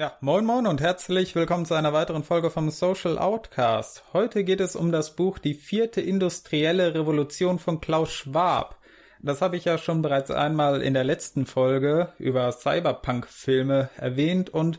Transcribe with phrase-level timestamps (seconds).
[0.00, 4.04] Ja, moin moin und herzlich willkommen zu einer weiteren Folge vom Social Outcast.
[4.12, 8.78] Heute geht es um das Buch Die vierte industrielle Revolution von Klaus Schwab.
[9.20, 14.78] Das habe ich ja schon bereits einmal in der letzten Folge über Cyberpunk-Filme erwähnt und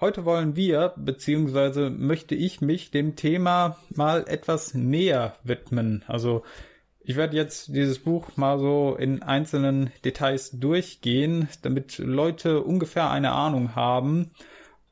[0.00, 6.04] heute wollen wir, beziehungsweise möchte ich mich dem Thema mal etwas näher widmen.
[6.06, 6.44] Also
[7.02, 13.32] ich werde jetzt dieses Buch mal so in einzelnen Details durchgehen, damit Leute ungefähr eine
[13.32, 14.30] Ahnung haben,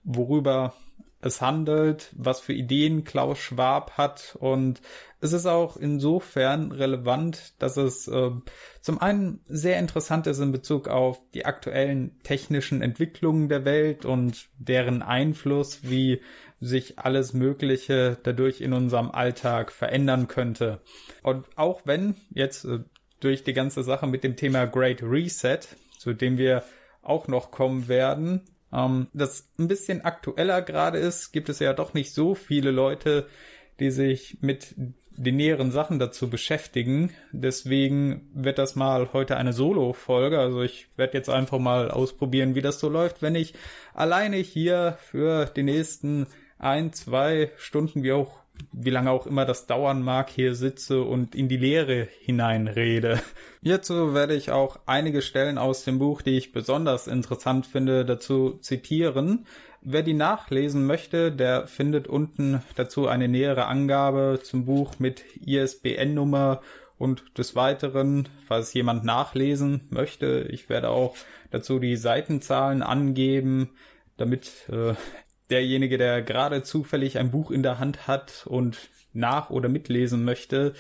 [0.09, 0.75] worüber
[1.21, 4.81] es handelt, was für Ideen Klaus Schwab hat und
[5.21, 8.31] es ist auch insofern relevant, dass es äh,
[8.81, 14.49] zum einen sehr interessant ist in Bezug auf die aktuellen technischen Entwicklungen der Welt und
[14.59, 16.21] deren Einfluss, wie
[16.61, 20.81] sich alles Mögliche dadurch in unserem Alltag verändern könnte.
[21.25, 22.81] Und auch wenn jetzt äh,
[23.19, 25.61] durch die ganze Sache mit dem Thema Great Reset,
[25.99, 26.63] zu dem wir
[27.03, 31.95] auch noch kommen werden, ähm, das ein bisschen aktueller gerade ist, gibt es ja doch
[31.95, 33.27] nicht so viele Leute,
[33.81, 34.75] die sich mit
[35.19, 37.11] den näheren Sachen dazu beschäftigen.
[37.33, 40.39] Deswegen wird das mal heute eine Solo-Folge.
[40.39, 43.55] Also ich werde jetzt einfach mal ausprobieren, wie das so läuft, wenn ich
[43.95, 48.39] alleine hier für die nächsten ein, zwei Stunden, wie auch
[48.73, 53.21] wie lange auch immer das dauern mag, hier sitze und in die Leere hineinrede.
[53.63, 58.59] Hierzu werde ich auch einige Stellen aus dem Buch, die ich besonders interessant finde, dazu
[58.61, 59.47] zitieren.
[59.81, 66.61] Wer die nachlesen möchte, der findet unten dazu eine nähere Angabe zum Buch mit ISBN-Nummer
[66.99, 71.17] und des Weiteren, falls jemand nachlesen möchte, ich werde auch
[71.51, 73.71] dazu die Seitenzahlen angeben,
[74.17, 74.95] damit äh,
[75.51, 80.75] derjenige, der gerade zufällig ein Buch in der Hand hat und nach- oder mitlesen möchte,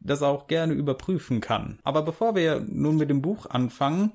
[0.00, 1.78] das auch gerne überprüfen kann.
[1.82, 4.12] Aber bevor wir nun mit dem Buch anfangen,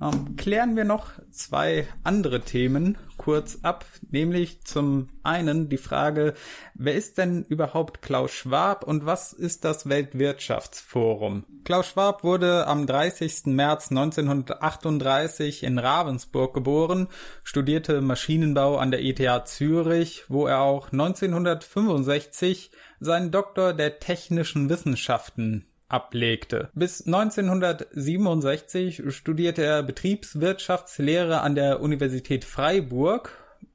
[0.00, 6.34] ähm, klären wir noch zwei andere Themen kurz ab, nämlich zum einen die Frage,
[6.74, 11.44] wer ist denn überhaupt Klaus Schwab und was ist das Weltwirtschaftsforum?
[11.64, 13.46] Klaus Schwab wurde am 30.
[13.46, 17.08] März 1938 in Ravensburg geboren,
[17.44, 25.66] studierte Maschinenbau an der ETH Zürich, wo er auch 1965 seinen Doktor der technischen Wissenschaften
[25.92, 26.70] ablegte.
[26.74, 33.30] Bis 1967 studierte er Betriebswirtschaftslehre an der Universität Freiburg,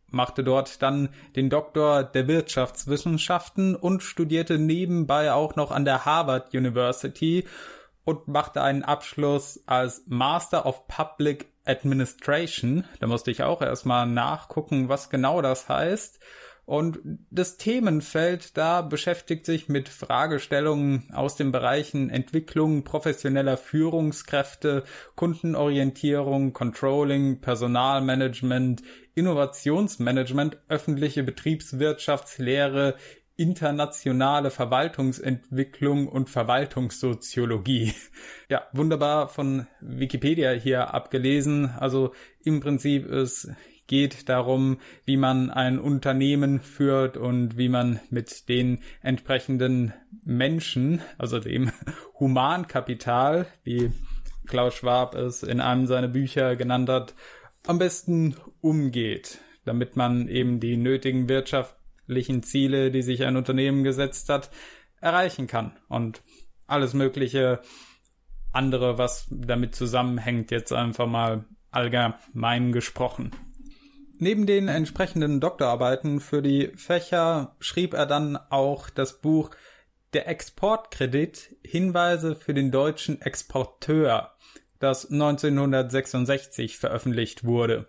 [0.09, 6.53] machte dort dann den Doktor der Wirtschaftswissenschaften und studierte nebenbei auch noch an der Harvard
[6.53, 7.45] University
[8.03, 12.85] und machte einen Abschluss als Master of Public Administration.
[12.99, 16.19] Da musste ich auch erstmal nachgucken, was genau das heißt.
[16.67, 16.99] Und
[17.31, 24.83] das Themenfeld da beschäftigt sich mit Fragestellungen aus den Bereichen Entwicklung professioneller Führungskräfte,
[25.15, 28.83] Kundenorientierung, Controlling, Personalmanagement,
[29.15, 32.95] Innovationsmanagement, öffentliche Betriebswirtschaftslehre,
[33.37, 37.93] internationale Verwaltungsentwicklung und Verwaltungssoziologie.
[38.49, 41.69] Ja, wunderbar von Wikipedia hier abgelesen.
[41.77, 42.13] Also
[42.43, 43.49] im Prinzip ist
[43.87, 49.93] geht darum, wie man ein Unternehmen führt und wie man mit den entsprechenden
[50.23, 51.71] Menschen, also dem
[52.19, 53.91] Humankapital, wie
[54.45, 57.15] Klaus Schwab es in einem seiner Bücher genannt hat,
[57.65, 64.29] am besten umgeht, damit man eben die nötigen wirtschaftlichen Ziele, die sich ein Unternehmen gesetzt
[64.29, 64.49] hat,
[65.01, 66.21] erreichen kann und
[66.65, 67.61] alles mögliche
[68.51, 73.31] andere, was damit zusammenhängt, jetzt einfach mal allgemein gesprochen.
[74.19, 79.51] Neben den entsprechenden Doktorarbeiten für die Fächer schrieb er dann auch das Buch
[80.13, 84.31] Der Exportkredit Hinweise für den deutschen Exporteur,
[84.79, 87.87] das 1966 veröffentlicht wurde.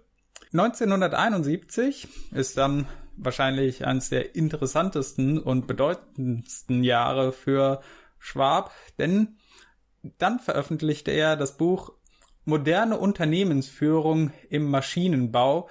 [0.52, 7.80] 1971 ist dann wahrscheinlich eines der interessantesten und bedeutendsten Jahre für
[8.18, 9.38] Schwab, denn
[10.18, 11.92] dann veröffentlichte er das Buch
[12.44, 15.68] Moderne Unternehmensführung im Maschinenbau,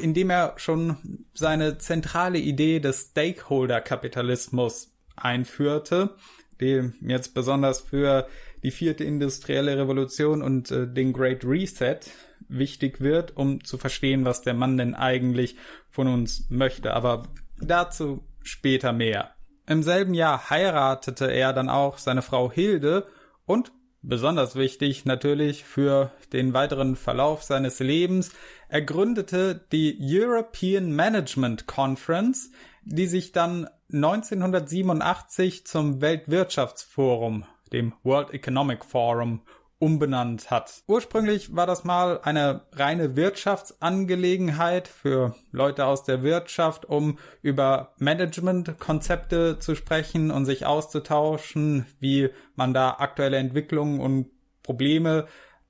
[0.00, 6.16] indem er schon seine zentrale Idee des Stakeholder-Kapitalismus einführte,
[6.60, 8.28] die jetzt besonders für
[8.62, 12.00] die vierte industrielle Revolution und äh, den Great Reset
[12.48, 15.56] wichtig wird, um zu verstehen, was der Mann denn eigentlich
[15.90, 16.94] von uns möchte.
[16.94, 17.24] Aber
[17.60, 19.32] dazu später mehr.
[19.66, 23.06] Im selben Jahr heiratete er dann auch seine Frau Hilde
[23.44, 23.70] und
[24.08, 28.30] Besonders wichtig natürlich für den weiteren Verlauf seines Lebens.
[28.70, 32.50] Er gründete die European Management Conference,
[32.84, 39.42] die sich dann 1987 zum Weltwirtschaftsforum, dem World Economic Forum,
[39.78, 40.82] umbenannt hat.
[40.86, 49.58] Ursprünglich war das mal eine reine Wirtschaftsangelegenheit für Leute aus der Wirtschaft, um über Managementkonzepte
[49.58, 54.30] zu sprechen und sich auszutauschen, wie man da aktuelle Entwicklungen und
[54.62, 55.26] Probleme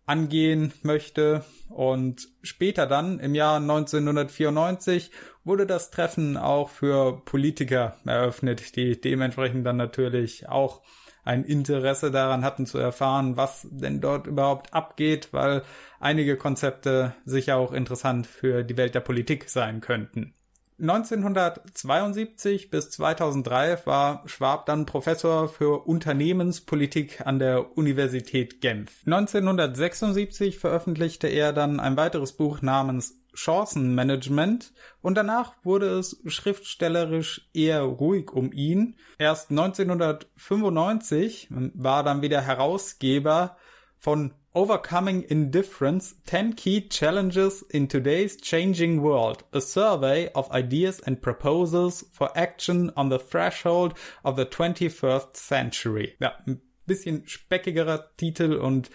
[0.06, 1.44] angehen möchte.
[1.68, 5.10] Und später dann, im Jahr 1994,
[5.44, 10.82] wurde das Treffen auch für Politiker eröffnet, die dementsprechend dann natürlich auch
[11.28, 15.62] ein Interesse daran hatten zu erfahren, was denn dort überhaupt abgeht, weil
[16.00, 20.32] einige Konzepte sicher auch interessant für die Welt der Politik sein könnten.
[20.80, 29.02] 1972 bis 2003 war Schwab dann Professor für Unternehmenspolitik an der Universität Genf.
[29.04, 37.82] 1976 veröffentlichte er dann ein weiteres Buch namens Chancenmanagement und danach wurde es schriftstellerisch eher
[37.82, 38.96] ruhig um ihn.
[39.18, 43.56] Erst 1995 war dann wieder Herausgeber
[43.98, 51.22] von Overcoming Indifference 10 Key Challenges in Today's Changing World, a survey of ideas and
[51.22, 53.94] proposals for action on the threshold
[54.24, 56.16] of the 21st century.
[56.18, 58.90] Ja, ein bisschen speckigerer Titel und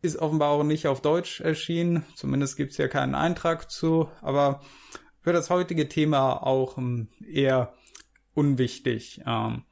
[0.00, 2.04] ist offenbar auch nicht auf Deutsch erschienen.
[2.14, 4.60] Zumindest gibt es ja keinen Eintrag zu, aber
[5.22, 7.74] für das heutige Thema auch ähm, eher
[8.34, 9.22] unwichtig.
[9.26, 9.64] Ähm,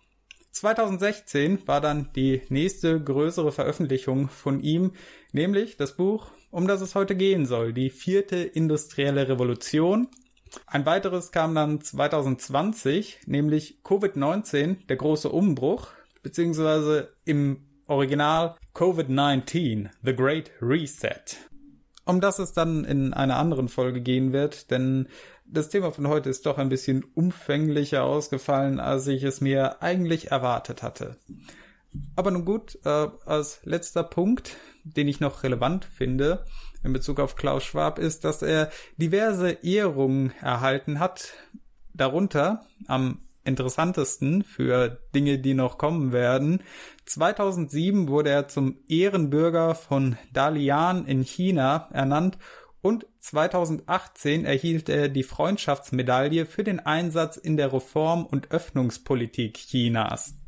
[0.59, 4.93] 2016 war dann die nächste größere Veröffentlichung von ihm,
[5.33, 10.09] nämlich das Buch, um das es heute gehen soll, die vierte industrielle Revolution.
[10.67, 15.89] Ein weiteres kam dann 2020, nämlich Covid-19, der große Umbruch,
[16.23, 21.37] beziehungsweise im Original Covid-19, The Great Reset.
[22.05, 25.09] Um das es dann in einer anderen Folge gehen wird, denn
[25.50, 30.31] das Thema von heute ist doch ein bisschen umfänglicher ausgefallen, als ich es mir eigentlich
[30.31, 31.17] erwartet hatte.
[32.17, 36.45] Aber nun gut, äh, als letzter Punkt, den ich noch relevant finde
[36.85, 41.33] in Bezug auf Klaus Schwab, ist, dass er diverse Ehrungen erhalten hat.
[41.95, 46.62] Darunter am interessantesten für Dinge, die noch kommen werden.
[47.06, 52.39] 2007 wurde er zum Ehrenbürger von Dalian in China ernannt
[52.88, 60.38] und 2018 erhielt er die Freundschaftsmedaille für den Einsatz in der Reform- und Öffnungspolitik Chinas.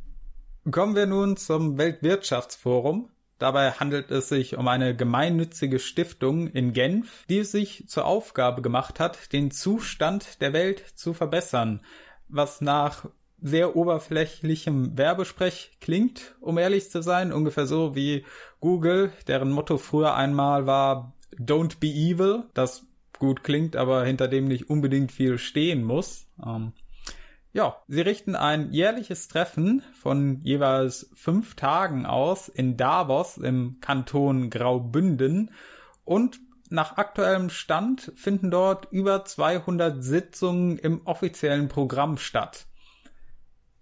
[0.70, 3.10] Kommen wir nun zum Weltwirtschaftsforum.
[3.38, 8.62] Dabei handelt es sich um eine gemeinnützige Stiftung in Genf, die es sich zur Aufgabe
[8.62, 11.82] gemacht hat, den Zustand der Welt zu verbessern,
[12.28, 13.04] was nach
[13.42, 18.24] sehr oberflächlichem Werbesprech klingt, um ehrlich zu sein, ungefähr so wie
[18.60, 22.86] Google, deren Motto früher einmal war Don't be evil, das
[23.18, 26.26] gut klingt, aber hinter dem nicht unbedingt viel stehen muss.
[26.44, 26.72] Ähm,
[27.52, 34.50] ja, sie richten ein jährliches Treffen von jeweils fünf Tagen aus in Davos im Kanton
[34.50, 35.50] Graubünden
[36.04, 36.40] und
[36.70, 42.66] nach aktuellem Stand finden dort über 200 Sitzungen im offiziellen Programm statt.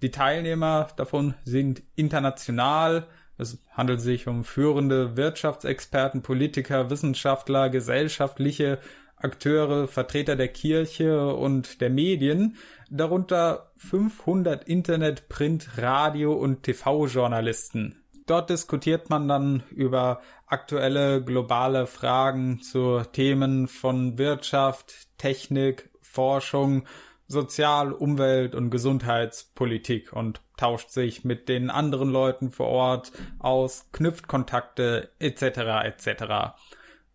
[0.01, 3.06] Die Teilnehmer davon sind international,
[3.38, 8.81] es handelt sich um führende Wirtschaftsexperten, Politiker, Wissenschaftler, gesellschaftliche
[9.17, 12.56] Akteure, Vertreter der Kirche und der Medien,
[12.90, 18.02] darunter 500 Internet, Print, Radio und TV-Journalisten.
[18.26, 26.84] Dort diskutiert man dann über aktuelle globale Fragen zu Themen von Wirtschaft, Technik, Forschung,
[27.29, 34.27] Sozial-, Umwelt- und Gesundheitspolitik und tauscht sich mit den anderen Leuten vor Ort aus, knüpft
[34.27, 35.43] Kontakte etc.
[35.85, 36.56] etc.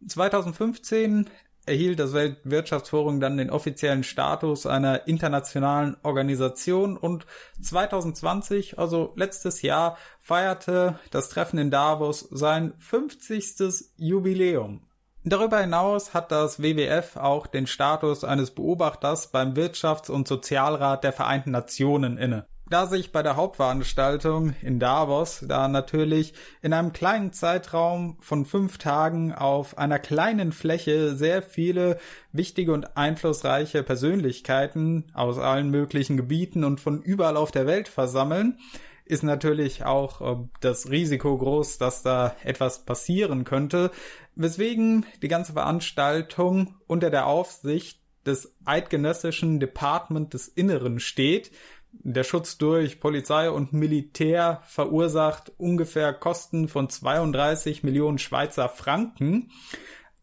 [0.08, 1.30] 2015
[1.66, 7.26] erhielt das Weltwirtschaftsforum dann den offiziellen Status einer internationalen Organisation und
[7.62, 13.86] 2020, also letztes Jahr, feierte das Treffen in Davos sein 50.
[13.96, 14.82] Jubiläum.
[15.26, 21.14] Darüber hinaus hat das WWF auch den Status eines Beobachters beim Wirtschafts- und Sozialrat der
[21.14, 22.46] Vereinten Nationen inne.
[22.70, 28.78] Da sich bei der Hauptveranstaltung in Davos da natürlich in einem kleinen Zeitraum von fünf
[28.80, 32.00] Tagen auf einer kleinen Fläche sehr viele
[32.34, 38.58] wichtige und einflussreiche Persönlichkeiten aus allen möglichen Gebieten und von überall auf der Welt versammeln,
[39.06, 43.92] ist natürlich auch äh, das Risiko groß, dass da etwas passieren könnte,
[44.36, 51.52] weswegen die ganze Veranstaltung unter der Aufsicht des eidgenössischen Department des Inneren steht.
[51.92, 59.52] Der Schutz durch Polizei und Militär verursacht ungefähr Kosten von 32 Millionen Schweizer Franken.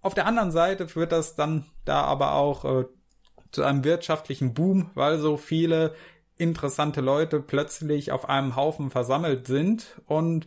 [0.00, 2.84] Auf der anderen Seite führt das dann da aber auch äh,
[3.52, 5.94] zu einem wirtschaftlichen Boom, weil so viele
[6.40, 10.46] interessante Leute plötzlich auf einem Haufen versammelt sind und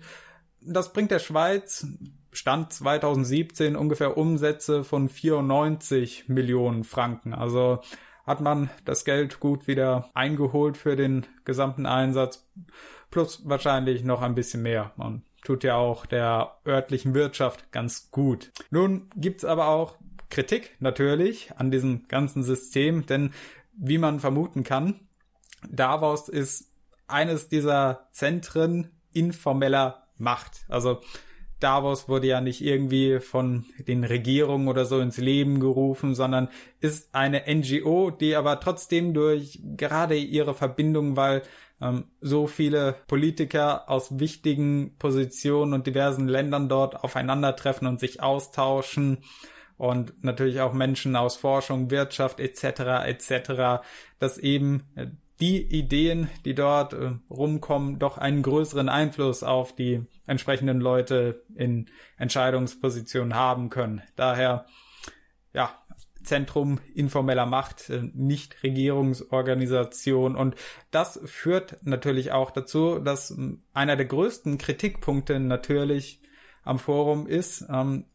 [0.61, 1.87] das bringt der Schweiz
[2.31, 7.33] Stand 2017 ungefähr Umsätze von 94 Millionen Franken.
[7.33, 7.79] Also
[8.25, 12.49] hat man das Geld gut wieder eingeholt für den gesamten Einsatz,
[13.11, 14.93] plus wahrscheinlich noch ein bisschen mehr.
[14.95, 18.51] Man tut ja auch der örtlichen Wirtschaft ganz gut.
[18.71, 19.95] Nun gibt's aber auch
[20.29, 23.31] Kritik natürlich an diesem ganzen System, denn
[23.77, 25.01] wie man vermuten kann,
[25.69, 26.71] Davos ist
[27.07, 30.65] eines dieser Zentren informeller Macht.
[30.69, 31.01] Also
[31.59, 36.49] Davos wurde ja nicht irgendwie von den Regierungen oder so ins Leben gerufen, sondern
[36.81, 41.41] ist eine NGO, die aber trotzdem durch gerade ihre Verbindung, weil
[41.79, 49.19] ähm, so viele Politiker aus wichtigen Positionen und diversen Ländern dort aufeinandertreffen und sich austauschen
[49.77, 53.05] und natürlich auch Menschen aus Forschung, Wirtschaft etc.
[53.05, 53.83] etc.,
[54.19, 55.07] dass eben äh,
[55.39, 61.87] die Ideen, die dort äh, rumkommen, doch einen größeren Einfluss auf die entsprechenden Leute in
[62.17, 64.01] Entscheidungspositionen haben können.
[64.15, 64.65] Daher,
[65.53, 65.83] ja,
[66.23, 70.35] Zentrum informeller Macht, äh, Nichtregierungsorganisation.
[70.35, 70.55] Und
[70.91, 76.21] das führt natürlich auch dazu, dass äh, einer der größten Kritikpunkte natürlich
[76.63, 78.05] am Forum ist, ähm,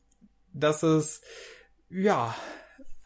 [0.52, 1.22] dass es,
[1.90, 2.34] ja,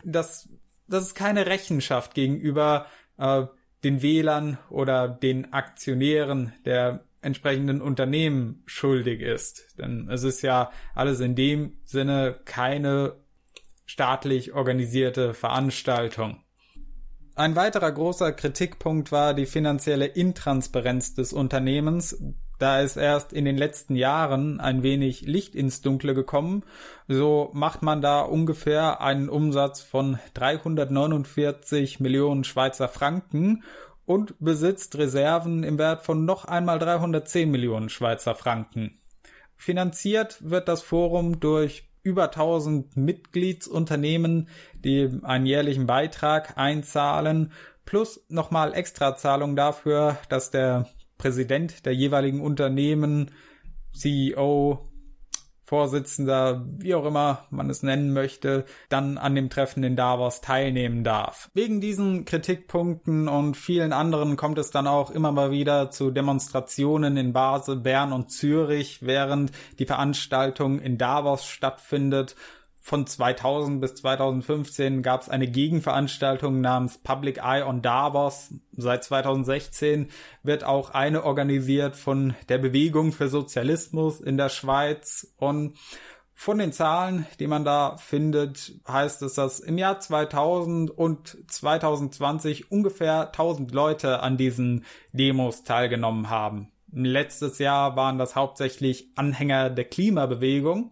[0.04, 0.48] dass,
[0.86, 2.86] dass es keine Rechenschaft gegenüber
[3.18, 3.44] äh,
[3.84, 9.78] den Wählern oder den Aktionären der entsprechenden Unternehmen schuldig ist.
[9.78, 13.16] Denn es ist ja alles in dem Sinne keine
[13.86, 16.42] staatlich organisierte Veranstaltung.
[17.34, 22.22] Ein weiterer großer Kritikpunkt war die finanzielle Intransparenz des Unternehmens,
[22.62, 26.62] da ist erst in den letzten Jahren ein wenig Licht ins Dunkle gekommen.
[27.08, 33.64] So macht man da ungefähr einen Umsatz von 349 Millionen Schweizer Franken
[34.06, 38.96] und besitzt Reserven im Wert von noch einmal 310 Millionen Schweizer Franken.
[39.56, 47.52] Finanziert wird das Forum durch über 1000 Mitgliedsunternehmen, die einen jährlichen Beitrag einzahlen,
[47.84, 50.86] plus nochmal Extrazahlung dafür, dass der
[51.22, 53.30] Präsident der jeweiligen Unternehmen,
[53.92, 54.88] CEO,
[55.64, 61.04] Vorsitzender, wie auch immer man es nennen möchte, dann an dem Treffen in Davos teilnehmen
[61.04, 61.48] darf.
[61.54, 67.16] Wegen diesen Kritikpunkten und vielen anderen kommt es dann auch immer mal wieder zu Demonstrationen
[67.16, 72.34] in Basel, Bern und Zürich, während die Veranstaltung in Davos stattfindet
[72.84, 78.52] von 2000 bis 2015 gab es eine Gegenveranstaltung namens Public Eye on Davos.
[78.76, 80.08] Seit 2016
[80.42, 85.32] wird auch eine organisiert von der Bewegung für Sozialismus in der Schweiz.
[85.36, 85.78] Und
[86.34, 92.72] von den Zahlen, die man da findet, heißt es, dass im Jahr 2000 und 2020
[92.72, 96.72] ungefähr 1000 Leute an diesen Demos teilgenommen haben.
[96.90, 100.90] Letztes Jahr waren das hauptsächlich Anhänger der Klimabewegung.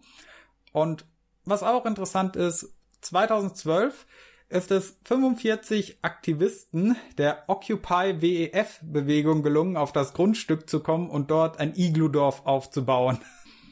[0.71, 1.05] Und
[1.45, 4.05] was auch interessant ist, 2012
[4.49, 11.31] ist es 45 Aktivisten der Occupy WEF Bewegung gelungen, auf das Grundstück zu kommen und
[11.31, 13.19] dort ein Igludorf aufzubauen.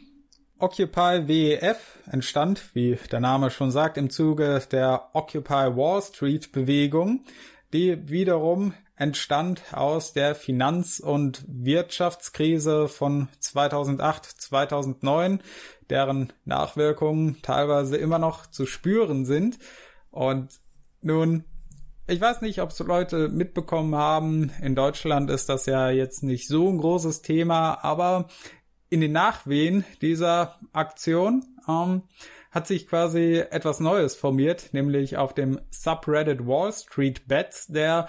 [0.58, 7.24] Occupy WEF entstand, wie der Name schon sagt, im Zuge der Occupy Wall Street Bewegung,
[7.72, 15.42] die wiederum entstand aus der Finanz- und Wirtschaftskrise von 2008, 2009,
[15.90, 19.60] deren Nachwirkungen teilweise immer noch zu spüren sind.
[20.12, 20.60] Und
[21.02, 21.46] nun,
[22.08, 24.52] ich weiß nicht, ob es Leute mitbekommen haben.
[24.62, 28.28] In Deutschland ist das ja jetzt nicht so ein großes Thema, aber
[28.90, 32.04] in den Nachwehen dieser Aktion ähm,
[32.52, 38.08] hat sich quasi etwas Neues formiert, nämlich auf dem Subreddit Wall Street Bets, der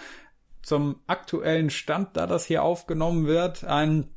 [0.63, 4.15] zum aktuellen Stand, da das hier aufgenommen wird, einen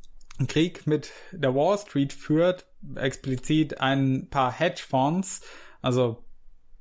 [0.48, 2.66] Krieg mit der Wall Street führt,
[2.96, 5.42] explizit ein paar Hedgefonds,
[5.82, 6.24] also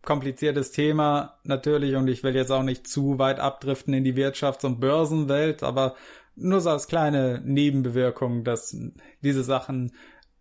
[0.03, 4.65] kompliziertes Thema natürlich und ich will jetzt auch nicht zu weit abdriften in die Wirtschafts-
[4.65, 5.95] und Börsenwelt, aber
[6.35, 8.75] nur so als kleine Nebenbewirkung, dass
[9.21, 9.93] diese Sachen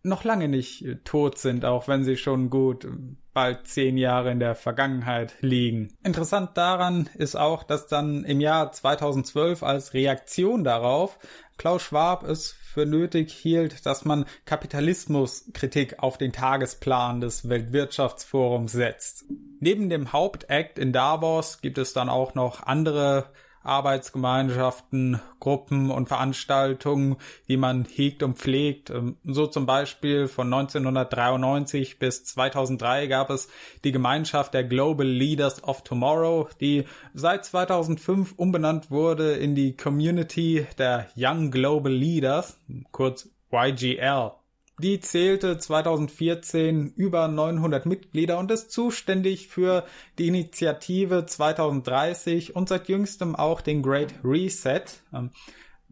[0.02, 2.88] noch lange nicht tot sind, auch wenn sie schon gut
[3.32, 5.96] bald zehn Jahre in der Vergangenheit liegen.
[6.02, 11.18] Interessant daran ist auch, dass dann im Jahr 2012 als Reaktion darauf
[11.56, 19.24] Klaus Schwab es für nötig hielt, dass man Kapitalismuskritik auf den Tagesplan des Weltwirtschaftsforums setzt.
[19.60, 23.30] Neben dem Hauptakt in Davos gibt es dann auch noch andere
[23.62, 27.16] Arbeitsgemeinschaften, Gruppen und Veranstaltungen,
[27.48, 28.90] die man hegt und pflegt.
[28.90, 33.48] Ähm, so zum Beispiel von 1993 bis 2003 gab es
[33.84, 40.66] die Gemeinschaft der Global Leaders of Tomorrow, die seit 2005 umbenannt wurde in die Community
[40.78, 42.58] der Young Global Leaders,
[42.90, 44.41] kurz YGL.
[44.78, 49.84] Die zählte 2014 über 900 Mitglieder und ist zuständig für
[50.18, 54.84] die Initiative 2030 und seit jüngstem auch den Great Reset.
[55.12, 55.30] Ähm,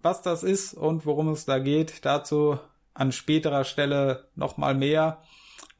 [0.02, 2.58] was das ist und worum es da geht, dazu
[2.94, 5.22] an späterer Stelle nochmal mehr.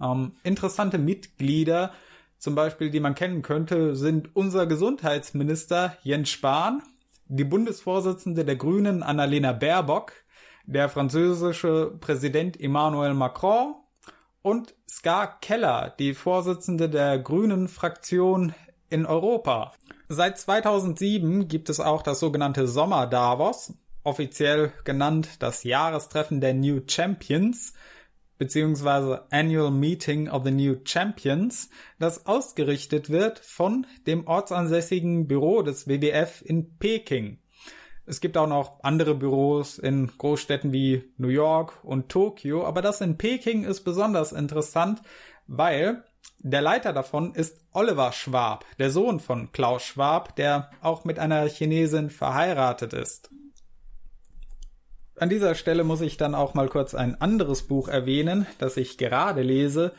[0.00, 1.92] Ähm, interessante Mitglieder,
[2.38, 6.82] zum Beispiel, die man kennen könnte, sind unser Gesundheitsminister Jens Spahn,
[7.28, 10.12] die Bundesvorsitzende der Grünen Annalena Baerbock,
[10.72, 13.74] der französische Präsident Emmanuel Macron
[14.42, 18.54] und Ska Keller, die Vorsitzende der Grünen Fraktion
[18.88, 19.72] in Europa.
[20.08, 23.74] Seit 2007 gibt es auch das sogenannte Sommer Davos,
[24.04, 27.74] offiziell genannt das Jahrestreffen der New Champions
[28.40, 35.86] beziehungsweise Annual Meeting of the New Champions, das ausgerichtet wird von dem ortsansässigen Büro des
[35.86, 37.39] WWF in Peking.
[38.10, 43.00] Es gibt auch noch andere Büros in Großstädten wie New York und Tokio, aber das
[43.00, 45.00] in Peking ist besonders interessant,
[45.46, 46.02] weil
[46.40, 51.46] der Leiter davon ist Oliver Schwab, der Sohn von Klaus Schwab, der auch mit einer
[51.46, 53.30] Chinesin verheiratet ist.
[55.16, 58.98] An dieser Stelle muss ich dann auch mal kurz ein anderes Buch erwähnen, das ich
[58.98, 59.92] gerade lese.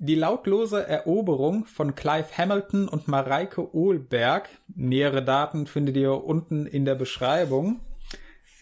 [0.00, 4.48] Die lautlose Eroberung von Clive Hamilton und Mareike Ohlberg.
[4.68, 7.80] Nähere Daten findet ihr unten in der Beschreibung.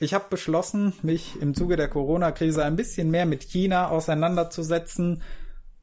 [0.00, 5.20] Ich habe beschlossen, mich im Zuge der Corona-Krise ein bisschen mehr mit China auseinanderzusetzen,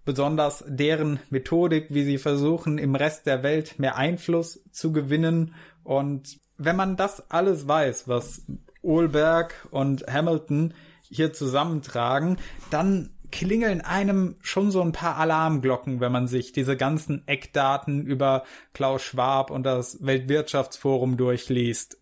[0.06, 5.54] besonders deren Methodik, wie sie versuchen, im Rest der Welt mehr Einfluss zu gewinnen.
[5.84, 8.42] Und wenn man das alles weiß, was
[8.82, 10.74] Ohlberg und Hamilton
[11.10, 12.38] hier zusammentragen,
[12.72, 18.44] dann klingeln einem schon so ein paar Alarmglocken, wenn man sich diese ganzen Eckdaten über
[18.74, 21.98] Klaus Schwab und das Weltwirtschaftsforum durchliest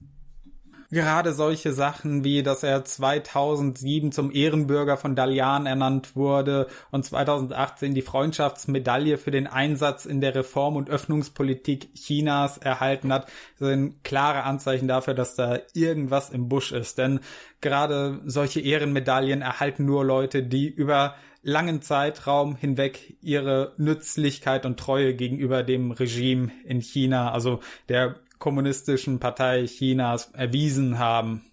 [0.91, 7.95] gerade solche Sachen wie, dass er 2007 zum Ehrenbürger von Dalian ernannt wurde und 2018
[7.95, 14.43] die Freundschaftsmedaille für den Einsatz in der Reform- und Öffnungspolitik Chinas erhalten hat, sind klare
[14.43, 16.97] Anzeichen dafür, dass da irgendwas im Busch ist.
[16.97, 17.21] Denn
[17.61, 25.15] gerade solche Ehrenmedaillen erhalten nur Leute, die über langen Zeitraum hinweg ihre Nützlichkeit und Treue
[25.15, 31.45] gegenüber dem Regime in China, also der kommunistischen Partei Chinas erwiesen haben.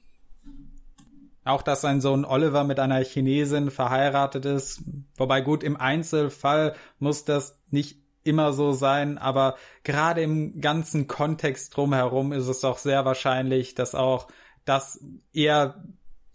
[1.45, 4.83] Auch dass sein Sohn Oliver mit einer Chinesin verheiratet ist,
[5.17, 11.77] wobei gut im Einzelfall muss das nicht immer so sein, aber gerade im ganzen Kontext
[11.77, 14.29] drumherum ist es doch sehr wahrscheinlich, dass auch
[14.65, 15.01] das
[15.33, 15.83] eher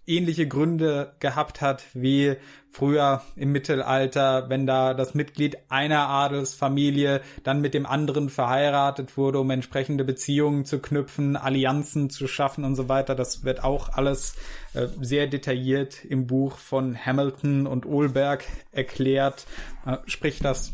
[0.05, 2.35] ähnliche Gründe gehabt hat wie
[2.69, 9.39] früher im Mittelalter, wenn da das Mitglied einer Adelsfamilie dann mit dem anderen verheiratet wurde,
[9.39, 13.15] um entsprechende Beziehungen zu knüpfen, Allianzen zu schaffen und so weiter.
[13.15, 14.35] Das wird auch alles
[14.73, 19.45] äh, sehr detailliert im Buch von Hamilton und Ohlberg erklärt.
[19.85, 20.73] Äh, sprich das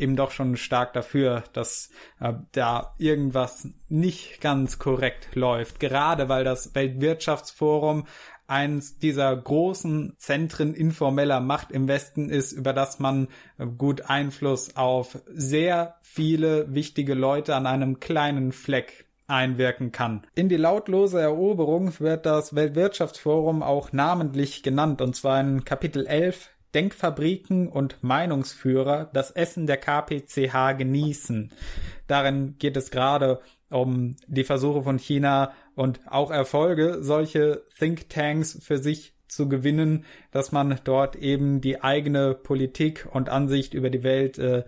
[0.00, 1.90] eben doch schon stark dafür, dass
[2.20, 5.78] äh, da irgendwas nicht ganz korrekt läuft.
[5.78, 8.06] Gerade weil das Weltwirtschaftsforum
[8.50, 13.28] eins dieser großen Zentren informeller Macht im Westen ist, über das man
[13.78, 20.26] gut Einfluss auf sehr viele wichtige Leute an einem kleinen Fleck einwirken kann.
[20.34, 26.50] In die lautlose Eroberung wird das Weltwirtschaftsforum auch namentlich genannt, und zwar in Kapitel 11
[26.74, 31.50] Denkfabriken und Meinungsführer das Essen der KPCH genießen.
[32.06, 38.76] Darin geht es gerade um die Versuche von China und auch Erfolge, solche Thinktanks für
[38.76, 44.38] sich zu gewinnen, dass man dort eben die eigene Politik und Ansicht über die Welt
[44.38, 44.64] äh,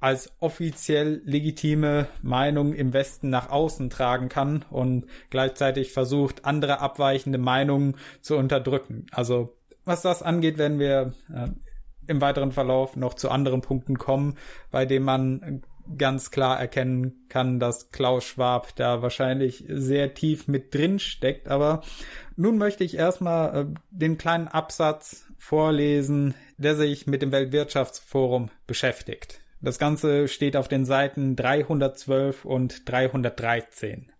[0.00, 7.38] als offiziell legitime Meinung im Westen nach außen tragen kann und gleichzeitig versucht, andere abweichende
[7.38, 9.06] Meinungen zu unterdrücken.
[9.12, 11.50] Also was das angeht, werden wir äh,
[12.08, 14.36] im weiteren Verlauf noch zu anderen Punkten kommen,
[14.72, 15.62] bei denen man
[15.96, 21.48] ganz klar erkennen kann, dass Klaus Schwab da wahrscheinlich sehr tief mit drin steckt.
[21.48, 21.82] Aber
[22.36, 29.40] nun möchte ich erstmal äh, den kleinen Absatz vorlesen, der sich mit dem Weltwirtschaftsforum beschäftigt.
[29.60, 34.12] Das Ganze steht auf den Seiten 312 und 313.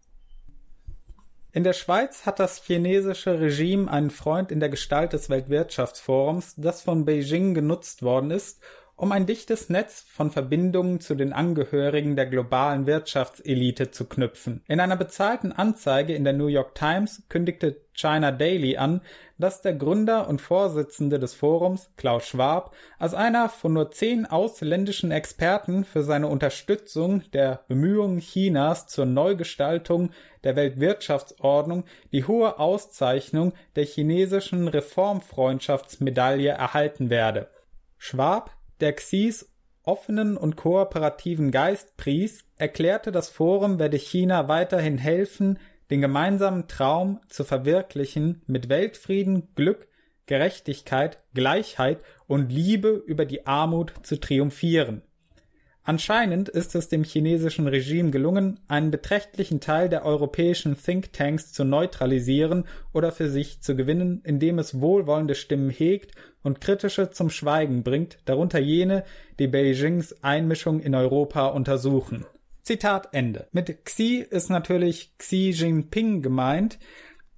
[1.52, 6.82] In der Schweiz hat das chinesische Regime einen Freund in der Gestalt des Weltwirtschaftsforums, das
[6.82, 8.60] von Beijing genutzt worden ist,
[8.98, 14.64] um ein dichtes Netz von Verbindungen zu den Angehörigen der globalen Wirtschaftselite zu knüpfen.
[14.66, 19.00] In einer bezahlten Anzeige in der New York Times kündigte China Daily an,
[19.38, 25.12] dass der Gründer und Vorsitzende des Forums, Klaus Schwab, als einer von nur zehn ausländischen
[25.12, 30.10] Experten für seine Unterstützung der Bemühungen Chinas zur Neugestaltung
[30.42, 37.48] der Weltwirtschaftsordnung die hohe Auszeichnung der chinesischen Reformfreundschaftsmedaille erhalten werde.
[37.96, 39.50] Schwab der Xis
[39.82, 45.58] offenen und kooperativen Geist pries, erklärte, das Forum werde China weiterhin helfen,
[45.90, 49.88] den gemeinsamen Traum zu verwirklichen, mit Weltfrieden, Glück,
[50.26, 55.02] Gerechtigkeit, Gleichheit und Liebe über die Armut zu triumphieren.
[55.88, 62.66] Anscheinend ist es dem chinesischen Regime gelungen, einen beträchtlichen Teil der europäischen Thinktanks zu neutralisieren
[62.92, 66.10] oder für sich zu gewinnen, indem es wohlwollende Stimmen hegt
[66.42, 69.02] und kritische zum Schweigen bringt, darunter jene,
[69.38, 72.26] die Beijings Einmischung in Europa untersuchen.
[72.64, 73.48] Zitat Ende.
[73.52, 76.78] Mit Xi ist natürlich Xi Jinping gemeint,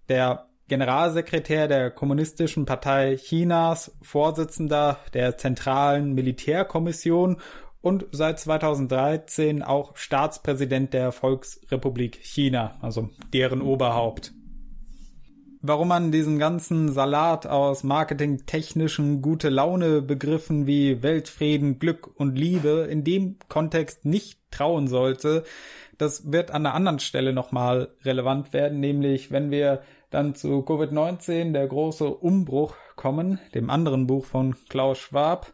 [0.08, 7.36] der Generalsekretär der Kommunistischen Partei Chinas, Vorsitzender der Zentralen Militärkommission
[7.82, 14.32] und seit 2013 auch Staatspräsident der Volksrepublik China, also deren Oberhaupt.
[15.62, 22.88] Warum man diesen ganzen Salat aus marketingtechnischen gute Laune Begriffen wie Weltfrieden, Glück und Liebe
[22.90, 25.44] in dem Kontext nicht trauen sollte,
[25.98, 31.52] das wird an einer anderen Stelle nochmal relevant werden, nämlich wenn wir dann zu Covid-19,
[31.52, 35.52] der große Umbruch kommen, dem anderen Buch von Klaus Schwab,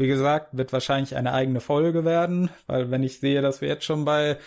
[0.00, 3.84] wie gesagt, wird wahrscheinlich eine eigene Folge werden, weil wenn ich sehe, dass wir jetzt
[3.84, 4.38] schon bei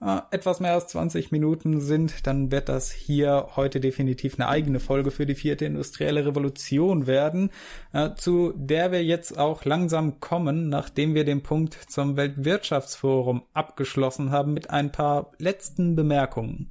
[0.00, 4.80] äh, etwas mehr als 20 Minuten sind, dann wird das hier heute definitiv eine eigene
[4.80, 7.50] Folge für die vierte industrielle Revolution werden,
[7.92, 14.30] äh, zu der wir jetzt auch langsam kommen, nachdem wir den Punkt zum Weltwirtschaftsforum abgeschlossen
[14.30, 16.70] haben mit ein paar letzten Bemerkungen.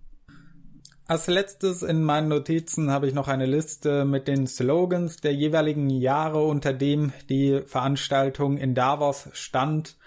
[1.11, 5.89] Als letztes in meinen Notizen habe ich noch eine Liste mit den Slogans der jeweiligen
[5.89, 9.97] Jahre, unter dem die Veranstaltung in Davos stand.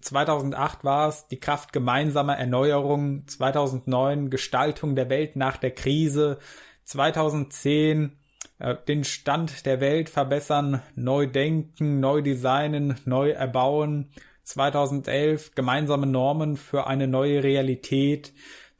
[0.00, 6.38] 2008 war es die Kraft gemeinsamer Erneuerung, 2009 Gestaltung der Welt nach der Krise,
[6.86, 8.18] 2010
[8.58, 14.10] äh, den Stand der Welt verbessern, neu denken, neu designen, neu erbauen,
[14.42, 18.32] 2011 gemeinsame Normen für eine neue Realität,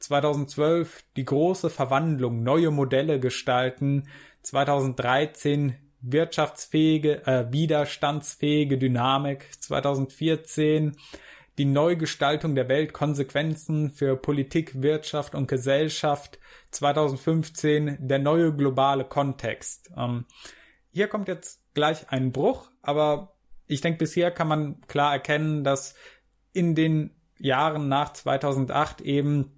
[0.03, 4.09] 2012 die große Verwandlung, neue Modelle gestalten,
[4.41, 10.97] 2013 wirtschaftsfähige, äh, widerstandsfähige Dynamik, 2014
[11.57, 16.39] die Neugestaltung der Welt, Konsequenzen für Politik, Wirtschaft und Gesellschaft,
[16.71, 19.91] 2015 der neue globale Kontext.
[19.95, 20.25] Ähm,
[20.91, 23.35] hier kommt jetzt gleich ein Bruch, aber
[23.67, 25.95] ich denke, bisher kann man klar erkennen, dass
[26.51, 29.51] in den Jahren nach 2008 eben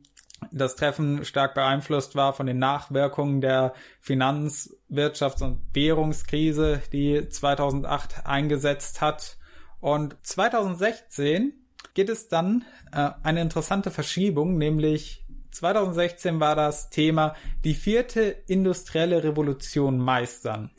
[0.51, 8.25] das Treffen stark beeinflusst war von den Nachwirkungen der Finanz-, Wirtschafts- und Währungskrise, die 2008
[8.25, 9.37] eingesetzt hat.
[9.79, 11.53] Und 2016
[11.93, 19.23] geht es dann äh, eine interessante Verschiebung, nämlich 2016 war das Thema die vierte industrielle
[19.23, 20.71] Revolution meistern.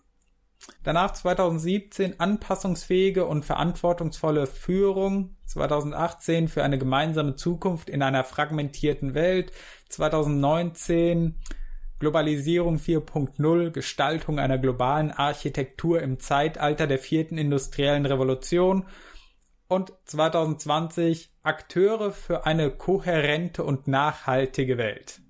[0.83, 9.53] Danach 2017 anpassungsfähige und verantwortungsvolle Führung, 2018 für eine gemeinsame Zukunft in einer fragmentierten Welt,
[9.89, 11.35] 2019
[11.99, 18.87] Globalisierung 4.0, Gestaltung einer globalen Architektur im Zeitalter der vierten industriellen Revolution.
[19.69, 25.21] Und 2020 Akteure für eine kohärente und nachhaltige Welt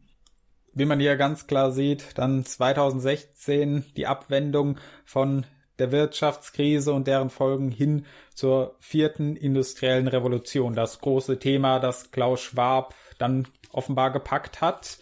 [0.76, 5.46] wie man hier ganz klar sieht, dann 2016 die Abwendung von
[5.78, 10.74] der Wirtschaftskrise und deren Folgen hin zur vierten industriellen Revolution.
[10.74, 14.98] Das große Thema, das Klaus Schwab dann offenbar gepackt hat,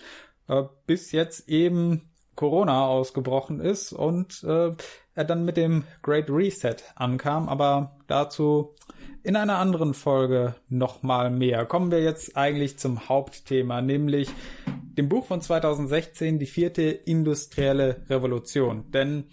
[0.48, 4.72] äh, bis jetzt eben Corona ausgebrochen ist und äh,
[5.16, 7.48] er dann mit dem Great Reset ankam.
[7.48, 8.74] Aber dazu
[9.22, 11.64] in einer anderen Folge nochmal mehr.
[11.64, 14.28] Kommen wir jetzt eigentlich zum Hauptthema, nämlich
[14.66, 18.90] dem Buch von 2016, die vierte industrielle Revolution.
[18.90, 19.24] Denn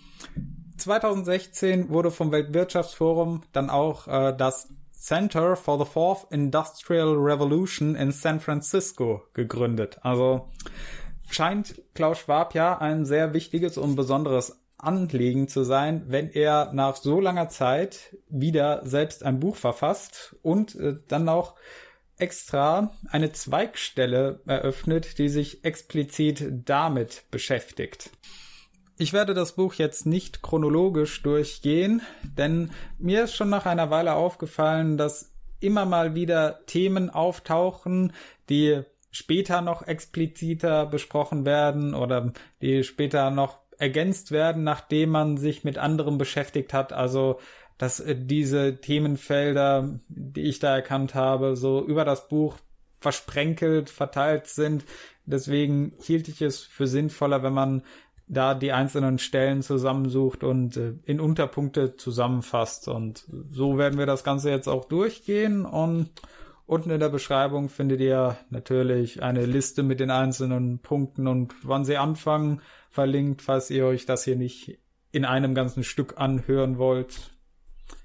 [0.78, 8.12] 2016 wurde vom Weltwirtschaftsforum dann auch äh, das Center for the Fourth Industrial Revolution in
[8.12, 10.00] San Francisco gegründet.
[10.04, 10.50] Also
[11.30, 16.96] scheint Klaus Schwab ja ein sehr wichtiges und besonderes Anliegen zu sein, wenn er nach
[16.96, 21.56] so langer Zeit wieder selbst ein Buch verfasst und äh, dann auch
[22.17, 28.12] extra eine Zweigstelle eröffnet, die sich explizit damit beschäftigt.
[28.98, 32.04] Ich werde das Buch jetzt nicht chronologisch durchgehen,
[32.38, 38.13] denn mir ist schon nach einer Weile aufgefallen, dass immer mal wieder Themen auftauchen,
[38.50, 45.63] die später noch expliziter besprochen werden oder die später noch ergänzt werden, nachdem man sich
[45.63, 46.94] mit anderem beschäftigt hat.
[46.94, 47.39] Also
[47.82, 52.58] dass äh, diese Themenfelder, die ich da erkannt habe, so über das Buch
[53.00, 54.86] versprenkelt, verteilt sind.
[55.26, 57.82] Deswegen hielt ich es für sinnvoller, wenn man
[58.28, 62.88] da die einzelnen Stellen zusammensucht und äh, in Unterpunkte zusammenfasst.
[62.88, 65.65] Und so werden wir das Ganze jetzt auch durchgehen.
[65.65, 66.12] Und
[66.67, 71.84] unten in der Beschreibung findet ihr natürlich eine Liste mit den einzelnen Punkten und wann
[71.84, 74.77] sie anfangen verlinkt, falls ihr euch das hier nicht
[75.12, 77.32] in einem ganzen Stück anhören wollt.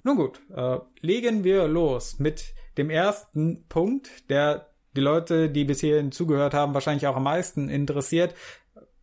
[0.03, 5.81] Nun gut, äh, legen wir los mit dem ersten Punkt, der die Leute, die bis
[5.81, 8.35] hierhin zugehört haben, wahrscheinlich auch am meisten interessiert.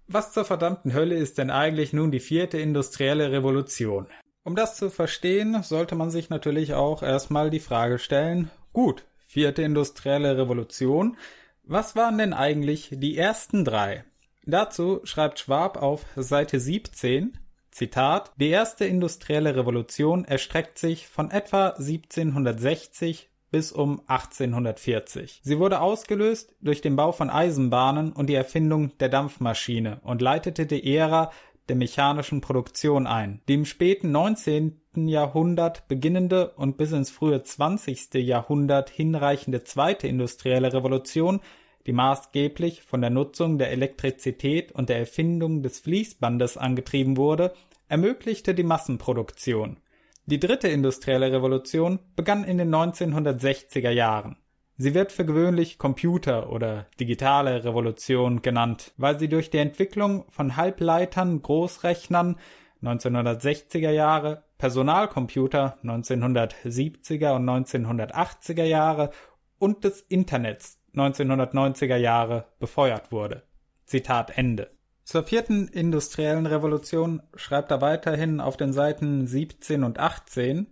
[0.07, 4.07] Was zur verdammten Hölle ist denn eigentlich nun die vierte industrielle Revolution?
[4.43, 9.61] Um das zu verstehen, sollte man sich natürlich auch erstmal die Frage stellen, gut, vierte
[9.61, 11.17] industrielle Revolution,
[11.63, 14.03] was waren denn eigentlich die ersten drei?
[14.45, 17.37] Dazu schreibt Schwab auf Seite 17,
[17.71, 25.41] Zitat, die erste industrielle Revolution erstreckt sich von etwa 1760 bis um 1840.
[25.43, 30.65] Sie wurde ausgelöst durch den Bau von Eisenbahnen und die Erfindung der Dampfmaschine und leitete
[30.65, 31.31] die Ära
[31.69, 33.41] der mechanischen Produktion ein.
[33.47, 34.81] Die im späten 19.
[34.95, 38.13] Jahrhundert beginnende und bis ins frühe 20.
[38.15, 41.39] Jahrhundert hinreichende zweite industrielle Revolution
[41.85, 47.53] die maßgeblich von der Nutzung der Elektrizität und der Erfindung des Fließbandes angetrieben wurde,
[47.87, 49.77] ermöglichte die Massenproduktion.
[50.25, 54.37] Die dritte industrielle Revolution begann in den 1960er Jahren.
[54.77, 60.55] Sie wird für gewöhnlich Computer oder digitale Revolution genannt, weil sie durch die Entwicklung von
[60.55, 62.37] Halbleitern, Großrechnern
[62.81, 69.11] 1960er Jahre, Personalcomputer 1970er und 1980er Jahre
[69.59, 73.43] und des Internets 1990er Jahre befeuert wurde.
[73.85, 74.71] Zitat Ende.
[75.03, 80.67] Zur vierten industriellen Revolution schreibt er weiterhin auf den Seiten 17 und 18,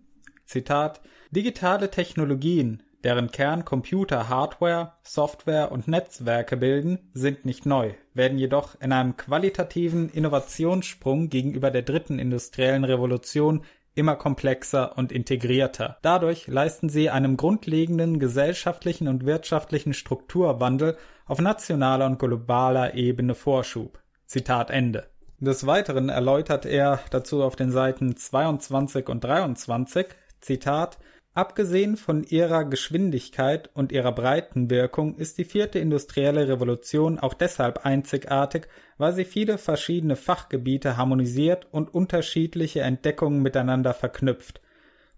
[0.46, 8.38] Zitat, digitale Technologien, deren Kern Computer, Hardware, Software und Netzwerke bilden, sind nicht neu, werden
[8.38, 13.64] jedoch in einem qualitativen Innovationssprung gegenüber der dritten industriellen Revolution
[13.96, 15.98] immer komplexer und integrierter.
[16.02, 24.00] Dadurch leisten sie einem grundlegenden gesellschaftlichen und wirtschaftlichen Strukturwandel auf nationaler und globaler Ebene Vorschub.
[24.26, 25.08] Zitat Ende.
[25.40, 30.08] Des Weiteren erläutert er dazu auf den Seiten 22 und 23,
[30.40, 31.00] Zitat,
[31.34, 37.86] Abgesehen von ihrer Geschwindigkeit und ihrer breiten Wirkung ist die vierte industrielle Revolution auch deshalb
[37.86, 38.67] einzigartig,
[38.98, 44.60] weil sie viele verschiedene Fachgebiete harmonisiert und unterschiedliche Entdeckungen miteinander verknüpft.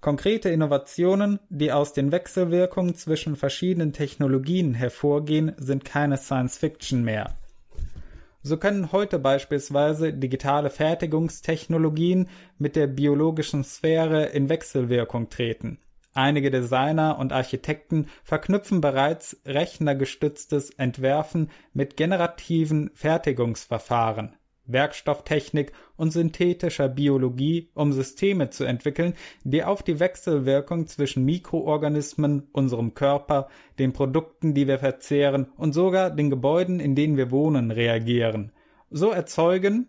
[0.02, 7.40] Konkrete Innovationen, die aus den Wechselwirkungen zwischen verschiedenen Technologien hervorgehen, sind keine Science Fiction mehr.
[8.44, 12.28] So können heute beispielsweise digitale Fertigungstechnologien
[12.60, 15.80] mit der biologischen Sphäre in Wechselwirkung treten
[16.16, 27.72] Einige Designer und Architekten verknüpfen bereits rechnergestütztes Entwerfen mit generativen Fertigungsverfahren, Werkstofftechnik und synthetischer Biologie,
[27.74, 33.48] um Systeme zu entwickeln, die auf die Wechselwirkung zwischen Mikroorganismen, unserem Körper,
[33.80, 38.52] den Produkten, die wir verzehren und sogar den Gebäuden, in denen wir wohnen, reagieren.
[38.92, 39.88] So erzeugen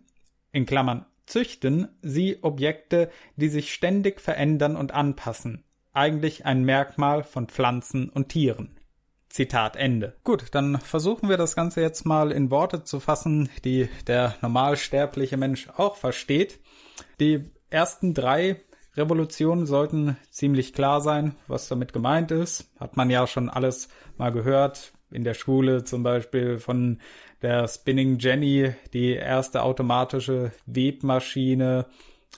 [0.51, 5.63] in Klammern züchten sie Objekte, die sich ständig verändern und anpassen
[5.95, 8.77] eigentlich ein Merkmal von Pflanzen und Tieren.
[9.29, 10.15] Zitat Ende.
[10.23, 15.35] Gut, dann versuchen wir das Ganze jetzt mal in Worte zu fassen, die der normalsterbliche
[15.35, 16.59] Mensch auch versteht.
[17.19, 18.61] Die ersten drei
[18.95, 22.71] Revolutionen sollten ziemlich klar sein, was damit gemeint ist.
[22.79, 24.93] Hat man ja schon alles mal gehört.
[25.11, 26.99] In der Schule zum Beispiel von
[27.41, 31.87] der Spinning Jenny, die erste automatische Webmaschine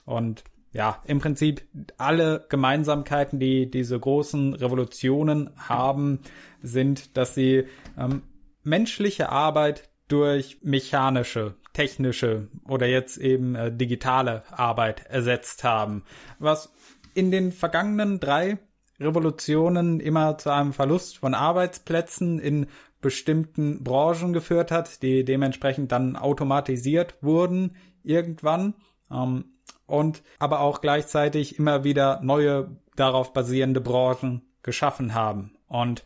[0.04, 0.42] und
[0.78, 1.62] ja, im Prinzip
[1.96, 6.20] alle Gemeinsamkeiten, die diese großen Revolutionen haben,
[6.62, 7.64] sind, dass sie
[7.98, 8.22] ähm,
[8.62, 16.04] menschliche Arbeit durch mechanische, technische oder jetzt eben äh, digitale Arbeit ersetzt haben,
[16.38, 16.72] was
[17.12, 18.58] in den vergangenen drei
[19.00, 22.68] Revolutionen immer zu einem Verlust von Arbeitsplätzen in
[23.00, 28.74] bestimmten Branchen geführt hat, die dementsprechend dann automatisiert wurden irgendwann.
[29.10, 29.57] Ähm,
[29.88, 35.56] und aber auch gleichzeitig immer wieder neue darauf basierende Branchen geschaffen haben.
[35.66, 36.04] Und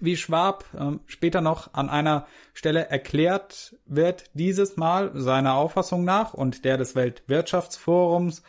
[0.00, 6.34] Wie Schwab äh, später noch an einer Stelle erklärt wird, dieses Mal seiner Auffassung nach
[6.34, 8.42] und der des Weltwirtschaftsforums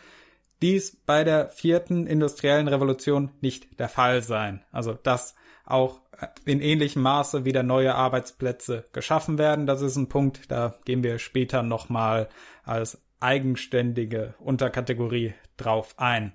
[0.62, 4.64] dies bei der vierten industriellen Revolution nicht der Fall sein.
[4.72, 6.02] Also dass auch
[6.46, 9.66] in ähnlichem Maße wieder neue Arbeitsplätze geschaffen werden.
[9.66, 12.30] Das ist ein Punkt, da gehen wir später nochmal
[12.64, 16.34] als eigenständige Unterkategorie drauf ein.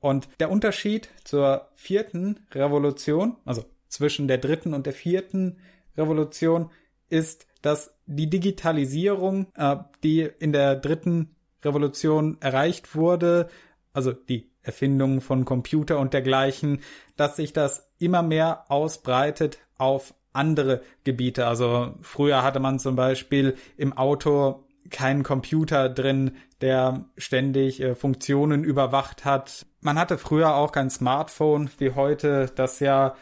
[0.00, 5.58] Und der Unterschied zur vierten Revolution, also zwischen der dritten und der vierten
[5.96, 6.70] Revolution,
[7.08, 13.48] ist, dass die Digitalisierung, äh, die in der dritten Revolution erreicht wurde,
[13.92, 16.80] also die Erfindung von Computer und dergleichen,
[17.16, 21.46] dass sich das immer mehr ausbreitet auf andere Gebiete.
[21.46, 28.64] Also früher hatte man zum Beispiel im Auto keinen Computer drin, der ständig äh, Funktionen
[28.64, 29.66] überwacht hat.
[29.80, 33.14] Man hatte früher auch kein Smartphone wie heute, das ja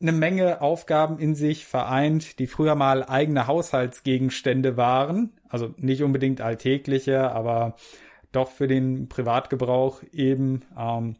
[0.00, 5.38] eine Menge Aufgaben in sich vereint, die früher mal eigene Haushaltsgegenstände waren.
[5.48, 7.76] Also nicht unbedingt alltägliche, aber
[8.32, 10.64] doch für den Privatgebrauch eben.
[10.76, 11.16] Ähm,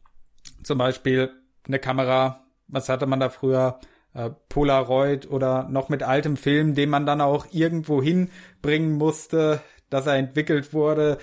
[0.65, 1.31] zum Beispiel
[1.67, 2.45] eine Kamera.
[2.67, 3.79] Was hatte man da früher?
[4.15, 10.07] Äh, Polaroid oder noch mit altem Film, den man dann auch irgendwo hinbringen musste, dass
[10.07, 11.19] er entwickelt wurde,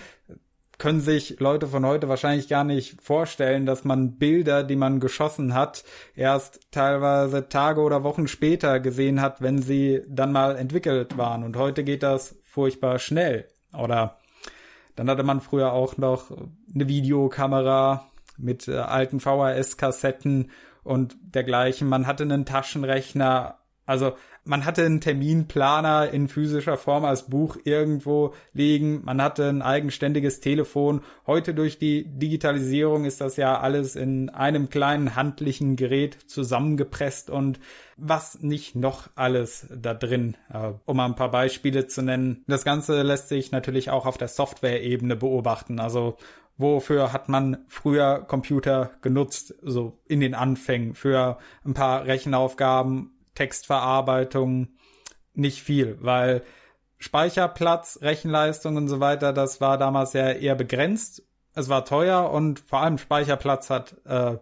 [0.79, 5.53] können sich Leute von heute wahrscheinlich gar nicht vorstellen, dass man Bilder, die man geschossen
[5.53, 5.83] hat,
[6.15, 11.43] erst teilweise Tage oder Wochen später gesehen hat, wenn sie dann mal entwickelt waren.
[11.43, 13.47] Und heute geht das furchtbar schnell.
[13.77, 14.17] Oder
[14.95, 16.31] dann hatte man früher auch noch
[16.73, 18.05] eine Videokamera
[18.37, 20.49] mit äh, alten VHS-Kassetten
[20.83, 21.89] und dergleichen.
[21.89, 23.59] Man hatte einen Taschenrechner.
[23.85, 29.03] Also man hatte einen Terminplaner in physischer Form als Buch irgendwo liegen.
[29.03, 31.01] Man hatte ein eigenständiges Telefon.
[31.27, 37.59] Heute durch die Digitalisierung ist das ja alles in einem kleinen handlichen Gerät zusammengepresst und
[37.97, 42.43] was nicht noch alles da drin, äh, um mal ein paar Beispiele zu nennen.
[42.47, 45.79] Das Ganze lässt sich natürlich auch auf der Software-Ebene beobachten.
[45.79, 46.15] Also
[46.57, 54.67] wofür hat man früher Computer genutzt, so in den Anfängen, für ein paar Rechenaufgaben Textverarbeitung
[55.33, 56.43] nicht viel, weil
[56.97, 61.23] Speicherplatz, Rechenleistung und so weiter, das war damals ja eher begrenzt.
[61.55, 64.37] Es war teuer und vor allem Speicherplatz hat, äh,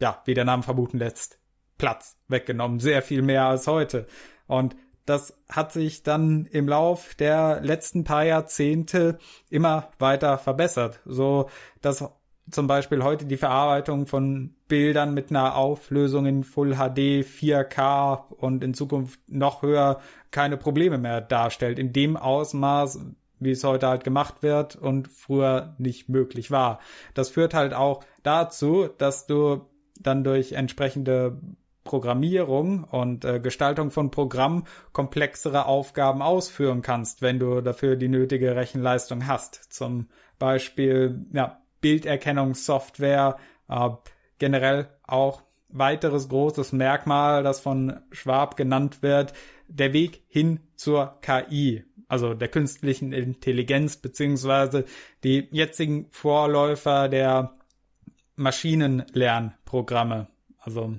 [0.00, 1.38] ja, wie der Name vermuten lässt,
[1.78, 2.78] Platz weggenommen.
[2.78, 4.06] Sehr viel mehr als heute.
[4.46, 11.48] Und das hat sich dann im Lauf der letzten paar Jahrzehnte immer weiter verbessert, so
[11.80, 12.04] dass
[12.50, 18.64] zum Beispiel heute die Verarbeitung von Bildern mit einer Auflösung in Full HD, 4K und
[18.64, 20.00] in Zukunft noch höher
[20.30, 21.78] keine Probleme mehr darstellt.
[21.78, 23.00] In dem Ausmaß,
[23.38, 26.80] wie es heute halt gemacht wird und früher nicht möglich war.
[27.14, 29.66] Das führt halt auch dazu, dass du
[30.00, 31.38] dann durch entsprechende
[31.84, 38.54] Programmierung und äh, Gestaltung von Programmen komplexere Aufgaben ausführen kannst, wenn du dafür die nötige
[38.54, 39.72] Rechenleistung hast.
[39.72, 43.36] Zum Beispiel, ja, Bilderkennungssoftware,
[43.68, 43.90] äh,
[44.38, 49.34] generell auch weiteres großes Merkmal, das von Schwab genannt wird,
[49.68, 54.84] der Weg hin zur KI, also der künstlichen Intelligenz beziehungsweise
[55.24, 57.56] die jetzigen Vorläufer der
[58.36, 60.94] Maschinenlernprogramme, also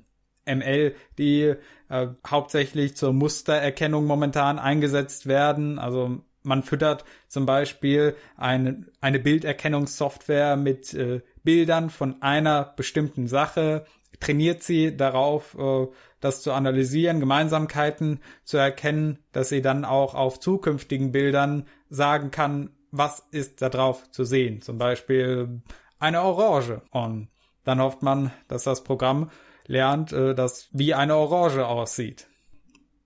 [0.46, 1.56] ML, die
[1.90, 10.56] äh, hauptsächlich zur Mustererkennung momentan eingesetzt werden, also man füttert zum Beispiel eine, eine Bilderkennungssoftware
[10.56, 13.86] mit äh, Bildern von einer bestimmten Sache,
[14.20, 15.88] trainiert sie darauf, äh,
[16.20, 22.70] das zu analysieren, Gemeinsamkeiten zu erkennen, dass sie dann auch auf zukünftigen Bildern sagen kann,
[22.92, 24.62] was ist da drauf zu sehen.
[24.62, 25.62] Zum Beispiel
[26.00, 26.82] eine Orange.
[26.92, 27.30] Und
[27.64, 29.32] dann hofft man, dass das Programm
[29.66, 32.28] lernt, äh, dass wie eine Orange aussieht.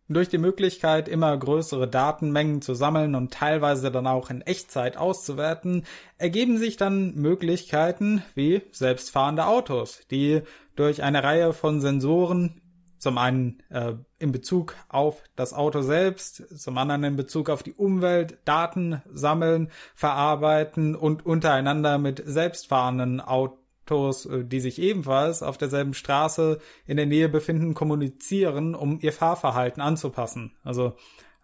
[0.09, 5.83] Durch die Möglichkeit, immer größere Datenmengen zu sammeln und teilweise dann auch in Echtzeit auszuwerten,
[6.17, 10.43] ergeben sich dann Möglichkeiten wie selbstfahrende Autos, die
[10.77, 12.61] durch eine Reihe von Sensoren
[12.99, 17.73] zum einen äh, in Bezug auf das Auto selbst, zum anderen in Bezug auf die
[17.73, 25.57] Umwelt Daten sammeln, verarbeiten und untereinander mit selbstfahrenden Autos Autos, äh, die sich ebenfalls auf
[25.57, 30.51] derselben Straße in der Nähe befinden, kommunizieren, um ihr Fahrverhalten anzupassen.
[30.63, 30.93] Also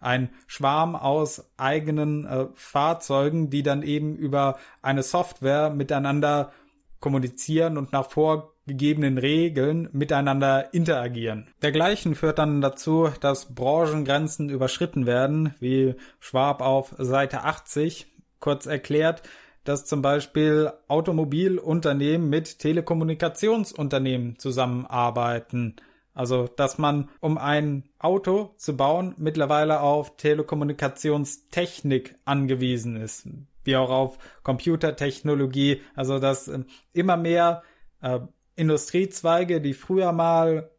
[0.00, 6.52] ein Schwarm aus eigenen äh, Fahrzeugen, die dann eben über eine Software miteinander
[7.00, 11.48] kommunizieren und nach vorgegebenen Regeln miteinander interagieren.
[11.62, 18.06] Dergleichen führt dann dazu, dass Branchengrenzen überschritten werden, wie Schwab auf Seite 80
[18.40, 19.22] kurz erklärt,
[19.64, 25.76] dass zum Beispiel Automobilunternehmen mit Telekommunikationsunternehmen zusammenarbeiten.
[26.12, 33.26] Also, dass man, um ein Auto zu bauen, mittlerweile auf Telekommunikationstechnik angewiesen ist,
[33.64, 35.80] wie auch auf Computertechnologie.
[35.96, 36.60] Also, dass äh,
[36.92, 37.64] immer mehr
[38.00, 38.20] äh,
[38.54, 40.70] Industriezweige, die früher mal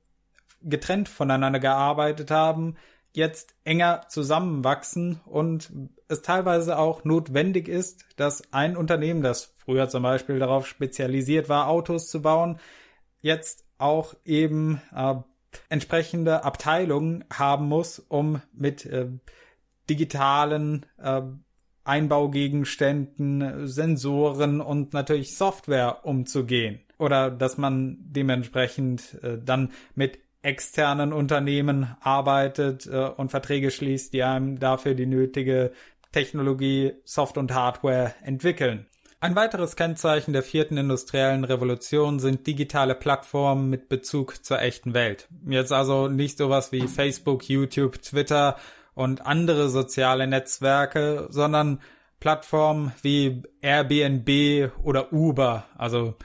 [0.61, 2.75] getrennt voneinander gearbeitet haben,
[3.15, 5.71] jetzt enger zusammenwachsen und
[6.07, 11.67] es teilweise auch notwendig ist, dass ein Unternehmen, das früher zum Beispiel darauf spezialisiert war,
[11.67, 12.59] Autos zu bauen,
[13.21, 15.15] jetzt auch eben äh,
[15.69, 19.07] entsprechende Abteilungen haben muss, um mit äh,
[19.89, 21.21] digitalen äh,
[21.83, 26.79] Einbaugegenständen, Sensoren und natürlich Software umzugehen.
[26.97, 34.23] Oder dass man dementsprechend äh, dann mit externen Unternehmen arbeitet äh, und Verträge schließt, die
[34.23, 35.71] einem dafür die nötige
[36.11, 38.85] Technologie, Soft und Hardware entwickeln.
[39.19, 45.27] Ein weiteres Kennzeichen der vierten industriellen Revolution sind digitale Plattformen mit Bezug zur echten Welt.
[45.47, 48.57] Jetzt also nicht sowas wie Facebook, YouTube, Twitter
[48.93, 51.81] und andere soziale Netzwerke, sondern
[52.19, 56.15] Plattformen wie Airbnb oder Uber, also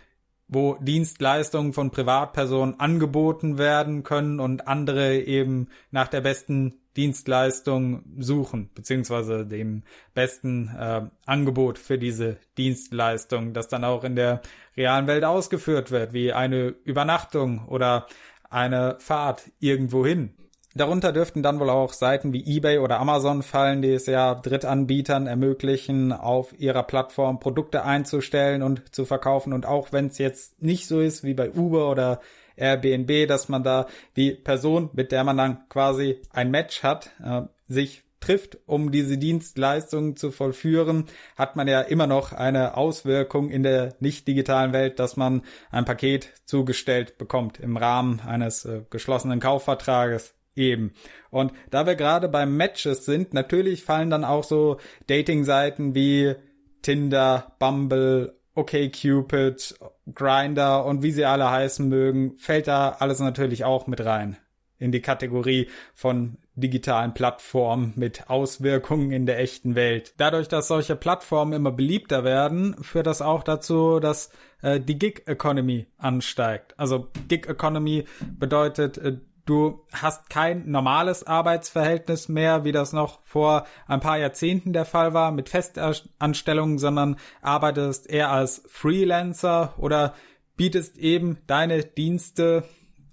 [0.51, 8.69] wo Dienstleistungen von Privatpersonen angeboten werden können und andere eben nach der besten Dienstleistung suchen,
[8.75, 14.43] beziehungsweise dem besten äh, Angebot für diese Dienstleistung, das dann auch in der
[14.77, 18.07] realen Welt ausgeführt wird, wie eine Übernachtung oder
[18.51, 20.35] eine Fahrt irgendwohin.
[20.75, 25.27] Darunter dürften dann wohl auch Seiten wie eBay oder Amazon fallen, die es ja Drittanbietern
[25.27, 29.53] ermöglichen, auf ihrer Plattform Produkte einzustellen und zu verkaufen.
[29.53, 32.21] Und auch wenn es jetzt nicht so ist wie bei Uber oder
[32.57, 37.43] Airbnb, dass man da die Person, mit der man dann quasi ein Match hat, äh,
[37.67, 41.07] sich trifft, um diese Dienstleistungen zu vollführen,
[41.37, 45.87] hat man ja immer noch eine Auswirkung in der nicht digitalen Welt, dass man ein
[45.87, 50.93] Paket zugestellt bekommt im Rahmen eines äh, geschlossenen Kaufvertrages eben.
[51.31, 56.35] Und da wir gerade beim Matches sind, natürlich fallen dann auch so Dating-Seiten wie
[56.83, 59.79] Tinder, Bumble, OkCupid,
[60.15, 64.37] Grinder und wie sie alle heißen mögen, fällt da alles natürlich auch mit rein
[64.81, 70.15] in die Kategorie von digitalen Plattformen mit Auswirkungen in der echten Welt.
[70.17, 74.31] Dadurch, dass solche Plattformen immer beliebter werden, führt das auch dazu, dass
[74.63, 76.75] äh, die Gig Economy ansteigt.
[76.79, 78.05] Also Gig Economy
[78.39, 79.19] bedeutet, äh,
[79.51, 85.13] Du hast kein normales Arbeitsverhältnis mehr, wie das noch vor ein paar Jahrzehnten der Fall
[85.13, 90.15] war mit Festanstellungen, sondern arbeitest eher als Freelancer oder
[90.57, 92.63] bietest eben deine Dienste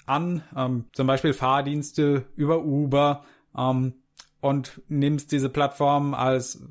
[0.05, 3.25] an, ähm, zum Beispiel Fahrdienste über Uber
[3.57, 3.95] ähm,
[4.39, 6.61] und nimmst diese Plattform als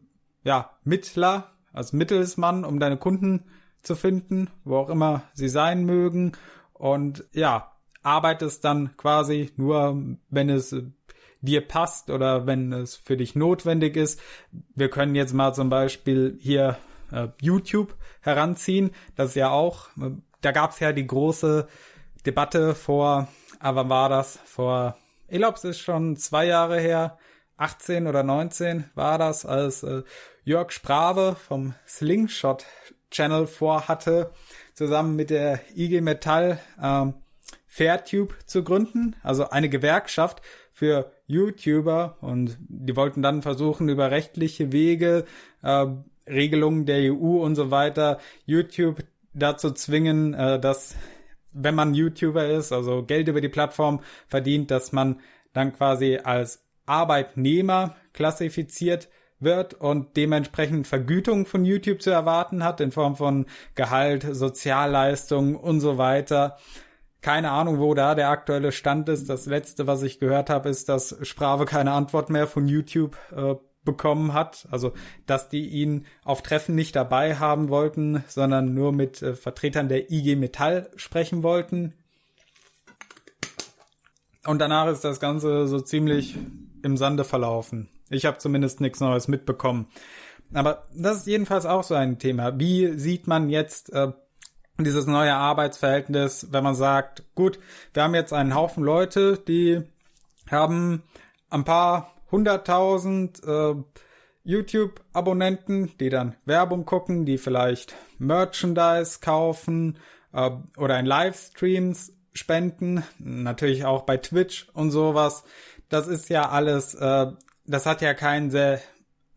[0.44, 3.46] ja, Mittler, als Mittelsmann, um deine Kunden
[3.82, 6.36] zu finden, wo auch immer sie sein mögen.
[6.72, 7.76] Und ja,
[8.07, 10.00] arbeitest dann quasi nur,
[10.30, 10.74] wenn es
[11.40, 14.20] dir passt oder wenn es für dich notwendig ist.
[14.74, 16.78] Wir können jetzt mal zum Beispiel hier
[17.11, 18.92] äh, YouTube heranziehen.
[19.16, 21.66] Das ist ja auch, äh, da gab es ja die große
[22.24, 23.28] Debatte vor,
[23.59, 24.96] aber war das vor,
[25.28, 27.18] ich glaube, es ist schon zwei Jahre her,
[27.57, 30.02] 18 oder 19 war das, als äh,
[30.44, 32.66] Jörg Sprave vom Slingshot
[33.11, 34.30] Channel vorhatte,
[34.74, 37.14] zusammen mit der IG Metall ähm,
[37.77, 40.41] Fairtube zu gründen, also eine Gewerkschaft
[40.72, 42.16] für YouTuber.
[42.22, 45.27] Und die wollten dann versuchen, über rechtliche Wege,
[45.62, 45.87] äh,
[46.27, 49.05] Regelungen der EU und so weiter, YouTube
[49.35, 50.97] dazu zwingen, äh, dass
[51.53, 55.20] wenn man YouTuber ist, also Geld über die Plattform verdient, dass man
[55.53, 62.91] dann quasi als Arbeitnehmer klassifiziert wird und dementsprechend Vergütung von YouTube zu erwarten hat in
[62.91, 66.57] Form von Gehalt, Sozialleistungen und so weiter
[67.27, 69.29] keine Ahnung, wo da der aktuelle Stand ist.
[69.29, 73.57] Das letzte, was ich gehört habe, ist, dass Sprave keine Antwort mehr von YouTube äh,
[73.85, 74.68] bekommen hat.
[74.70, 74.93] Also,
[75.27, 80.09] dass die ihn auf Treffen nicht dabei haben wollten, sondern nur mit äh, Vertretern der
[80.12, 81.95] IG Metall sprechen wollten.
[84.47, 86.39] Und danach ist das Ganze so ziemlich
[86.85, 87.89] im Sande verlaufen.
[88.09, 89.89] Ich habe zumindest nichts Neues mitbekommen.
[90.55, 92.57] Aber das ist jedenfalls auch so ein Thema.
[92.61, 94.12] Wie sieht man jetzt äh,
[94.79, 97.59] dieses neue Arbeitsverhältnis, wenn man sagt, gut,
[97.95, 99.83] wir haben jetzt einen Haufen Leute, die
[100.51, 101.03] haben
[101.51, 103.74] ein paar hunderttausend äh,
[104.45, 109.99] YouTube-Abonnenten, die dann Werbung gucken, die vielleicht Merchandise kaufen
[110.33, 115.45] äh, oder in Livestreams spenden, natürlich auch bei Twitch und sowas.
[115.89, 117.33] Das ist ja alles, äh,
[117.64, 118.81] das hat ja keinen sehr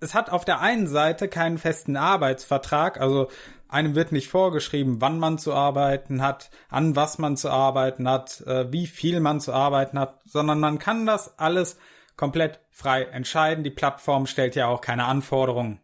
[0.02, 3.30] es hat auf der einen Seite keinen festen Arbeitsvertrag, also
[3.70, 8.42] einem wird nicht vorgeschrieben, wann man zu arbeiten hat, an was man zu arbeiten hat,
[8.42, 11.78] äh, wie viel man zu arbeiten hat, sondern man kann das alles
[12.18, 13.64] komplett frei entscheiden.
[13.64, 15.80] Die Plattform stellt ja auch keine Anforderungen.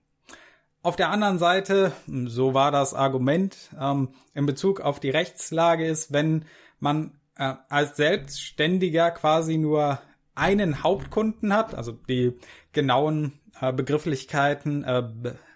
[0.81, 6.11] Auf der anderen Seite, so war das Argument ähm, in Bezug auf die Rechtslage ist,
[6.11, 6.45] wenn
[6.79, 9.99] man äh, als Selbstständiger quasi nur
[10.35, 12.37] einen Hauptkunden hat, also die
[12.73, 15.03] genauen äh, Begrifflichkeiten, äh,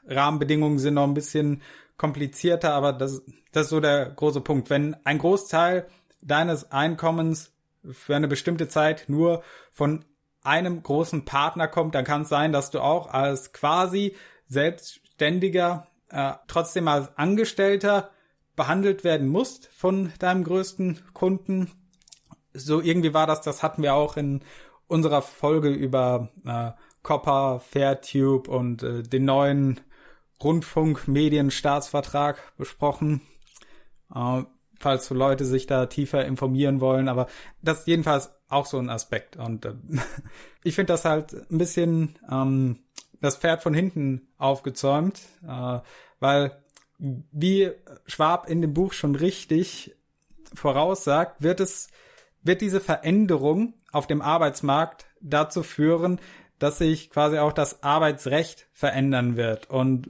[0.07, 1.61] Rahmenbedingungen sind noch ein bisschen
[1.99, 3.21] komplizierter, aber das,
[3.51, 4.71] das ist so der große Punkt.
[4.71, 5.87] Wenn ein Großteil
[6.21, 7.51] deines Einkommens
[7.91, 10.05] für eine bestimmte Zeit nur von
[10.41, 14.15] einem großen Partner kommt, dann kann es sein, dass du auch als quasi
[14.47, 18.09] Selbstständiger äh, trotzdem als Angestellter
[18.55, 21.71] behandelt werden musst von deinem größten Kunden.
[22.53, 24.41] So irgendwie war das, das hatten wir auch in
[24.87, 26.71] unserer Folge über äh,
[27.03, 29.81] Copper, Fairtube und äh, den neuen
[30.43, 33.21] Rundfunkmedienstaatsvertrag besprochen.
[34.13, 34.43] Äh,
[34.79, 37.27] falls so Leute sich da tiefer informieren wollen, aber
[37.61, 39.37] das ist jedenfalls auch so ein Aspekt.
[39.37, 39.73] Und äh,
[40.63, 42.79] ich finde das halt ein bisschen ähm,
[43.21, 45.79] das Pferd von hinten aufgezäumt, äh,
[46.19, 46.63] weil
[46.97, 47.71] wie
[48.07, 49.95] Schwab in dem Buch schon richtig
[50.53, 51.89] voraussagt, wird es,
[52.43, 56.19] wird diese Veränderung auf dem Arbeitsmarkt dazu führen,
[56.59, 60.09] dass sich quasi auch das Arbeitsrecht verändern wird und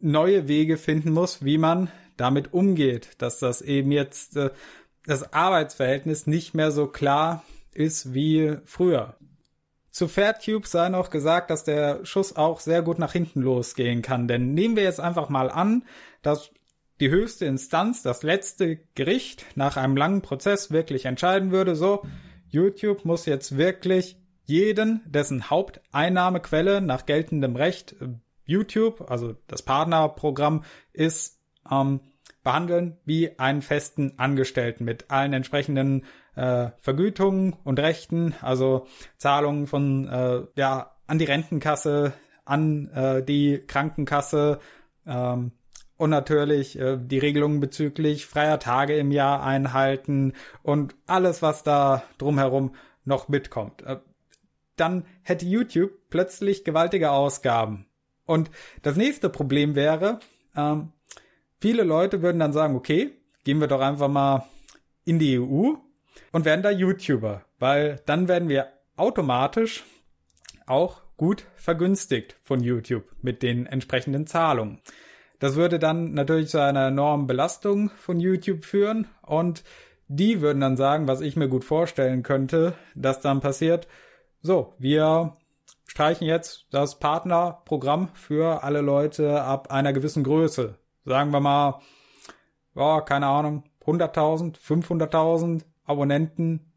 [0.00, 4.50] neue Wege finden muss, wie man damit umgeht, dass das eben jetzt äh,
[5.04, 9.16] das Arbeitsverhältnis nicht mehr so klar ist wie früher.
[9.90, 14.28] Zu Fairtube sei noch gesagt, dass der Schuss auch sehr gut nach hinten losgehen kann.
[14.28, 15.84] Denn nehmen wir jetzt einfach mal an,
[16.22, 16.50] dass
[17.00, 22.02] die höchste Instanz, das letzte Gericht nach einem langen Prozess wirklich entscheiden würde, so,
[22.48, 24.16] YouTube muss jetzt wirklich
[24.46, 28.08] jeden, dessen Haupteinnahmequelle nach geltendem Recht äh,
[28.44, 31.40] YouTube, also das Partnerprogramm ist,
[31.70, 32.00] ähm,
[32.42, 36.04] behandeln wie einen festen Angestellten mit allen entsprechenden
[36.36, 38.86] äh, Vergütungen und Rechten, also
[39.18, 42.12] Zahlungen von äh, ja an die Rentenkasse,
[42.44, 44.60] an äh, die Krankenkasse
[45.06, 45.52] ähm,
[45.96, 52.04] und natürlich äh, die Regelungen bezüglich freier Tage im Jahr einhalten und alles, was da
[52.18, 53.82] drumherum noch mitkommt.
[53.82, 53.96] Äh,
[54.76, 57.86] dann hätte YouTube plötzlich gewaltige Ausgaben.
[58.26, 58.50] Und
[58.82, 60.20] das nächste Problem wäre,
[60.56, 60.92] ähm,
[61.60, 63.12] viele Leute würden dann sagen, okay,
[63.44, 64.46] gehen wir doch einfach mal
[65.04, 65.74] in die EU
[66.32, 69.84] und werden da YouTuber, weil dann werden wir automatisch
[70.66, 74.80] auch gut vergünstigt von YouTube mit den entsprechenden Zahlungen.
[75.38, 79.64] Das würde dann natürlich zu einer enormen Belastung von YouTube führen und
[80.08, 83.86] die würden dann sagen, was ich mir gut vorstellen könnte, dass dann passiert,
[84.46, 85.36] so, wir
[85.88, 90.76] streichen jetzt das Partnerprogramm für alle Leute ab einer gewissen Größe.
[91.04, 91.80] Sagen wir mal,
[92.76, 96.72] ja, keine Ahnung, 100.000, 500.000 Abonnenten.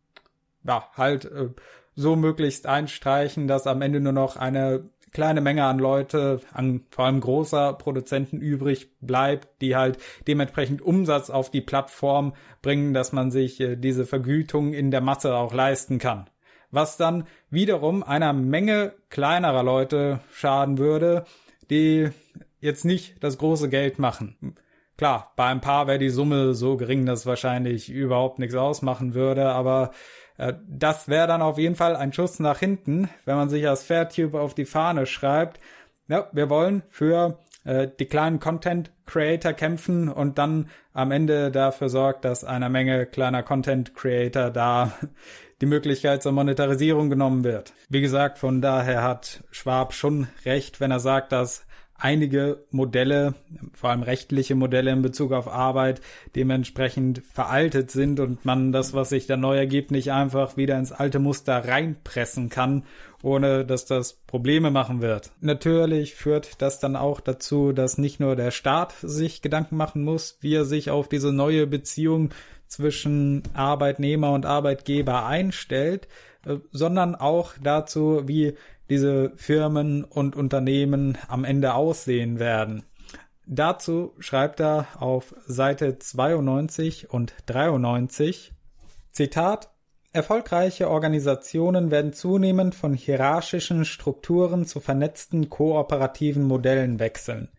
[0.64, 1.50] Ja, halt äh,
[1.96, 7.06] so möglichst einstreichen, dass am Ende nur noch eine kleine Menge an Leute, an vor
[7.06, 13.30] allem großer Produzenten übrig bleibt, die halt dementsprechend Umsatz auf die Plattform bringen, dass man
[13.30, 16.32] sich äh, diese Vergütung in der Masse auch leisten kann
[16.72, 21.26] was dann wiederum einer Menge kleinerer Leute schaden würde,
[21.70, 22.10] die
[22.60, 24.56] jetzt nicht das große Geld machen.
[24.98, 29.50] Klar, bei ein paar wäre die Summe so gering, dass wahrscheinlich überhaupt nichts ausmachen würde,
[29.50, 29.92] aber
[30.38, 33.84] äh, das wäre dann auf jeden Fall ein Schuss nach hinten, wenn man sich als
[33.84, 35.62] Fairtube auf die Fahne schreibt.
[36.10, 41.88] Ja, wir wollen für äh, die kleinen Content Creator kämpfen und dann am Ende dafür
[41.88, 44.92] sorgt, dass einer Menge kleiner Content Creator da
[45.62, 47.74] die Möglichkeit zur Monetarisierung genommen wird.
[47.90, 51.66] Wie gesagt, von daher hat Schwab schon recht, wenn er sagt, dass
[52.00, 53.36] einige Modelle,
[53.74, 56.02] vor allem rechtliche Modelle in Bezug auf Arbeit,
[56.36, 60.92] dementsprechend veraltet sind und man das, was sich da neu ergibt, nicht einfach wieder ins
[60.92, 62.86] alte Muster reinpressen kann,
[63.22, 65.32] ohne dass das Probleme machen wird.
[65.42, 70.38] Natürlich führt das dann auch dazu, dass nicht nur der Staat sich Gedanken machen muss,
[70.40, 72.30] wie er sich auf diese neue Beziehung
[72.70, 76.08] zwischen Arbeitnehmer und Arbeitgeber einstellt,
[76.46, 78.56] äh, sondern auch dazu, wie
[78.90, 82.84] diese Firmen und Unternehmen am Ende aussehen werden.
[83.46, 88.54] Dazu schreibt er auf Seite 92 und 93
[89.12, 89.72] Zitat
[90.12, 97.50] Erfolgreiche Organisationen werden zunehmend von hierarchischen Strukturen zu vernetzten kooperativen Modellen wechseln.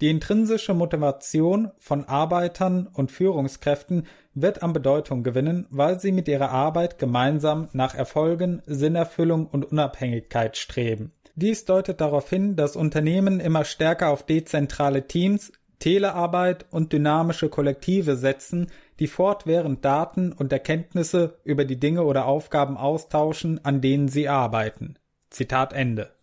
[0.00, 6.50] Die intrinsische Motivation von Arbeitern und Führungskräften wird an Bedeutung gewinnen, weil sie mit ihrer
[6.50, 11.12] Arbeit gemeinsam nach Erfolgen, Sinnerfüllung und Unabhängigkeit streben.
[11.34, 18.16] Dies deutet darauf hin, dass Unternehmen immer stärker auf dezentrale Teams, Telearbeit und dynamische Kollektive
[18.16, 18.68] setzen,
[18.98, 24.96] die fortwährend Daten und Erkenntnisse über die Dinge oder Aufgaben austauschen, an denen sie arbeiten.
[25.28, 26.15] Zitat Ende.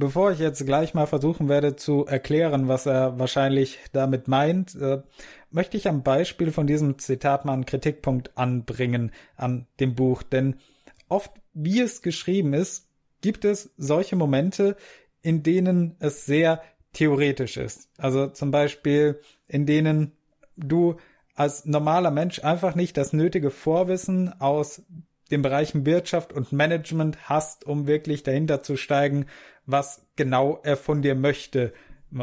[0.00, 5.02] Bevor ich jetzt gleich mal versuchen werde zu erklären, was er wahrscheinlich damit meint, äh,
[5.50, 10.22] möchte ich am Beispiel von diesem Zitat mal einen Kritikpunkt anbringen an dem Buch.
[10.22, 10.54] Denn
[11.08, 12.86] oft, wie es geschrieben ist,
[13.22, 14.76] gibt es solche Momente,
[15.20, 17.90] in denen es sehr theoretisch ist.
[17.98, 20.12] Also zum Beispiel, in denen
[20.56, 20.94] du
[21.34, 24.80] als normaler Mensch einfach nicht das nötige Vorwissen aus
[25.32, 29.26] den Bereichen Wirtschaft und Management hast, um wirklich dahinter zu steigen,
[29.68, 31.72] was genau er von dir möchte.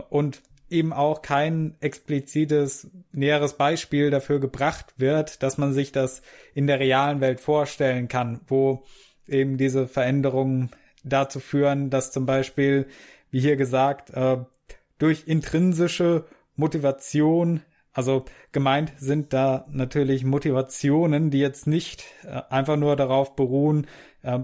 [0.09, 6.23] Und eben auch kein explizites näheres Beispiel dafür gebracht wird, dass man sich das
[6.53, 8.83] in der realen Welt vorstellen kann, wo
[9.27, 10.71] eben diese Veränderungen
[11.03, 12.87] dazu führen, dass zum Beispiel,
[13.29, 14.37] wie hier gesagt, äh,
[14.97, 16.25] durch intrinsische
[16.55, 17.61] Motivation
[17.95, 23.87] also gemeint sind da natürlich Motivationen, die jetzt nicht äh, einfach nur darauf beruhen,
[24.21, 24.39] äh,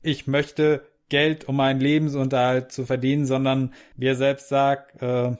[0.00, 5.36] ich möchte Geld, um meinen Lebensunterhalt zu verdienen, sondern wie er selbst sagt, äh,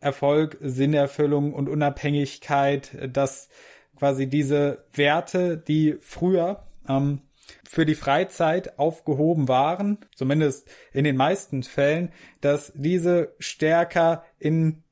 [0.00, 3.50] Erfolg, Sinnerfüllung und Unabhängigkeit, dass
[3.98, 7.20] quasi diese Werte, die früher ähm,
[7.68, 14.82] für die Freizeit aufgehoben waren, zumindest in den meisten Fällen, dass diese stärker in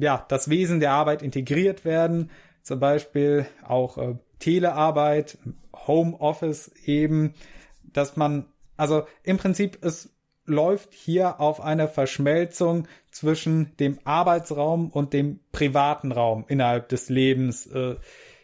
[0.00, 2.30] ja, das Wesen der Arbeit integriert werden.
[2.62, 5.36] Zum Beispiel auch äh, Telearbeit,
[5.74, 7.34] Homeoffice eben,
[7.82, 8.46] dass man,
[8.82, 10.12] also im Prinzip es
[10.44, 17.66] läuft hier auf eine Verschmelzung zwischen dem Arbeitsraum und dem privaten Raum innerhalb des Lebens
[17.66, 17.94] äh,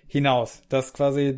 [0.06, 0.62] hinaus.
[0.68, 1.34] Dass quasi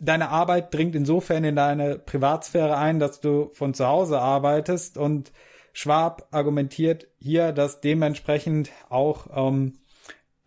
[0.00, 5.30] deine Arbeit dringt insofern in deine Privatsphäre ein, dass du von zu Hause arbeitest und
[5.74, 9.74] Schwab argumentiert hier, dass dementsprechend auch ähm,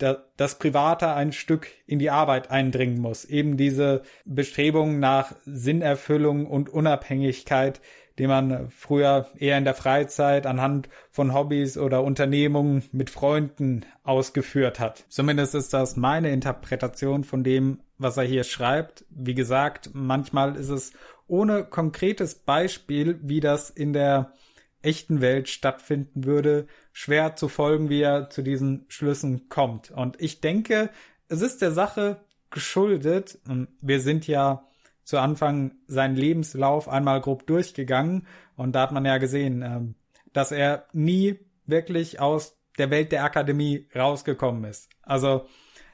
[0.01, 3.25] da, das Private ein Stück in die Arbeit eindringen muss.
[3.25, 7.81] Eben diese Bestrebungen nach Sinnerfüllung und Unabhängigkeit,
[8.17, 14.79] die man früher eher in der Freizeit anhand von Hobbys oder Unternehmungen mit Freunden ausgeführt
[14.79, 15.05] hat.
[15.09, 19.05] Zumindest ist das meine Interpretation von dem, was er hier schreibt.
[19.09, 20.93] Wie gesagt, manchmal ist es
[21.27, 24.33] ohne konkretes Beispiel, wie das in der
[24.81, 29.91] echten Welt stattfinden würde, schwer zu folgen, wie er zu diesen Schlüssen kommt.
[29.91, 30.89] Und ich denke,
[31.27, 33.39] es ist der Sache geschuldet,
[33.81, 34.67] wir sind ja
[35.03, 39.95] zu Anfang seinen Lebenslauf einmal grob durchgegangen und da hat man ja gesehen, ähm,
[40.33, 44.89] dass er nie wirklich aus der Welt der Akademie rausgekommen ist.
[45.01, 45.45] Also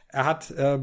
[0.09, 0.79] er hat äh,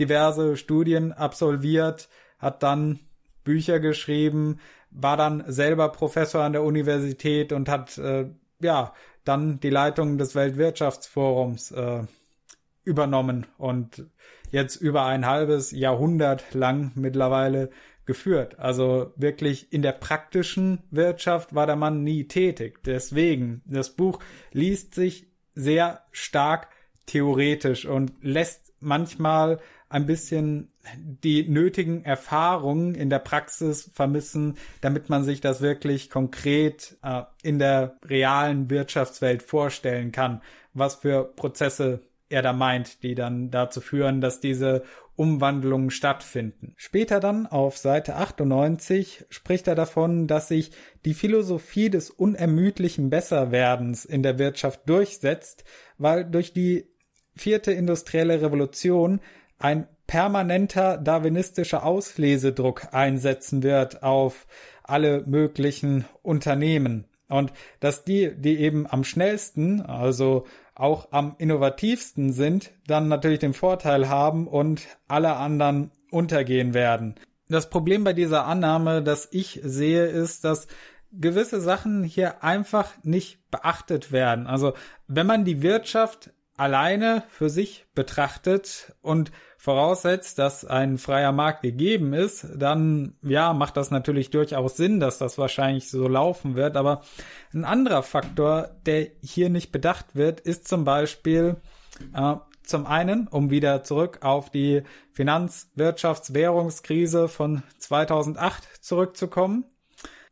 [0.00, 3.00] diverse Studien absolviert, hat dann
[3.44, 4.60] Bücher geschrieben,
[4.94, 8.26] war dann selber Professor an der Universität und hat äh,
[8.60, 12.02] ja dann die Leitung des Weltwirtschaftsforums äh,
[12.84, 14.06] übernommen und
[14.50, 17.70] jetzt über ein halbes Jahrhundert lang mittlerweile
[18.06, 18.58] geführt.
[18.58, 22.82] Also wirklich in der praktischen Wirtschaft war der Mann nie tätig.
[22.84, 24.20] Deswegen, das Buch
[24.52, 26.68] liest sich sehr stark
[27.06, 29.58] theoretisch und lässt manchmal
[29.94, 30.72] ein bisschen
[31.22, 37.60] die nötigen Erfahrungen in der Praxis vermissen, damit man sich das wirklich konkret äh, in
[37.60, 40.42] der realen Wirtschaftswelt vorstellen kann,
[40.72, 44.82] was für Prozesse er da meint, die dann dazu führen, dass diese
[45.14, 46.74] Umwandlungen stattfinden.
[46.76, 50.72] Später dann auf Seite 98 spricht er davon, dass sich
[51.04, 55.62] die Philosophie des unermüdlichen Besserwerdens in der Wirtschaft durchsetzt,
[55.98, 56.88] weil durch die
[57.36, 59.20] vierte industrielle Revolution
[59.64, 64.46] ein permanenter darwinistischer Auslesedruck einsetzen wird auf
[64.82, 67.06] alle möglichen Unternehmen.
[67.30, 67.50] Und
[67.80, 70.44] dass die, die eben am schnellsten, also
[70.74, 77.14] auch am innovativsten sind, dann natürlich den Vorteil haben und alle anderen untergehen werden.
[77.48, 80.66] Das Problem bei dieser Annahme, das ich sehe, ist, dass
[81.10, 84.46] gewisse Sachen hier einfach nicht beachtet werden.
[84.46, 84.74] Also
[85.08, 89.32] wenn man die Wirtschaft alleine für sich betrachtet und
[89.64, 95.16] voraussetzt, dass ein freier Markt gegeben ist, dann ja, macht das natürlich durchaus Sinn, dass
[95.16, 96.76] das wahrscheinlich so laufen wird.
[96.76, 97.00] Aber
[97.54, 101.56] ein anderer Faktor, der hier nicht bedacht wird, ist zum Beispiel
[102.14, 109.64] äh, zum einen, um wieder zurück auf die Finanz-, Wirtschafts-, Währungskrise von 2008 zurückzukommen.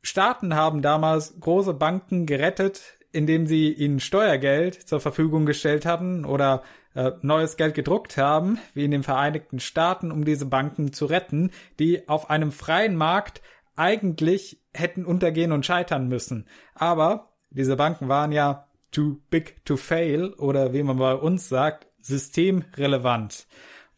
[0.02, 6.62] Staaten haben damals große Banken gerettet, indem sie ihnen Steuergeld zur Verfügung gestellt hatten oder
[6.94, 11.50] äh, neues Geld gedruckt haben, wie in den Vereinigten Staaten, um diese Banken zu retten,
[11.78, 13.42] die auf einem freien Markt
[13.76, 16.46] eigentlich hätten untergehen und scheitern müssen.
[16.74, 21.86] Aber diese Banken waren ja too big to fail oder wie man bei uns sagt,
[22.00, 23.46] systemrelevant.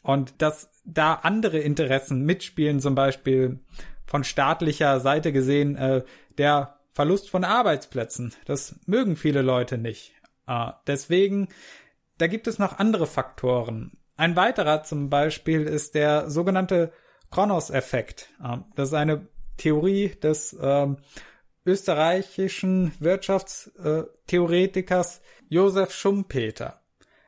[0.02, 3.60] Und dass da andere Interessen mitspielen, zum Beispiel
[4.06, 6.04] von staatlicher Seite gesehen, äh,
[6.38, 10.12] der Verlust von Arbeitsplätzen, das mögen viele Leute nicht.
[10.46, 11.48] Äh, deswegen,
[12.18, 13.96] da gibt es noch andere Faktoren.
[14.16, 16.92] Ein weiterer zum Beispiel ist der sogenannte
[17.30, 18.30] Kronos-Effekt.
[18.42, 20.86] Äh, das ist eine Theorie des äh,
[21.66, 26.80] österreichischen Wirtschaftstheoretikers Josef Schumpeter.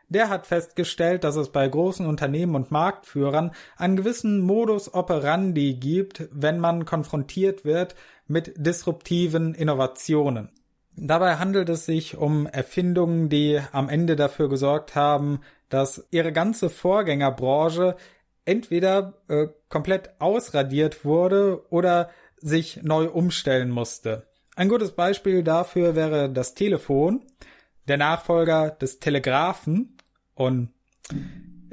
[0.09, 6.29] Der hat festgestellt, dass es bei großen Unternehmen und Marktführern einen gewissen Modus operandi gibt,
[6.31, 7.97] wenn man konfrontiert wird
[8.29, 10.51] mit disruptiven Innovationen.
[10.97, 16.71] Dabei handelt es sich um Erfindungen, die am Ende dafür gesorgt haben, dass ihre ganze
[16.71, 17.97] Vorgängerbranche
[18.47, 24.27] entweder äh, komplett ausradiert wurde oder sich neu umstellen musste.
[24.55, 27.23] Ein gutes Beispiel dafür wäre das Telefon,
[27.89, 29.99] der Nachfolger des Telegraphen
[30.35, 30.71] und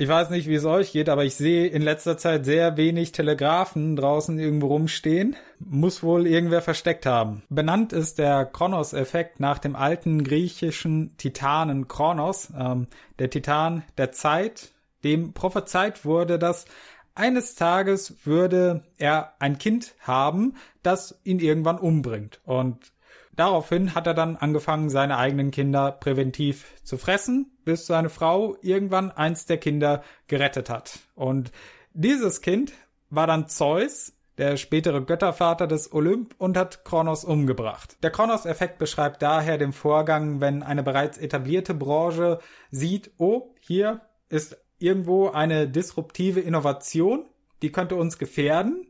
[0.03, 3.13] ich weiß nicht, wie es euch geht, aber ich sehe in letzter Zeit sehr wenig
[3.13, 5.37] Telegraphen draußen irgendwo rumstehen.
[5.59, 7.43] Muss wohl irgendwer versteckt haben.
[7.47, 12.87] Benannt ist der Kronos-Effekt nach dem alten griechischen Titanen Kronos, ähm,
[13.17, 14.73] der Titan der Zeit,
[15.05, 16.65] dem prophezeit wurde, dass
[17.15, 22.41] eines Tages würde er ein Kind haben, das ihn irgendwann umbringt.
[22.43, 22.91] Und
[23.35, 29.11] daraufhin hat er dann angefangen, seine eigenen Kinder präventiv zu fressen, bis seine Frau irgendwann
[29.11, 30.99] eins der Kinder gerettet hat.
[31.15, 31.51] Und
[31.93, 32.73] dieses Kind
[33.09, 37.97] war dann Zeus, der spätere Göttervater des Olymp und hat Kronos umgebracht.
[38.01, 42.39] Der Kronos-Effekt beschreibt daher den Vorgang, wenn eine bereits etablierte Branche
[42.71, 47.25] sieht, oh, hier ist irgendwo eine disruptive Innovation,
[47.61, 48.87] die könnte uns gefährden.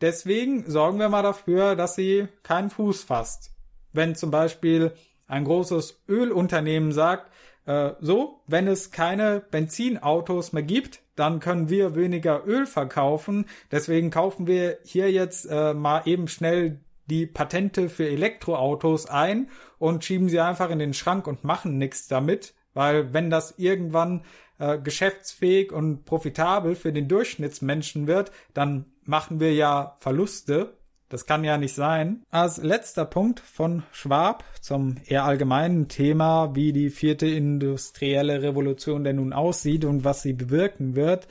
[0.00, 3.50] Deswegen sorgen wir mal dafür, dass sie keinen Fuß fasst.
[3.92, 4.92] Wenn zum Beispiel
[5.26, 7.30] ein großes Ölunternehmen sagt,
[7.66, 13.46] äh, so, wenn es keine Benzinautos mehr gibt, dann können wir weniger Öl verkaufen.
[13.70, 20.04] Deswegen kaufen wir hier jetzt äh, mal eben schnell die Patente für Elektroautos ein und
[20.04, 24.24] schieben sie einfach in den Schrank und machen nichts damit, weil wenn das irgendwann
[24.58, 30.76] äh, geschäftsfähig und profitabel für den Durchschnittsmenschen wird, dann machen wir ja Verluste.
[31.10, 32.22] Das kann ja nicht sein.
[32.30, 39.16] Als letzter Punkt von Schwab zum eher allgemeinen Thema, wie die vierte industrielle Revolution denn
[39.16, 41.26] nun aussieht und was sie bewirken wird,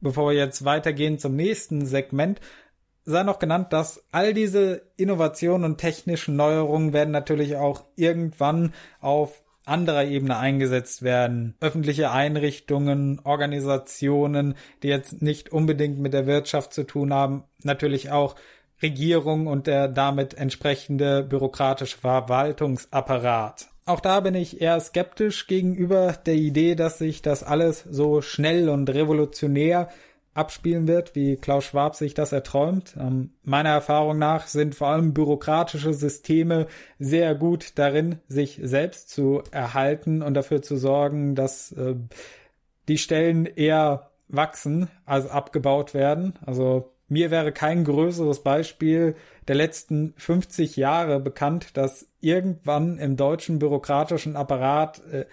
[0.00, 2.40] bevor wir jetzt weitergehen zum nächsten Segment,
[3.04, 9.42] sei noch genannt, dass all diese Innovationen und technischen Neuerungen werden natürlich auch irgendwann auf
[9.64, 11.56] anderer Ebene eingesetzt werden.
[11.60, 14.54] Öffentliche Einrichtungen, Organisationen,
[14.84, 18.36] die jetzt nicht unbedingt mit der Wirtschaft zu tun haben, natürlich auch
[18.82, 23.68] Regierung und der damit entsprechende bürokratische Verwaltungsapparat.
[23.86, 28.68] Auch da bin ich eher skeptisch gegenüber der Idee, dass sich das alles so schnell
[28.68, 29.88] und revolutionär
[30.34, 32.94] abspielen wird, wie Klaus Schwab sich das erträumt.
[32.98, 36.66] Ähm, meiner Erfahrung nach sind vor allem bürokratische Systeme
[36.98, 41.94] sehr gut darin, sich selbst zu erhalten und dafür zu sorgen, dass äh,
[42.88, 46.34] die Stellen eher wachsen als abgebaut werden.
[46.44, 49.14] Also mir wäre kein größeres Beispiel
[49.46, 55.26] der letzten 50 Jahre bekannt, dass irgendwann im deutschen bürokratischen Apparat äh,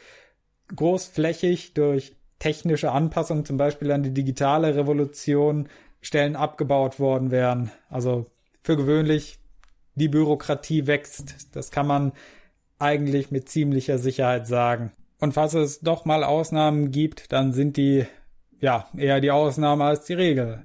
[0.75, 5.69] großflächig durch technische Anpassungen, zum Beispiel an die digitale Revolution,
[6.01, 7.71] Stellen abgebaut worden wären.
[7.89, 8.25] Also
[8.61, 9.39] für gewöhnlich
[9.95, 11.55] die Bürokratie wächst.
[11.55, 12.11] Das kann man
[12.77, 14.91] eigentlich mit ziemlicher Sicherheit sagen.
[15.19, 18.05] Und falls es doch mal Ausnahmen gibt, dann sind die
[18.59, 20.63] ja eher die Ausnahme als die Regel.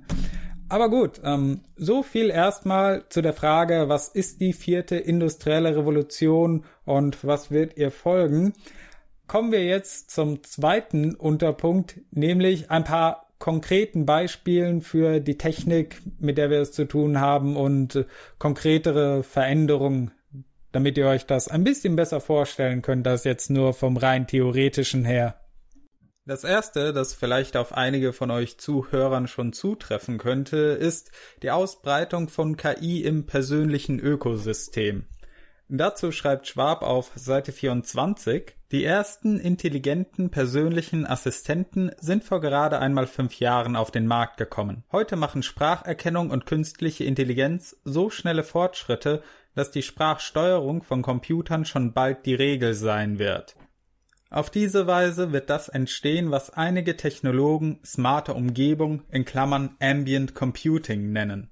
[0.70, 6.64] Aber gut, ähm, so viel erstmal zu der Frage, was ist die vierte industrielle Revolution
[6.84, 8.52] und was wird ihr folgen?
[9.26, 16.38] Kommen wir jetzt zum zweiten Unterpunkt, nämlich ein paar konkreten Beispielen für die Technik, mit
[16.38, 18.04] der wir es zu tun haben und
[18.38, 20.10] konkretere Veränderungen,
[20.72, 25.04] damit ihr euch das ein bisschen besser vorstellen könnt, als jetzt nur vom rein theoretischen
[25.04, 25.37] her.
[26.28, 31.10] Das erste, das vielleicht auf einige von euch Zuhörern schon zutreffen könnte, ist
[31.40, 35.06] die Ausbreitung von KI im persönlichen Ökosystem.
[35.70, 43.06] Dazu schreibt Schwab auf Seite 24, die ersten intelligenten persönlichen Assistenten sind vor gerade einmal
[43.06, 44.84] fünf Jahren auf den Markt gekommen.
[44.92, 49.22] Heute machen Spracherkennung und künstliche Intelligenz so schnelle Fortschritte,
[49.54, 53.56] dass die Sprachsteuerung von Computern schon bald die Regel sein wird.
[54.30, 61.12] Auf diese Weise wird das entstehen, was einige Technologen smarte Umgebung in Klammern Ambient Computing
[61.12, 61.48] nennen.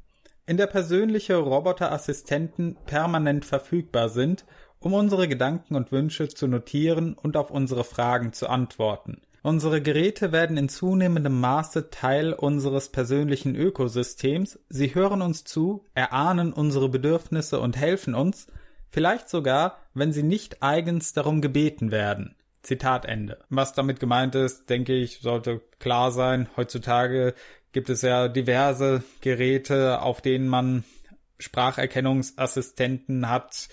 [0.46, 4.44] in der persönliche Roboterassistenten permanent verfügbar sind,
[4.78, 9.22] um unsere Gedanken und Wünsche zu notieren und auf unsere Fragen zu antworten.
[9.42, 16.52] Unsere Geräte werden in zunehmendem Maße Teil unseres persönlichen Ökosystems, sie hören uns zu, erahnen
[16.52, 18.46] unsere Bedürfnisse und helfen uns,
[18.88, 22.36] vielleicht sogar, wenn sie nicht eigens darum gebeten werden.
[22.66, 23.38] Zitat Ende.
[23.48, 26.48] Was damit gemeint ist, denke ich, sollte klar sein.
[26.56, 27.34] Heutzutage
[27.72, 30.84] gibt es ja diverse Geräte, auf denen man
[31.38, 33.68] Spracherkennungsassistenten hat,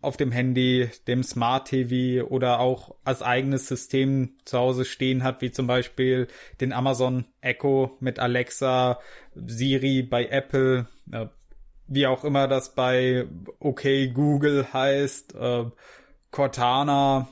[0.00, 5.40] auf dem Handy, dem Smart TV oder auch als eigenes System zu Hause stehen hat,
[5.40, 6.26] wie zum Beispiel
[6.60, 8.98] den Amazon Echo mit Alexa,
[9.34, 11.26] Siri bei Apple, äh,
[11.86, 13.26] wie auch immer das bei
[13.60, 15.64] OK Google heißt, äh,
[16.32, 17.28] Cortana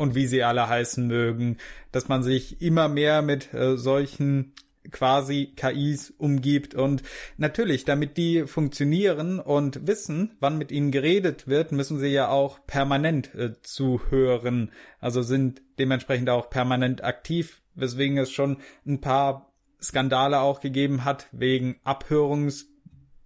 [0.00, 1.58] und wie sie alle heißen mögen,
[1.92, 4.54] dass man sich immer mehr mit äh, solchen
[4.90, 7.02] quasi KIs umgibt und
[7.36, 12.66] natürlich, damit die funktionieren und wissen, wann mit ihnen geredet wird, müssen sie ja auch
[12.66, 20.40] permanent äh, zuhören, also sind dementsprechend auch permanent aktiv, weswegen es schon ein paar Skandale
[20.40, 21.78] auch gegeben hat wegen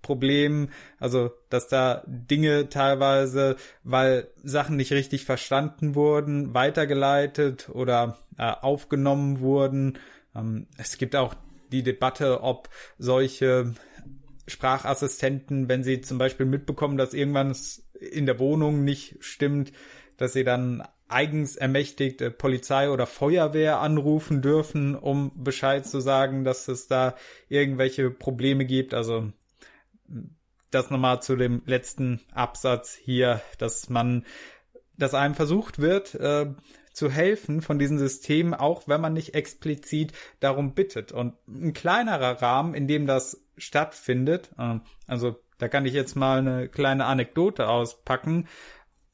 [0.04, 8.44] Abhörungsproblemen, also dass da Dinge teilweise, weil Sachen nicht richtig verstanden wurden, weitergeleitet oder äh,
[8.44, 9.98] aufgenommen wurden.
[10.34, 11.34] Ähm, es gibt auch
[11.72, 13.74] die Debatte, ob solche
[14.46, 17.56] Sprachassistenten, wenn sie zum Beispiel mitbekommen, dass irgendwann
[17.98, 19.72] in der Wohnung nicht stimmt,
[20.16, 26.68] dass sie dann eigens ermächtigt Polizei oder Feuerwehr anrufen dürfen, um Bescheid zu sagen, dass
[26.68, 27.14] es da
[27.48, 28.94] irgendwelche Probleme gibt.
[28.94, 29.32] Also
[30.70, 34.24] das nochmal zu dem letzten Absatz hier, dass man,
[34.96, 36.52] dass einem versucht wird, äh,
[36.92, 41.12] zu helfen von diesen Systemen, auch wenn man nicht explizit darum bittet.
[41.12, 46.38] Und ein kleinerer Rahmen, in dem das stattfindet, äh, also da kann ich jetzt mal
[46.38, 48.48] eine kleine Anekdote auspacken.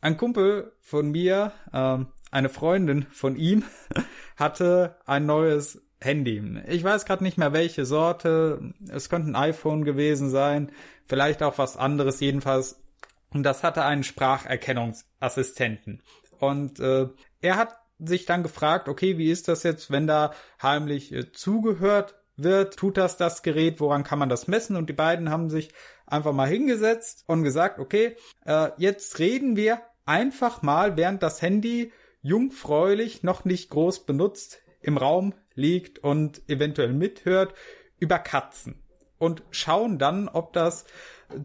[0.00, 1.98] Ein Kumpel von mir, äh,
[2.30, 3.64] eine Freundin von ihm,
[4.36, 6.42] hatte ein neues Handy.
[6.66, 8.72] Ich weiß gerade nicht mehr welche Sorte.
[8.88, 10.72] Es könnte ein iPhone gewesen sein,
[11.06, 12.20] vielleicht auch was anderes.
[12.20, 12.80] Jedenfalls,
[13.32, 16.02] und das hatte einen Spracherkennungsassistenten.
[16.38, 17.08] Und äh,
[17.42, 20.32] er hat sich dann gefragt, okay, wie ist das jetzt, wenn da
[20.62, 22.76] heimlich äh, zugehört wird?
[22.76, 23.80] Tut das das Gerät?
[23.80, 24.76] Woran kann man das messen?
[24.76, 25.70] Und die beiden haben sich
[26.06, 31.92] einfach mal hingesetzt und gesagt, okay, äh, jetzt reden wir einfach mal, während das Handy
[32.22, 37.54] jungfräulich noch nicht groß benutzt im Raum liegt und eventuell mithört,
[37.98, 38.82] über Katzen
[39.18, 40.86] und schauen dann, ob das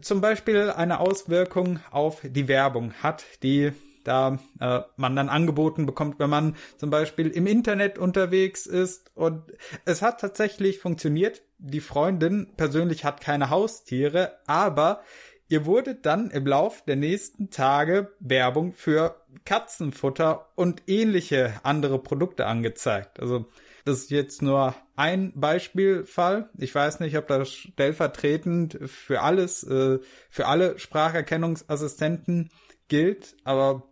[0.00, 6.18] zum Beispiel eine Auswirkung auf die Werbung hat, die da äh, man dann angeboten bekommt,
[6.18, 9.10] wenn man zum Beispiel im Internet unterwegs ist.
[9.14, 9.42] Und
[9.84, 11.42] es hat tatsächlich funktioniert.
[11.58, 15.02] Die Freundin persönlich hat keine Haustiere, aber
[15.48, 22.46] ihr wurde dann im Lauf der nächsten Tage Werbung für Katzenfutter und ähnliche andere Produkte
[22.46, 23.18] angezeigt.
[23.20, 23.46] Also
[23.86, 26.50] das ist jetzt nur ein Beispielfall.
[26.58, 32.50] Ich weiß nicht, ob das stellvertretend für alles, äh, für alle Spracherkennungsassistenten
[32.88, 33.84] gilt, aber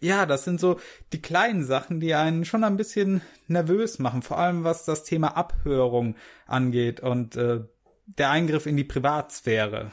[0.00, 0.80] ja, das sind so
[1.12, 5.36] die kleinen Sachen, die einen schon ein bisschen nervös machen, vor allem was das Thema
[5.36, 6.16] Abhörung
[6.46, 7.60] angeht und äh,
[8.06, 9.92] der Eingriff in die Privatsphäre,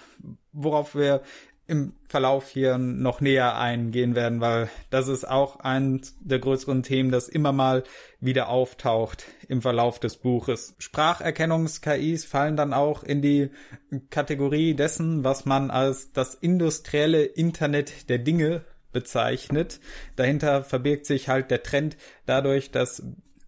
[0.52, 1.22] worauf wir
[1.70, 7.11] im Verlauf hier noch näher eingehen werden, weil das ist auch eins der größeren Themen,
[7.11, 7.84] das immer mal
[8.20, 10.76] wieder auftaucht im Verlauf des Buches.
[10.80, 13.51] Spracherkennungs-KIs fallen dann auch in die
[14.09, 19.80] Kategorie dessen, was man als das industrielle Internet der Dinge bezeichnet.
[20.15, 21.95] Dahinter verbirgt sich halt der Trend
[22.26, 23.03] dadurch, dass,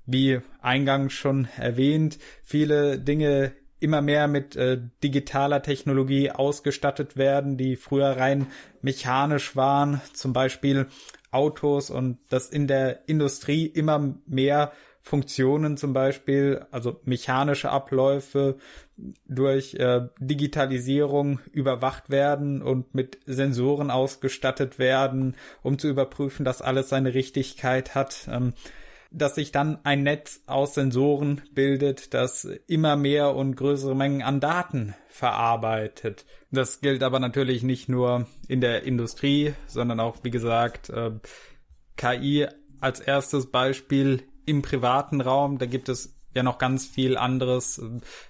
[0.05, 7.75] wie eingangs schon erwähnt, viele Dinge immer mehr mit äh, digitaler Technologie ausgestattet werden, die
[7.75, 8.47] früher rein
[8.81, 10.87] mechanisch waren, zum Beispiel
[11.31, 14.71] Autos und dass in der Industrie immer mehr
[15.01, 18.57] Funktionen zum Beispiel, also mechanische Abläufe
[19.27, 26.89] durch äh, Digitalisierung überwacht werden und mit Sensoren ausgestattet werden, um zu überprüfen, dass alles
[26.89, 28.27] seine Richtigkeit hat.
[28.31, 28.53] Ähm,
[29.11, 34.39] dass sich dann ein Netz aus Sensoren bildet, das immer mehr und größere Mengen an
[34.39, 36.25] Daten verarbeitet.
[36.49, 41.11] Das gilt aber natürlich nicht nur in der Industrie, sondern auch, wie gesagt, äh,
[41.97, 42.47] KI
[42.79, 47.81] als erstes Beispiel im privaten Raum, da gibt es ja noch ganz viel anderes.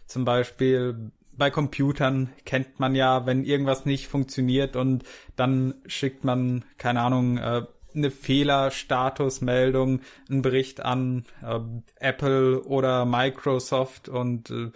[0.07, 5.03] Zum Beispiel bei Computern kennt man ja, wenn irgendwas nicht funktioniert und
[5.35, 7.63] dann schickt man, keine Ahnung, äh,
[7.95, 11.59] eine Fehlerstatusmeldung, einen Bericht an äh,
[11.99, 14.71] Apple oder Microsoft und äh,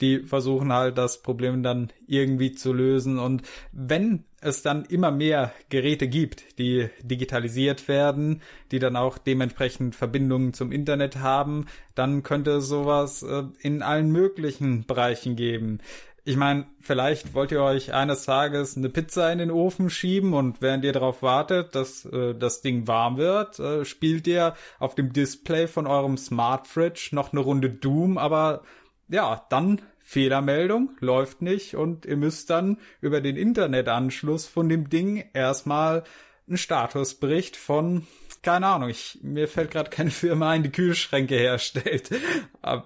[0.00, 3.18] die versuchen halt das Problem dann irgendwie zu lösen.
[3.18, 3.42] Und
[3.72, 10.52] wenn es dann immer mehr Geräte gibt, die digitalisiert werden, die dann auch dementsprechend Verbindungen
[10.52, 15.80] zum Internet haben, dann könnte sowas äh, in allen möglichen Bereichen geben.
[16.28, 20.60] Ich meine, vielleicht wollt ihr euch eines Tages eine Pizza in den Ofen schieben und
[20.60, 25.12] während ihr darauf wartet, dass äh, das Ding warm wird, äh, spielt ihr auf dem
[25.12, 28.64] Display von eurem Smart Fridge noch eine Runde Doom, aber
[29.06, 35.30] ja, dann Fehlermeldung, läuft nicht und ihr müsst dann über den Internetanschluss von dem Ding
[35.32, 36.02] erstmal
[36.48, 38.04] einen Statusbericht von
[38.46, 42.10] keine Ahnung, ich, mir fällt gerade keine Firma ein, die Kühlschränke herstellt.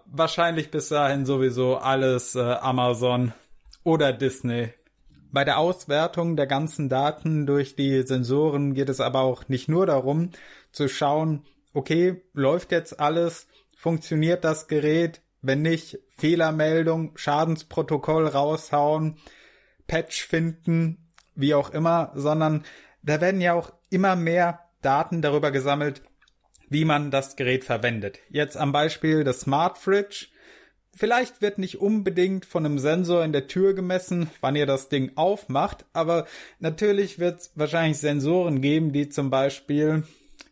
[0.06, 3.34] Wahrscheinlich bis dahin sowieso alles äh, Amazon
[3.84, 4.72] oder Disney.
[5.30, 9.84] Bei der Auswertung der ganzen Daten durch die Sensoren geht es aber auch nicht nur
[9.84, 10.30] darum
[10.72, 11.44] zu schauen,
[11.74, 13.46] okay, läuft jetzt alles,
[13.76, 19.18] funktioniert das Gerät, wenn nicht, Fehlermeldung, Schadensprotokoll raushauen,
[19.86, 22.64] Patch finden, wie auch immer, sondern
[23.02, 26.02] da werden ja auch immer mehr Daten darüber gesammelt,
[26.68, 28.18] wie man das Gerät verwendet.
[28.28, 30.28] Jetzt am Beispiel des Smart Fridge.
[30.94, 35.12] Vielleicht wird nicht unbedingt von einem Sensor in der Tür gemessen, wann ihr das Ding
[35.16, 36.26] aufmacht, aber
[36.58, 40.04] natürlich wird es wahrscheinlich Sensoren geben, die zum Beispiel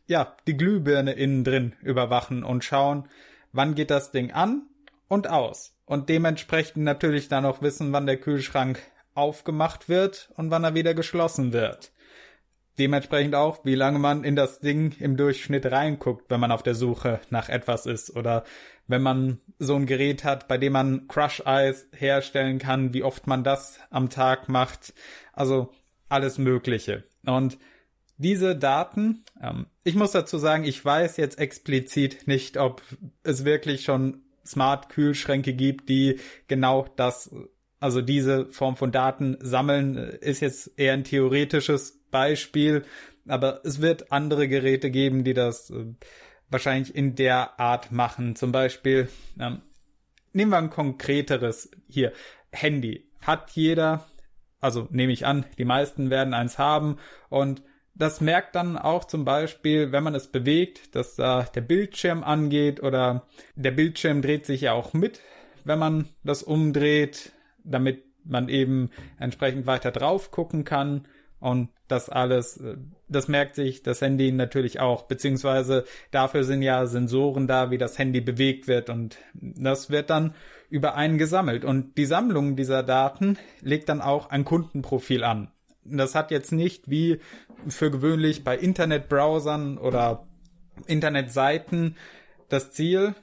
[0.06, 3.08] ja die Glühbirne innen drin überwachen und schauen,
[3.52, 4.62] wann geht das Ding an
[5.08, 5.74] und aus.
[5.86, 8.80] Und dementsprechend natürlich dann auch wissen, wann der Kühlschrank
[9.14, 11.92] aufgemacht wird und wann er wieder geschlossen wird.
[12.78, 16.74] Dementsprechend auch, wie lange man in das Ding im Durchschnitt reinguckt, wenn man auf der
[16.74, 18.44] Suche nach etwas ist oder
[18.86, 23.26] wenn man so ein Gerät hat, bei dem man Crush Eyes herstellen kann, wie oft
[23.26, 24.94] man das am Tag macht.
[25.32, 25.70] Also
[26.08, 27.04] alles Mögliche.
[27.26, 27.58] Und
[28.16, 32.82] diese Daten, ähm, ich muss dazu sagen, ich weiß jetzt explizit nicht, ob
[33.22, 36.18] es wirklich schon Smart-Kühlschränke gibt, die
[36.48, 37.30] genau das,
[37.80, 42.84] also diese Form von Daten sammeln, ist jetzt eher ein theoretisches Beispiel,
[43.26, 45.86] aber es wird andere Geräte geben, die das äh,
[46.50, 48.36] wahrscheinlich in der Art machen.
[48.36, 49.62] Zum Beispiel, ähm,
[50.32, 52.12] nehmen wir ein konkreteres hier.
[52.52, 54.06] Handy hat jeder,
[54.60, 56.98] also nehme ich an, die meisten werden eins haben
[57.28, 57.62] und
[57.94, 62.80] das merkt dann auch zum Beispiel, wenn man es bewegt, dass da der Bildschirm angeht
[62.80, 65.20] oder der Bildschirm dreht sich ja auch mit,
[65.64, 67.32] wenn man das umdreht,
[67.64, 71.08] damit man eben entsprechend weiter drauf gucken kann.
[71.40, 72.76] Und das alles, äh,
[73.08, 77.98] das merkt sich das Handy natürlich auch, beziehungsweise dafür sind ja Sensoren da, wie das
[77.98, 80.34] Handy bewegt wird und das wird dann
[80.68, 81.64] über einen gesammelt.
[81.64, 85.50] Und die Sammlung dieser Daten legt dann auch ein Kundenprofil an.
[85.84, 87.20] Das hat jetzt nicht wie
[87.66, 90.26] für gewöhnlich bei Internetbrowsern oder
[90.86, 91.96] Internetseiten
[92.48, 93.14] das Ziel,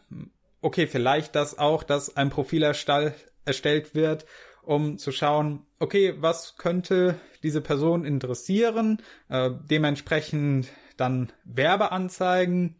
[0.61, 4.25] okay, vielleicht das auch, dass ein Profil erstellt wird,
[4.65, 12.75] um zu schauen, okay, was könnte diese Person interessieren, äh, dementsprechend dann Werbeanzeigen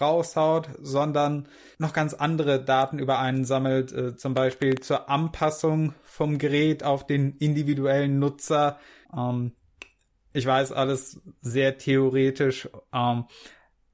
[0.00, 6.38] raushaut, sondern noch ganz andere Daten über einen sammelt, äh, zum Beispiel zur Anpassung vom
[6.38, 8.78] Gerät auf den individuellen Nutzer,
[9.16, 9.52] ähm,
[10.32, 13.24] ich weiß alles sehr theoretisch, ähm,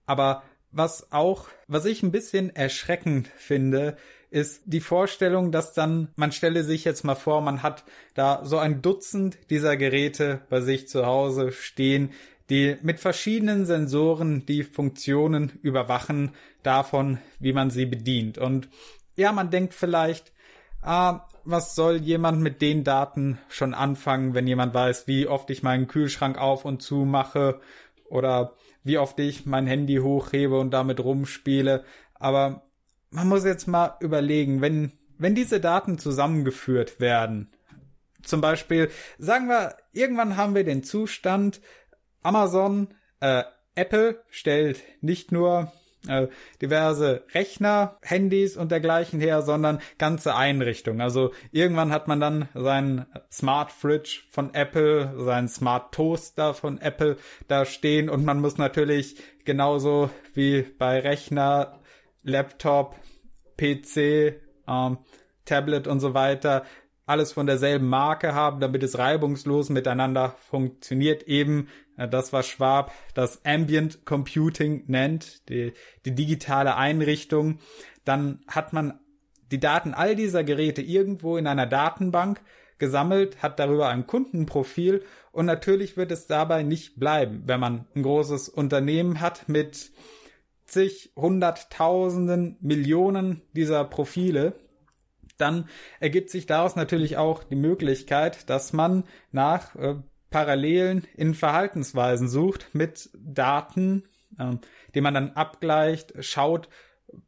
[0.05, 3.97] aber was auch, was ich ein bisschen erschreckend finde,
[4.37, 8.59] ist die Vorstellung, dass dann, man stelle sich jetzt mal vor, man hat da so
[8.59, 12.11] ein Dutzend dieser Geräte bei sich zu Hause stehen,
[12.51, 18.37] die mit verschiedenen Sensoren die Funktionen überwachen davon, wie man sie bedient.
[18.37, 18.69] Und
[19.17, 20.33] ja, man denkt vielleicht,
[20.83, 25.63] ah, was soll jemand mit den Daten schon anfangen, wenn jemand weiß, wie oft ich
[25.63, 27.59] meinen Kühlschrank auf und zu mache
[28.11, 28.53] oder
[28.85, 31.85] wie oft ich mein Handy hochhebe und damit rumspiele.
[32.13, 32.66] Aber
[33.17, 37.51] man muss jetzt mal überlegen, wenn, wenn diese Daten zusammengeführt werden,
[38.23, 41.63] zum Beispiel, sagen wir, irgendwann haben wir den Zustand,
[42.23, 42.89] Amazon,
[43.21, 43.45] äh,
[43.75, 45.73] Apple stellt nicht nur
[46.09, 46.27] äh,
[46.61, 51.01] diverse Rechner, Handys und dergleichen her, sondern ganze Einrichtungen.
[51.01, 57.17] Also irgendwann hat man dann seinen Smart Fridge von Apple, seinen Smart Toaster von Apple
[57.49, 61.81] da stehen und man muss natürlich genauso wie bei Rechner,
[62.27, 62.97] Laptop,
[63.57, 64.99] PC, ähm,
[65.45, 66.65] Tablet und so weiter
[67.07, 71.23] alles von derselben Marke haben, damit es reibungslos miteinander funktioniert.
[71.23, 75.73] Eben äh, das, was Schwab das Ambient Computing nennt, die,
[76.05, 77.61] die digitale Einrichtung.
[78.05, 78.99] Dann hat man
[79.53, 82.41] die Daten all dieser Geräte irgendwo in einer Datenbank
[82.79, 88.03] gesammelt, hat darüber ein Kundenprofil und natürlich wird es dabei nicht bleiben, wenn man ein
[88.03, 89.93] großes Unternehmen hat mit
[90.67, 94.55] zig, hunderttausenden, Millionen dieser Profile
[95.39, 95.69] dann
[96.01, 99.97] ergibt sich daraus natürlich auch die Möglichkeit, dass man nach äh,
[100.31, 104.05] Parallelen in Verhaltensweisen sucht mit Daten,
[104.39, 104.57] äh,
[104.95, 106.69] die man dann abgleicht, schaut,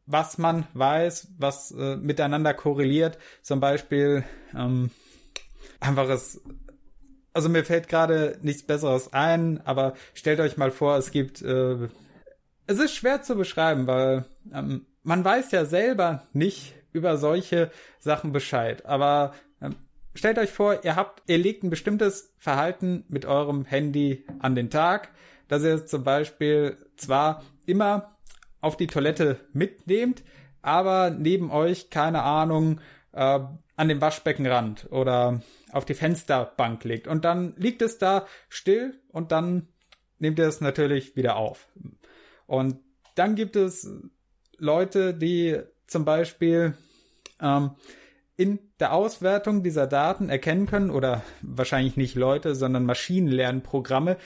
[0.05, 3.17] was man weiß, was äh, miteinander korreliert.
[3.41, 4.23] Zum Beispiel
[4.55, 4.91] ähm,
[5.79, 6.41] einfaches,
[7.33, 11.87] also mir fällt gerade nichts Besseres ein, aber stellt euch mal vor, es gibt, äh,
[12.69, 18.31] es ist schwer zu beschreiben, weil ähm, man weiß ja selber nicht über solche Sachen
[18.31, 19.75] Bescheid, aber ähm,
[20.13, 24.69] stellt euch vor, ihr habt, ihr legt ein bestimmtes Verhalten mit eurem Handy an den
[24.69, 25.09] Tag,
[25.47, 28.17] dass ihr zum Beispiel zwar immer
[28.61, 30.23] auf die Toilette mitnehmt,
[30.61, 32.81] aber neben euch, keine Ahnung,
[33.13, 33.39] äh,
[33.77, 35.41] an den Waschbeckenrand oder
[35.71, 37.07] auf die Fensterbank legt.
[37.07, 39.69] Und dann liegt es da still und dann
[40.19, 41.67] nehmt ihr es natürlich wieder auf.
[42.49, 42.77] Und
[43.13, 43.87] dann gibt es
[44.57, 46.75] Leute, die zum Beispiel
[47.39, 47.71] ähm,
[48.37, 54.17] in der Auswertung dieser Daten erkennen können, oder wahrscheinlich nicht Leute, sondern Maschinenlernprogramme,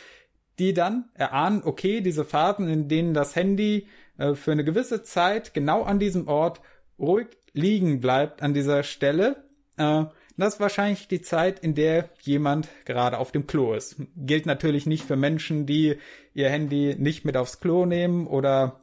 [0.58, 5.54] die dann erahnen, okay, diese Phasen, in denen das Handy äh, für eine gewisse Zeit
[5.54, 6.62] genau an diesem Ort
[6.98, 9.44] ruhig liegen bleibt an dieser Stelle.
[9.76, 10.06] Äh,
[10.38, 13.98] das ist wahrscheinlich die Zeit, in der jemand gerade auf dem Klo ist.
[14.16, 15.98] Gilt natürlich nicht für Menschen, die
[16.34, 18.80] ihr Handy nicht mit aufs Klo nehmen oder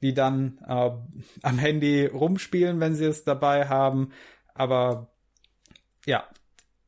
[0.00, 0.90] die dann äh,
[1.42, 4.10] am Handy rumspielen, wenn sie es dabei haben.
[4.54, 5.12] Aber
[6.06, 6.28] ja,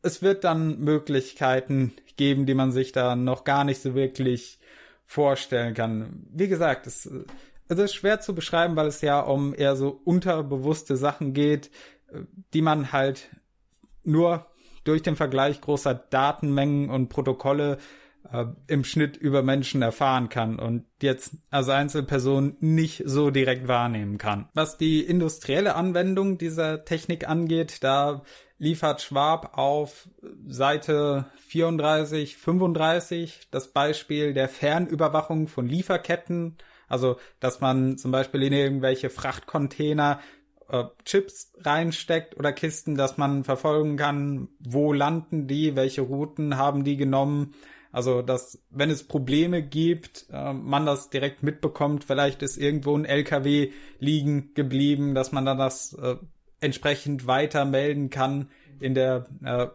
[0.02, 4.58] es wird dann Möglichkeiten geben, die man sich da noch gar nicht so wirklich
[5.06, 6.26] vorstellen kann.
[6.30, 7.10] Wie gesagt, es
[7.68, 11.70] es ist schwer zu beschreiben, weil es ja um eher so unterbewusste Sachen geht,
[12.52, 13.30] die man halt
[14.06, 14.46] nur
[14.84, 17.78] durch den Vergleich großer Datenmengen und Protokolle
[18.30, 24.18] äh, im Schnitt über Menschen erfahren kann und jetzt als Einzelperson nicht so direkt wahrnehmen
[24.18, 24.48] kann.
[24.54, 28.22] Was die industrielle Anwendung dieser Technik angeht, da
[28.58, 30.08] liefert Schwab auf
[30.46, 36.56] Seite 34, 35 das Beispiel der Fernüberwachung von Lieferketten
[36.88, 40.20] also, dass man zum Beispiel in irgendwelche Frachtcontainer
[40.74, 46.84] äh, Chips reinsteckt oder Kisten, dass man verfolgen kann, wo landen die, welche Routen haben
[46.84, 47.54] die genommen.
[47.92, 52.02] Also, dass, wenn es Probleme gibt, äh, man das direkt mitbekommt.
[52.02, 53.70] Vielleicht ist irgendwo ein LKW
[54.00, 56.16] liegen geblieben, dass man dann das äh,
[56.60, 58.50] entsprechend weiter melden kann
[58.80, 59.68] in der äh,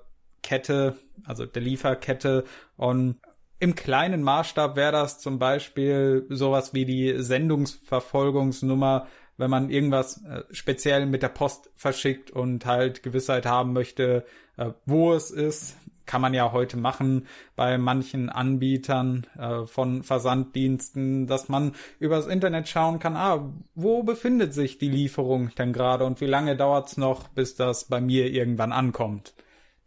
[0.43, 2.43] Kette, also der Lieferkette.
[2.75, 3.19] Und
[3.59, 9.07] im kleinen Maßstab wäre das zum Beispiel sowas wie die Sendungsverfolgungsnummer,
[9.39, 14.25] wenn man irgendwas äh, speziell mit der Post verschickt und halt Gewissheit haben möchte,
[14.57, 15.77] äh, wo es ist.
[16.05, 22.67] Kann man ja heute machen bei manchen Anbietern äh, von Versanddiensten, dass man übers Internet
[22.67, 27.27] schauen kann, ah, wo befindet sich die Lieferung denn gerade und wie lange dauert's noch,
[27.29, 29.33] bis das bei mir irgendwann ankommt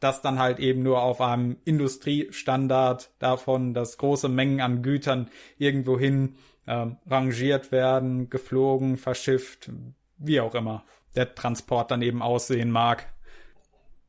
[0.02, 6.34] das dann halt eben nur auf einem Industriestandard davon, dass große Mengen an Gütern irgendwohin
[6.66, 9.70] äh, rangiert werden, geflogen, verschifft,
[10.18, 10.84] wie auch immer
[11.14, 13.06] der Transport dann eben aussehen mag.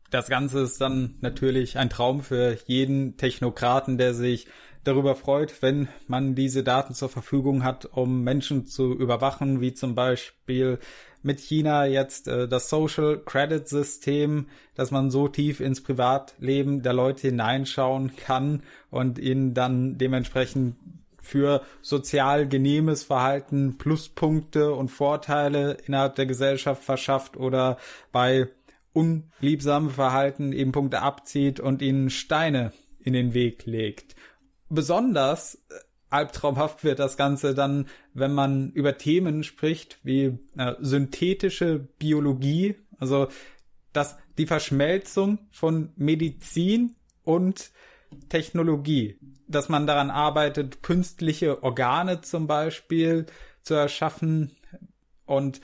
[0.09, 4.47] Das Ganze ist dann natürlich ein Traum für jeden Technokraten, der sich
[4.83, 9.95] darüber freut, wenn man diese Daten zur Verfügung hat, um Menschen zu überwachen, wie zum
[9.95, 10.79] Beispiel
[11.23, 16.93] mit China jetzt äh, das Social Credit System, dass man so tief ins Privatleben der
[16.93, 20.75] Leute hineinschauen kann und ihnen dann dementsprechend
[21.23, 27.77] für sozial genehmes Verhalten Pluspunkte und Vorteile innerhalb der Gesellschaft verschafft oder
[28.11, 28.49] bei
[28.91, 34.15] unliebsamem Verhalten eben Punkte abzieht und ihnen Steine in den Weg legt.
[34.69, 35.75] Besonders äh,
[36.09, 43.29] albtraumhaft wird das Ganze dann, wenn man über Themen spricht wie äh, synthetische Biologie, also
[43.93, 47.71] dass die Verschmelzung von Medizin und
[48.29, 53.25] Technologie, dass man daran arbeitet, künstliche Organe zum Beispiel
[53.61, 54.51] zu erschaffen
[55.25, 55.61] und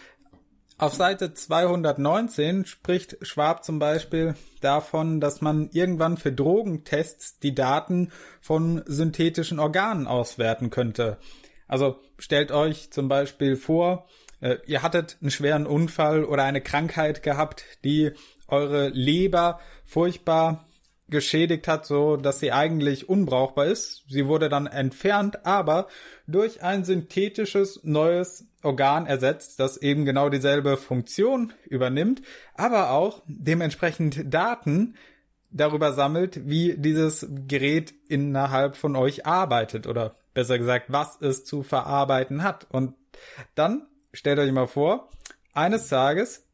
[0.80, 8.14] auf Seite 219 spricht Schwab zum Beispiel davon, dass man irgendwann für Drogentests die Daten
[8.40, 11.18] von synthetischen Organen auswerten könnte.
[11.68, 14.08] Also stellt euch zum Beispiel vor,
[14.40, 18.12] äh, ihr hattet einen schweren Unfall oder eine Krankheit gehabt, die
[18.48, 20.69] eure Leber furchtbar
[21.10, 24.04] geschädigt hat, so dass sie eigentlich unbrauchbar ist.
[24.08, 25.88] Sie wurde dann entfernt, aber
[26.28, 32.22] durch ein synthetisches neues Organ ersetzt, das eben genau dieselbe Funktion übernimmt,
[32.56, 34.96] aber auch dementsprechend Daten
[35.52, 41.64] darüber sammelt, wie dieses Gerät innerhalb von euch arbeitet oder besser gesagt, was es zu
[41.64, 42.68] verarbeiten hat.
[42.70, 42.94] Und
[43.56, 45.10] dann stellt euch mal vor,
[45.54, 46.46] eines Tages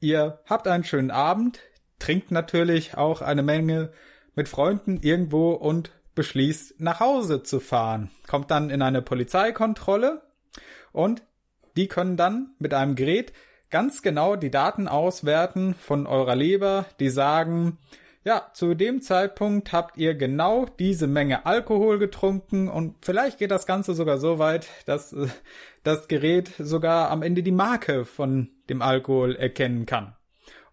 [0.00, 1.60] ihr habt einen schönen Abend,
[1.98, 3.92] trinkt natürlich auch eine Menge
[4.34, 8.10] mit Freunden irgendwo und beschließt, nach Hause zu fahren.
[8.26, 10.22] Kommt dann in eine Polizeikontrolle
[10.92, 11.22] und
[11.76, 13.32] die können dann mit einem Gerät
[13.70, 17.78] ganz genau die Daten auswerten von eurer Leber, die sagen,
[18.24, 23.64] ja, zu dem Zeitpunkt habt ihr genau diese Menge Alkohol getrunken und vielleicht geht das
[23.64, 25.28] Ganze sogar so weit, dass äh,
[25.82, 30.14] das Gerät sogar am Ende die Marke von dem Alkohol erkennen kann.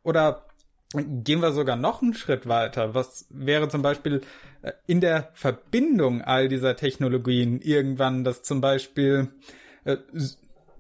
[0.04, 0.45] Oder
[0.96, 2.94] gehen wir sogar noch einen Schritt weiter.
[2.94, 4.22] Was wäre zum Beispiel
[4.62, 9.30] äh, in der Verbindung all dieser Technologien irgendwann, dass zum Beispiel
[9.84, 9.98] äh,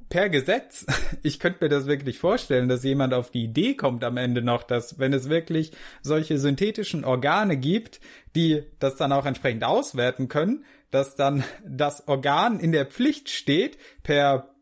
[0.10, 0.86] per Gesetz,
[1.24, 4.64] ich könnte mir das wirklich vorstellen, dass jemand auf die Idee kommt am Ende noch,
[4.64, 5.72] dass wenn es wirklich
[6.02, 8.00] solche synthetischen Organe gibt,
[8.36, 13.78] die das dann auch entsprechend auswerten können, dass dann das Organ in der Pflicht steht,
[14.04, 14.56] per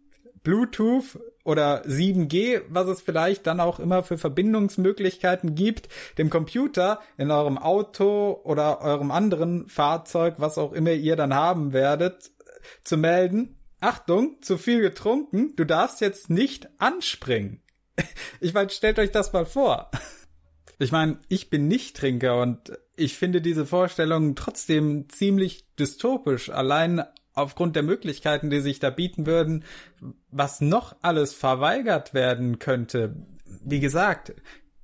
[0.44, 7.32] Bluetooth oder 7G, was es vielleicht dann auch immer für Verbindungsmöglichkeiten gibt, dem Computer in
[7.32, 12.32] eurem Auto oder eurem anderen Fahrzeug, was auch immer ihr dann haben werdet,
[12.84, 17.62] zu melden, Achtung, zu viel getrunken, du darfst jetzt nicht anspringen.
[18.40, 19.90] Ich meine, stellt euch das mal vor.
[20.80, 27.04] Ich meine, ich bin nicht Trinker und ich finde diese Vorstellung trotzdem ziemlich dystopisch, allein
[27.34, 29.64] aufgrund der Möglichkeiten, die sich da bieten würden,
[30.32, 33.16] was noch alles verweigert werden könnte.
[33.64, 34.34] Wie gesagt,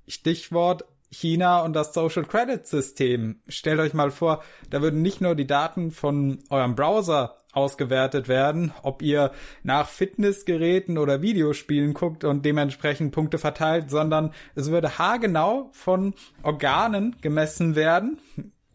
[0.07, 3.41] Stichwort China und das Social Credit System.
[3.47, 8.71] Stellt euch mal vor, da würden nicht nur die Daten von eurem Browser ausgewertet werden,
[8.83, 9.31] ob ihr
[9.63, 16.13] nach Fitnessgeräten oder Videospielen guckt und dementsprechend Punkte verteilt, sondern es würde haargenau von
[16.43, 18.19] Organen gemessen werden.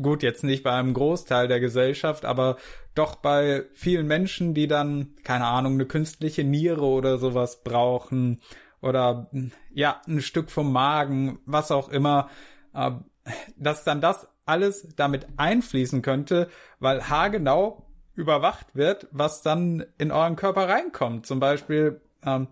[0.01, 2.57] Gut, jetzt nicht bei einem Großteil der Gesellschaft, aber
[2.95, 8.41] doch bei vielen Menschen, die dann, keine Ahnung, eine künstliche Niere oder sowas brauchen
[8.81, 9.31] oder
[9.73, 12.29] ja, ein Stück vom Magen, was auch immer,
[12.75, 12.91] äh,
[13.57, 16.51] dass dann das alles damit einfließen könnte,
[16.81, 21.27] weil haargenau überwacht wird, was dann in euren Körper reinkommt.
[21.27, 22.49] Zum Beispiel, ähm,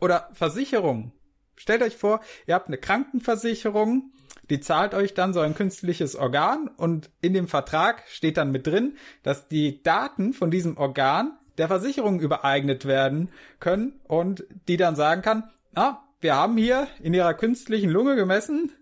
[0.00, 1.12] oder Versicherung.
[1.56, 4.12] Stellt euch vor, ihr habt eine Krankenversicherung,
[4.50, 8.66] die zahlt euch dann so ein künstliches Organ und in dem Vertrag steht dann mit
[8.66, 14.96] drin, dass die Daten von diesem Organ der Versicherung übereignet werden können und die dann
[14.96, 18.72] sagen kann, ah, wir haben hier in ihrer künstlichen Lunge gemessen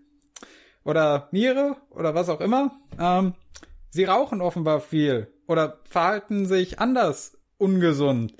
[0.83, 3.33] oder Niere oder was auch immer, ähm,
[3.89, 8.33] sie rauchen offenbar viel oder verhalten sich anders ungesund.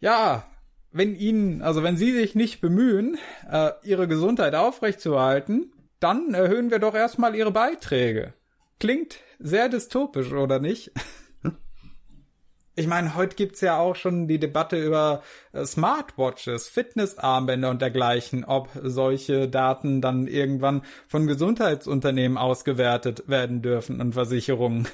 [0.00, 0.44] Ja,
[0.92, 3.18] wenn ihnen, also wenn sie sich nicht bemühen,
[3.50, 8.34] äh, ihre Gesundheit aufrechtzuerhalten, dann erhöhen wir doch erstmal ihre Beiträge.
[8.78, 10.92] Klingt sehr dystopisch, oder nicht?
[12.76, 18.44] ich meine, heute gibt's ja auch schon die Debatte über äh, Smartwatches, Fitnessarmbänder und dergleichen,
[18.44, 24.86] ob solche Daten dann irgendwann von Gesundheitsunternehmen ausgewertet werden dürfen und Versicherungen.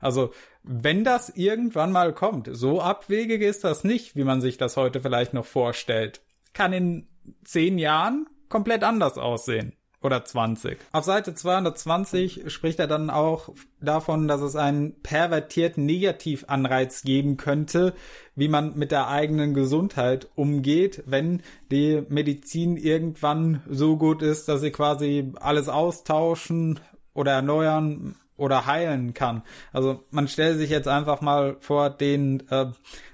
[0.00, 0.32] Also
[0.62, 5.00] wenn das irgendwann mal kommt, so abwegig ist das nicht, wie man sich das heute
[5.00, 6.22] vielleicht noch vorstellt.
[6.52, 7.08] Kann in
[7.44, 9.74] zehn Jahren komplett anders aussehen.
[10.02, 10.78] Oder 20.
[10.92, 13.50] Auf Seite 220 spricht er dann auch
[13.82, 17.92] davon, dass es einen pervertierten Negativanreiz geben könnte,
[18.34, 24.62] wie man mit der eigenen Gesundheit umgeht, wenn die Medizin irgendwann so gut ist, dass
[24.62, 26.80] sie quasi alles austauschen
[27.12, 29.42] oder erneuern oder heilen kann.
[29.70, 32.72] Also man stellt sich jetzt einfach mal vor den äh,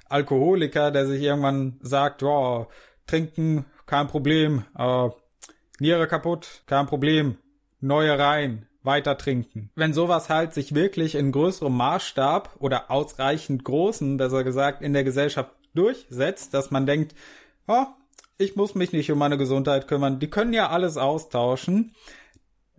[0.08, 2.68] Alkoholiker, der sich irgendwann sagt, oh,
[3.08, 5.08] trinken, kein Problem, äh,
[5.78, 7.36] Niere kaputt, kein Problem,
[7.80, 9.70] neue rein, weiter trinken.
[9.74, 15.04] Wenn sowas halt sich wirklich in größerem Maßstab oder ausreichend großen, besser gesagt, in der
[15.04, 17.14] Gesellschaft durchsetzt, dass man denkt,
[17.66, 17.84] oh,
[18.38, 21.94] ich muss mich nicht um meine Gesundheit kümmern, die können ja alles austauschen,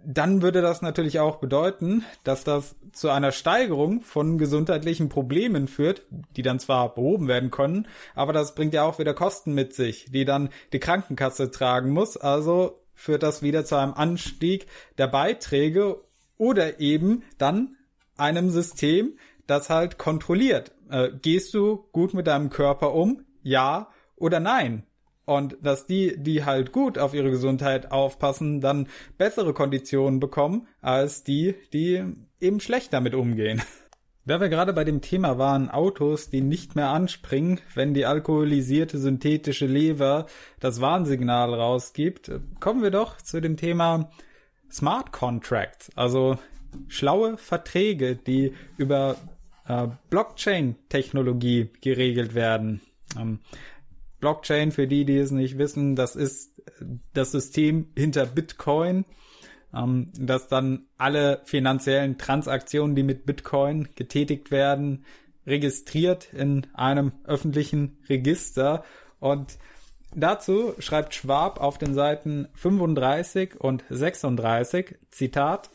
[0.03, 6.03] dann würde das natürlich auch bedeuten, dass das zu einer Steigerung von gesundheitlichen Problemen führt,
[6.35, 10.05] die dann zwar behoben werden können, aber das bringt ja auch wieder Kosten mit sich,
[10.11, 12.15] die dann die Krankenkasse tragen muss.
[12.15, 14.65] Also führt das wieder zu einem Anstieg
[14.97, 16.01] der Beiträge
[16.37, 17.77] oder eben dann
[18.17, 20.73] einem System, das halt kontrolliert.
[20.89, 23.23] Äh, gehst du gut mit deinem Körper um?
[23.43, 24.83] Ja oder nein?
[25.25, 28.87] Und dass die, die halt gut auf ihre Gesundheit aufpassen, dann
[29.17, 32.03] bessere Konditionen bekommen, als die, die
[32.39, 33.61] eben schlecht damit umgehen.
[34.27, 38.97] Da wir gerade bei dem Thema waren, Autos, die nicht mehr anspringen, wenn die alkoholisierte
[38.97, 40.25] synthetische Leber
[40.59, 44.11] das Warnsignal rausgibt, kommen wir doch zu dem Thema
[44.69, 46.37] Smart Contracts, also
[46.89, 49.15] schlaue Verträge, die über
[49.65, 52.81] äh, Blockchain-Technologie geregelt werden.
[53.17, 53.39] Ähm,
[54.19, 56.61] Blockchain, für die, die es nicht wissen, das ist
[57.13, 59.05] das System hinter Bitcoin,
[59.77, 65.05] ähm, dass dann alle finanziellen Transaktionen, die mit Bitcoin getätigt werden,
[65.45, 68.83] registriert in einem öffentlichen Register.
[69.19, 69.57] Und
[70.13, 75.69] dazu schreibt Schwab auf den Seiten 35 und 36, Zitat,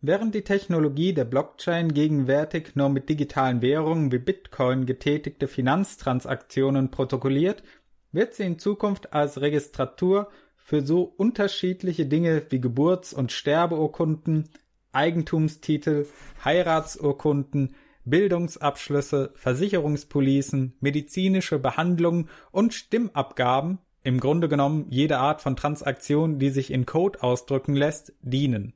[0.00, 7.64] Während die Technologie der Blockchain gegenwärtig nur mit digitalen Währungen wie Bitcoin getätigte Finanztransaktionen protokolliert,
[8.12, 10.30] wird sie in Zukunft als Registratur
[10.68, 14.50] für so unterschiedliche Dinge wie Geburts- und Sterbeurkunden,
[14.92, 16.04] Eigentumstitel,
[16.44, 17.74] Heiratsurkunden,
[18.04, 26.70] Bildungsabschlüsse, Versicherungspolicen, medizinische Behandlungen und Stimmabgaben, im Grunde genommen jede Art von Transaktion, die sich
[26.70, 28.74] in Code ausdrücken lässt, dienen.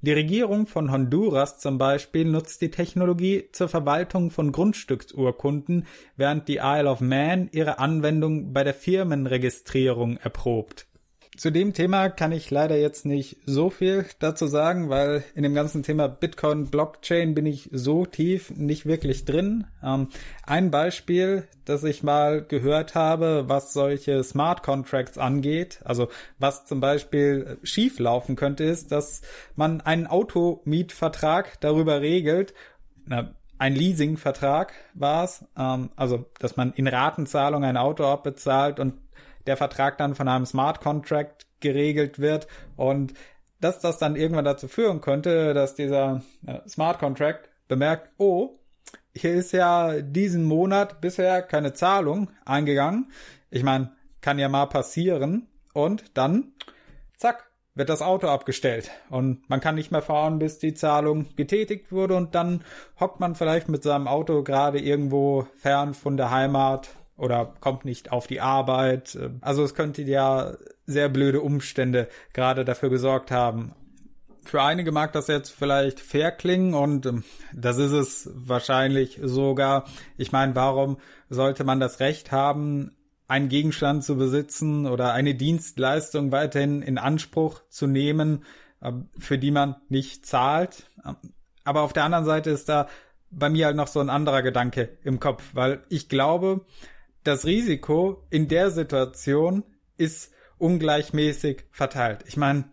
[0.00, 5.86] Die Regierung von Honduras zum Beispiel nutzt die Technologie zur Verwaltung von Grundstücksurkunden,
[6.16, 10.86] während die Isle of Man ihre Anwendung bei der Firmenregistrierung erprobt
[11.36, 15.54] zu dem Thema kann ich leider jetzt nicht so viel dazu sagen, weil in dem
[15.54, 19.66] ganzen Thema Bitcoin Blockchain bin ich so tief nicht wirklich drin.
[19.82, 20.08] Ähm,
[20.46, 26.80] ein Beispiel, das ich mal gehört habe, was solche Smart Contracts angeht, also was zum
[26.80, 29.22] Beispiel schief laufen könnte, ist, dass
[29.56, 32.52] man einen Automietvertrag darüber regelt,
[33.06, 38.94] na, ein Leasingvertrag war es, ähm, also dass man in Ratenzahlung ein Auto abbezahlt und
[39.46, 42.46] der Vertrag dann von einem Smart Contract geregelt wird
[42.76, 43.14] und
[43.60, 48.58] dass das dann irgendwann dazu führen könnte, dass dieser äh, Smart Contract bemerkt, oh,
[49.14, 53.12] hier ist ja diesen Monat bisher keine Zahlung eingegangen.
[53.50, 55.48] Ich meine, kann ja mal passieren.
[55.74, 56.52] Und dann,
[57.16, 58.90] zack, wird das Auto abgestellt.
[59.10, 62.16] Und man kann nicht mehr fahren, bis die Zahlung getätigt wurde.
[62.16, 62.64] Und dann
[63.00, 66.90] hockt man vielleicht mit seinem Auto gerade irgendwo fern von der Heimat
[67.22, 69.16] oder kommt nicht auf die Arbeit.
[69.40, 73.76] Also es könnte ja sehr blöde Umstände gerade dafür gesorgt haben.
[74.44, 77.22] Für einige mag das jetzt vielleicht fair klingen und ähm,
[77.54, 79.84] das ist es wahrscheinlich sogar.
[80.16, 80.98] Ich meine, warum
[81.30, 82.90] sollte man das Recht haben,
[83.28, 88.44] einen Gegenstand zu besitzen oder eine Dienstleistung weiterhin in Anspruch zu nehmen,
[88.82, 90.90] ähm, für die man nicht zahlt?
[91.62, 92.88] Aber auf der anderen Seite ist da
[93.30, 96.66] bei mir halt noch so ein anderer Gedanke im Kopf, weil ich glaube,
[97.24, 99.64] das Risiko in der Situation
[99.96, 102.24] ist ungleichmäßig verteilt.
[102.26, 102.64] Ich meine,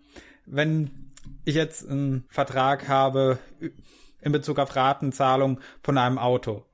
[0.45, 1.11] wenn
[1.45, 3.39] ich jetzt einen Vertrag habe
[4.21, 6.65] in Bezug auf Ratenzahlung von einem Auto,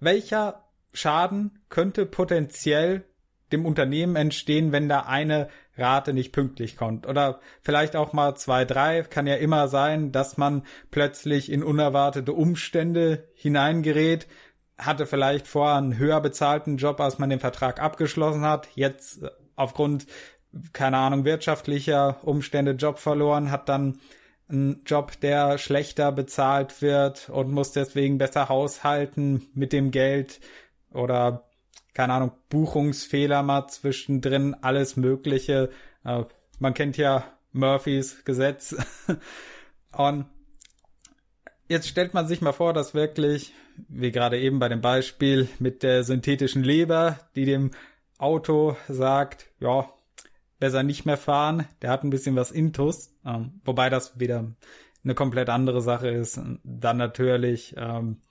[0.00, 3.04] welcher Schaden könnte potenziell
[3.52, 7.06] dem Unternehmen entstehen, wenn da eine Rate nicht pünktlich kommt.
[7.06, 9.02] Oder vielleicht auch mal zwei, drei.
[9.02, 14.26] Kann ja immer sein, dass man plötzlich in unerwartete Umstände hineingerät,
[14.78, 19.30] hatte vielleicht vorher einen höher bezahlten Job, als man den Vertrag abgeschlossen hat, jetzt äh,
[19.56, 20.06] aufgrund,
[20.72, 24.00] keine Ahnung, wirtschaftlicher Umstände Job verloren, hat dann
[24.48, 30.40] einen Job, der schlechter bezahlt wird und muss deswegen besser haushalten mit dem Geld
[30.92, 31.44] oder
[31.94, 35.70] keine Ahnung, Buchungsfehler mal zwischendrin, alles Mögliche.
[36.04, 36.24] Äh,
[36.58, 38.74] man kennt ja Murphys Gesetz.
[39.96, 40.26] und
[41.68, 43.52] jetzt stellt man sich mal vor, dass wirklich
[43.88, 47.72] wie gerade eben bei dem Beispiel mit der synthetischen Leber, die dem
[48.18, 49.88] Auto sagt, ja,
[50.58, 54.54] besser nicht mehr fahren, der hat ein bisschen was Intus, ähm, wobei das wieder
[55.02, 56.40] eine komplett andere Sache ist.
[56.62, 58.22] Dann natürlich, ähm,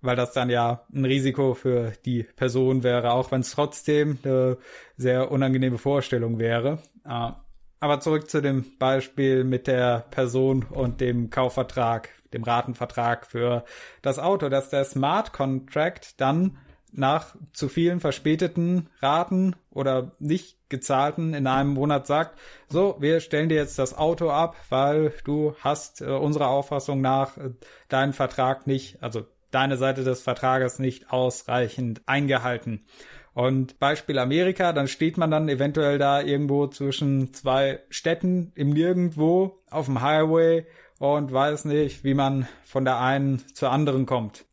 [0.00, 4.56] weil das dann ja ein Risiko für die Person wäre, auch wenn es trotzdem eine
[4.96, 6.78] sehr unangenehme Vorstellung wäre.
[7.04, 7.32] Äh,
[7.80, 13.64] aber zurück zu dem Beispiel mit der Person und dem Kaufvertrag dem Ratenvertrag für
[14.02, 16.58] das Auto, dass der Smart Contract dann
[16.92, 22.38] nach zu vielen verspäteten Raten oder nicht gezahlten in einem Monat sagt,
[22.68, 27.36] so, wir stellen dir jetzt das Auto ab, weil du hast äh, unserer Auffassung nach
[27.36, 27.50] äh,
[27.88, 32.84] deinen Vertrag nicht, also deine Seite des Vertrages nicht ausreichend eingehalten.
[33.32, 39.60] Und Beispiel Amerika, dann steht man dann eventuell da irgendwo zwischen zwei Städten im Nirgendwo
[39.70, 40.66] auf dem Highway
[40.98, 44.44] und weiß nicht, wie man von der einen zur anderen kommt.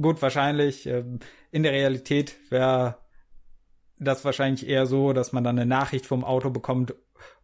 [0.00, 1.04] Gut, wahrscheinlich äh,
[1.50, 2.96] in der Realität wäre
[3.98, 6.94] das wahrscheinlich eher so, dass man dann eine Nachricht vom Auto bekommt,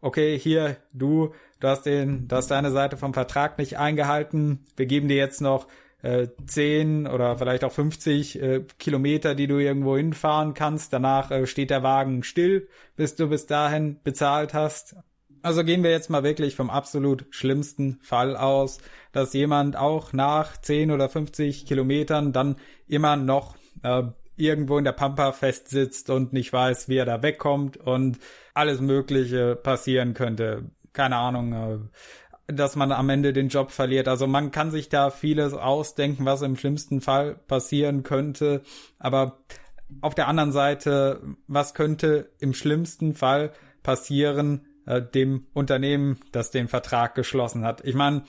[0.00, 4.86] okay, hier, du, du hast den, du hast deine Seite vom Vertrag nicht eingehalten, wir
[4.86, 5.68] geben dir jetzt noch
[6.02, 10.92] äh, 10 oder vielleicht auch 50 äh, Kilometer, die du irgendwo hinfahren kannst.
[10.92, 14.96] Danach äh, steht der Wagen still, bis du bis dahin bezahlt hast.
[15.42, 18.78] Also gehen wir jetzt mal wirklich vom absolut schlimmsten Fall aus,
[19.12, 22.56] dass jemand auch nach 10 oder 50 Kilometern dann
[22.86, 24.04] immer noch äh,
[24.36, 28.18] irgendwo in der Pampa festsitzt und nicht weiß, wie er da wegkommt und
[28.54, 30.70] alles Mögliche passieren könnte.
[30.92, 31.78] Keine Ahnung, äh,
[32.52, 34.08] dass man am Ende den Job verliert.
[34.08, 38.62] Also man kann sich da vieles ausdenken, was im schlimmsten Fall passieren könnte.
[38.98, 39.40] Aber
[40.00, 43.52] auf der anderen Seite, was könnte im schlimmsten Fall
[43.82, 47.84] passieren äh, dem Unternehmen, das den Vertrag geschlossen hat?
[47.84, 48.24] Ich meine,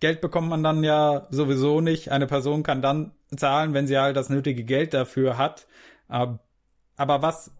[0.00, 2.10] Geld bekommt man dann ja sowieso nicht.
[2.10, 5.68] Eine Person kann dann zahlen, wenn sie halt das nötige Geld dafür hat.
[6.08, 7.52] Aber was,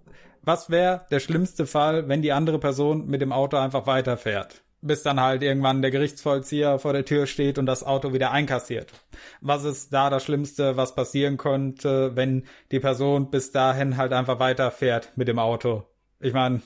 [0.43, 4.63] was wäre der schlimmste Fall, wenn die andere Person mit dem Auto einfach weiterfährt?
[4.81, 8.93] Bis dann halt irgendwann der Gerichtsvollzieher vor der Tür steht und das Auto wieder einkassiert.
[9.41, 14.41] Was ist da das Schlimmste, was passieren könnte, wenn die Person bis dahin halt einfach
[14.41, 15.85] weiterfährt mit dem Auto?
[16.19, 16.61] Ich meine,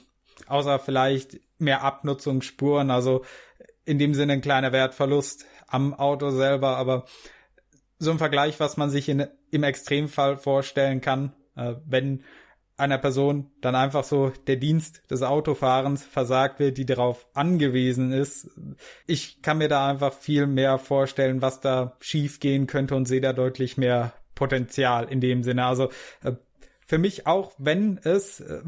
[0.46, 3.24] außer vielleicht mehr Abnutzungsspuren, also
[3.84, 7.06] in dem Sinne ein kleiner Wertverlust am Auto selber, aber
[7.98, 12.24] so ein Vergleich, was man sich in, im Extremfall vorstellen kann, äh, wenn
[12.76, 18.50] einer Person dann einfach so der Dienst des Autofahrens versagt wird, die darauf angewiesen ist.
[19.06, 23.32] Ich kann mir da einfach viel mehr vorstellen, was da schiefgehen könnte und sehe da
[23.32, 25.64] deutlich mehr Potenzial in dem Sinne.
[25.64, 25.88] Also
[26.22, 26.32] äh,
[26.86, 28.60] für mich auch, wenn es äh,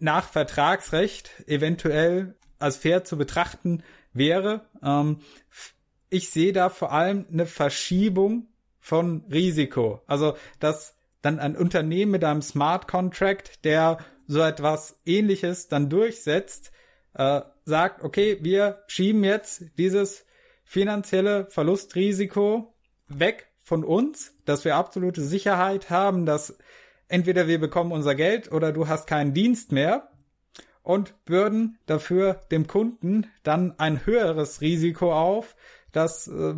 [0.00, 3.82] nach Vertragsrecht eventuell als fair zu betrachten
[4.12, 5.20] wäre, ähm,
[6.08, 8.48] ich sehe da vor allem eine Verschiebung
[8.80, 10.02] von Risiko.
[10.06, 16.72] Also, dass dann ein Unternehmen mit einem Smart Contract, der so etwas ähnliches dann durchsetzt,
[17.14, 20.24] äh, sagt, okay, wir schieben jetzt dieses
[20.64, 22.74] finanzielle Verlustrisiko
[23.08, 26.56] weg von uns, dass wir absolute Sicherheit haben, dass
[27.10, 30.10] entweder wir bekommen unser Geld oder du hast keinen Dienst mehr
[30.82, 35.56] und bürden dafür dem Kunden dann ein höheres Risiko auf,
[35.92, 36.54] dass äh,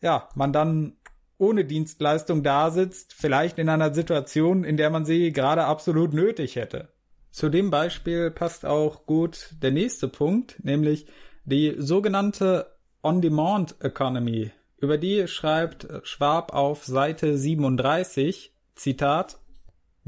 [0.00, 0.96] ja man dann
[1.38, 6.56] ohne Dienstleistung da sitzt, vielleicht in einer Situation, in der man sie gerade absolut nötig
[6.56, 6.88] hätte.
[7.30, 11.06] Zu dem Beispiel passt auch gut der nächste Punkt, nämlich
[11.44, 14.50] die sogenannte On-Demand Economy.
[14.78, 19.38] Über die schreibt Schwab auf Seite 37, Zitat,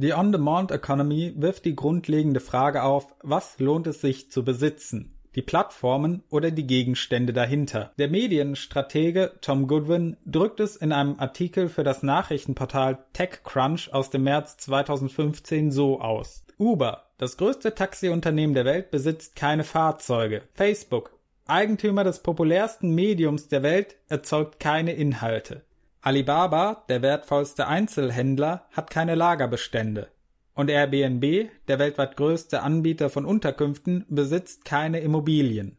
[0.01, 5.14] die On-Demand Economy wirft die grundlegende Frage auf, was lohnt es sich zu besitzen?
[5.35, 7.93] die Plattformen oder die Gegenstände dahinter.
[7.98, 14.24] Der Medienstratege Tom Goodwin drückt es in einem Artikel für das Nachrichtenportal TechCrunch aus dem
[14.24, 16.44] März 2015 so aus.
[16.59, 20.43] Uber, das größte Taxiunternehmen der Welt, besitzt keine Fahrzeuge.
[20.55, 21.12] Facebook,
[21.47, 25.62] Eigentümer des populärsten Mediums der Welt, erzeugt keine Inhalte.
[26.02, 30.09] Alibaba, der wertvollste Einzelhändler, hat keine Lagerbestände.
[30.55, 35.77] Und Airbnb, der weltweit größte Anbieter von Unterkünften, besitzt keine Immobilien.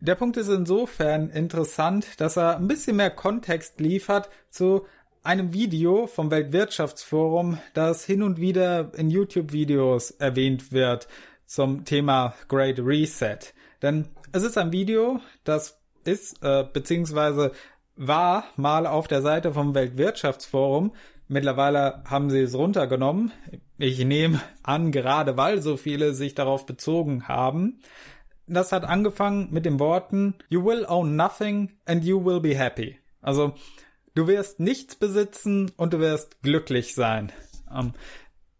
[0.00, 4.86] Der Punkt ist insofern interessant, dass er ein bisschen mehr Kontext liefert zu
[5.22, 11.06] einem Video vom Weltwirtschaftsforum, das hin und wieder in YouTube-Videos erwähnt wird
[11.46, 13.38] zum Thema Great Reset.
[13.82, 17.52] Denn es ist ein Video, das ist äh, beziehungsweise
[18.00, 20.94] war mal auf der Seite vom Weltwirtschaftsforum.
[21.28, 23.30] Mittlerweile haben sie es runtergenommen.
[23.76, 27.82] Ich nehme an, gerade weil so viele sich darauf bezogen haben.
[28.46, 32.98] Das hat angefangen mit den Worten You will own nothing and you will be happy.
[33.20, 33.52] Also
[34.14, 37.30] du wirst nichts besitzen und du wirst glücklich sein.
[37.70, 37.92] Ähm,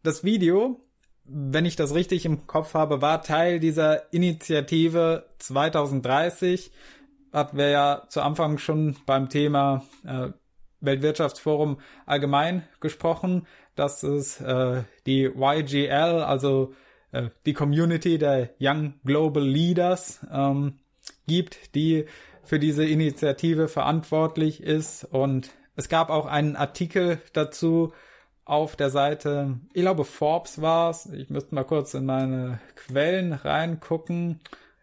[0.02, 0.84] das Video,
[1.24, 6.70] wenn ich das richtig im Kopf habe, war Teil dieser Initiative 2030.
[7.32, 10.28] Hatten wir ja zu Anfang schon beim Thema äh,
[10.80, 13.46] Weltwirtschaftsforum allgemein gesprochen
[13.80, 16.74] dass es äh, die YGL, also
[17.12, 20.80] äh, die Community der Young Global Leaders ähm,
[21.26, 22.04] gibt, die
[22.44, 25.04] für diese Initiative verantwortlich ist.
[25.04, 27.92] Und es gab auch einen Artikel dazu
[28.44, 33.32] auf der Seite, ich glaube Forbes war es, ich müsste mal kurz in meine Quellen
[33.32, 34.40] reingucken.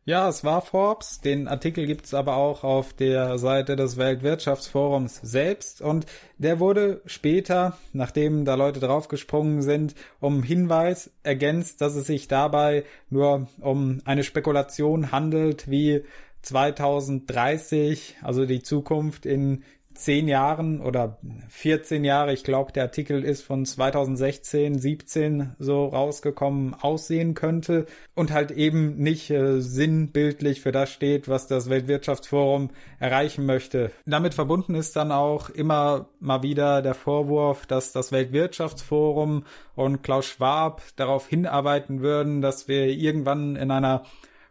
[0.07, 1.19] Ja, es war Forbes.
[1.19, 5.81] Den Artikel gibt's aber auch auf der Seite des Weltwirtschaftsforums selbst.
[5.81, 6.05] Und
[6.37, 12.85] der wurde später, nachdem da Leute draufgesprungen sind, um Hinweis ergänzt, dass es sich dabei
[13.09, 16.05] nur um eine Spekulation handelt, wie
[16.41, 19.65] 2030, also die Zukunft in
[19.97, 21.17] zehn Jahren oder
[21.49, 28.31] 14 Jahre, ich glaube, der Artikel ist von 2016, 17 so rausgekommen, aussehen könnte und
[28.31, 32.69] halt eben nicht äh, sinnbildlich für das steht, was das Weltwirtschaftsforum
[32.99, 33.91] erreichen möchte.
[34.05, 39.43] Damit verbunden ist dann auch immer mal wieder der Vorwurf, dass das Weltwirtschaftsforum
[39.75, 44.03] und Klaus Schwab darauf hinarbeiten würden, dass wir irgendwann in einer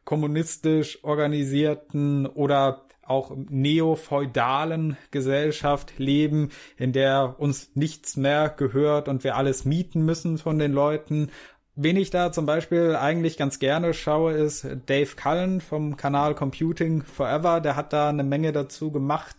[0.05, 9.37] kommunistisch organisierten oder auch neofeudalen Gesellschaft leben, in der uns nichts mehr gehört und wir
[9.37, 11.31] alles mieten müssen von den Leuten.
[11.75, 17.03] Wen ich da zum Beispiel eigentlich ganz gerne schaue, ist Dave Cullen vom Kanal Computing
[17.03, 17.61] Forever.
[17.61, 19.37] Der hat da eine Menge dazu gemacht.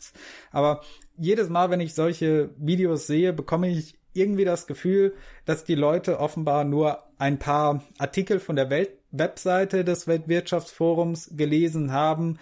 [0.51, 0.81] Aber
[1.17, 5.15] jedes Mal, wenn ich solche Videos sehe, bekomme ich irgendwie das Gefühl,
[5.45, 11.91] dass die Leute offenbar nur ein paar Artikel von der Welt Webseite des Weltwirtschaftsforums gelesen
[11.91, 12.39] haben,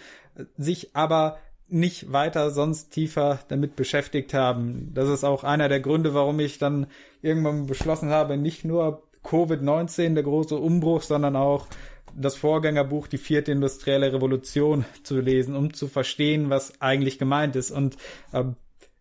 [0.56, 1.38] sich aber
[1.68, 4.92] nicht weiter sonst tiefer damit beschäftigt haben.
[4.94, 6.86] Das ist auch einer der Gründe, warum ich dann
[7.22, 11.66] irgendwann beschlossen habe, nicht nur Covid-19, der große Umbruch, sondern auch
[12.14, 17.70] das Vorgängerbuch Die vierte industrielle Revolution zu lesen, um zu verstehen, was eigentlich gemeint ist
[17.70, 17.96] und
[18.32, 18.44] äh,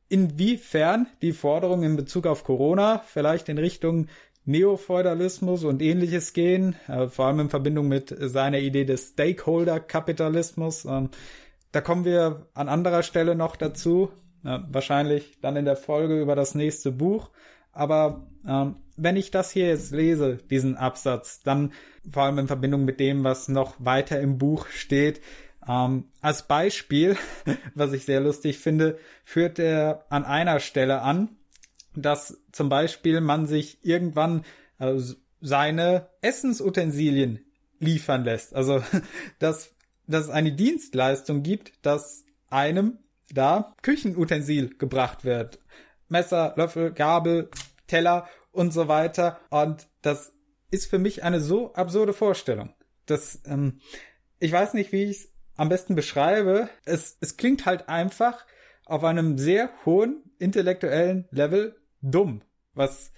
[0.09, 4.07] inwiefern die Forderungen in Bezug auf Corona vielleicht in Richtung
[4.45, 10.85] Neofeudalismus und ähnliches gehen, äh, vor allem in Verbindung mit seiner Idee des Stakeholder-Kapitalismus.
[10.85, 11.09] Ähm,
[11.71, 14.11] da kommen wir an anderer Stelle noch dazu,
[14.43, 17.31] äh, wahrscheinlich dann in der Folge über das nächste Buch.
[17.71, 21.73] Aber ähm, wenn ich das hier jetzt lese, diesen Absatz, dann
[22.09, 25.21] vor allem in Verbindung mit dem, was noch weiter im Buch steht,
[25.67, 27.17] ähm, als Beispiel,
[27.75, 31.29] was ich sehr lustig finde, führt er an einer Stelle an,
[31.95, 34.43] dass zum Beispiel man sich irgendwann
[34.79, 34.99] äh,
[35.41, 37.45] seine Essensutensilien
[37.79, 38.55] liefern lässt.
[38.55, 38.83] Also,
[39.39, 39.75] dass,
[40.07, 42.99] dass es eine Dienstleistung gibt, dass einem
[43.33, 45.59] da Küchenutensil gebracht wird.
[46.07, 47.49] Messer, Löffel, Gabel,
[47.87, 49.39] Teller und so weiter.
[49.49, 50.33] Und das
[50.71, 52.73] ist für mich eine so absurde Vorstellung.
[53.05, 53.79] Das, ähm,
[54.39, 56.69] ich weiß nicht, wie ich es am besten beschreibe.
[56.85, 58.45] Es, es klingt halt einfach
[58.85, 61.75] auf einem sehr hohen intellektuellen Level
[62.11, 62.41] dumm,
[62.73, 63.11] was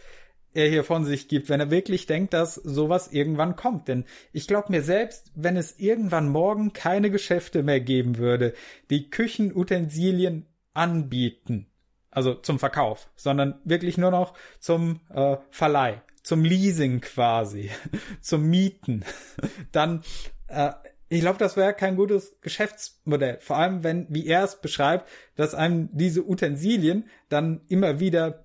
[0.53, 3.87] er hier von sich gibt, wenn er wirklich denkt, dass sowas irgendwann kommt.
[3.87, 8.53] Denn ich glaube mir selbst, wenn es irgendwann morgen keine Geschäfte mehr geben würde,
[8.89, 11.67] die Küchenutensilien anbieten,
[12.09, 17.69] also zum Verkauf, sondern wirklich nur noch zum äh, Verleih, zum Leasing quasi,
[18.21, 19.03] zum Mieten,
[19.71, 20.01] dann
[20.47, 20.71] äh,
[21.09, 23.37] ich glaube, das wäre kein gutes Geschäftsmodell.
[23.39, 28.43] Vor allem, wenn, wie er es beschreibt, dass einem diese Utensilien dann immer wieder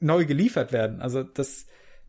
[0.00, 1.00] neu geliefert werden.
[1.00, 1.66] Also das,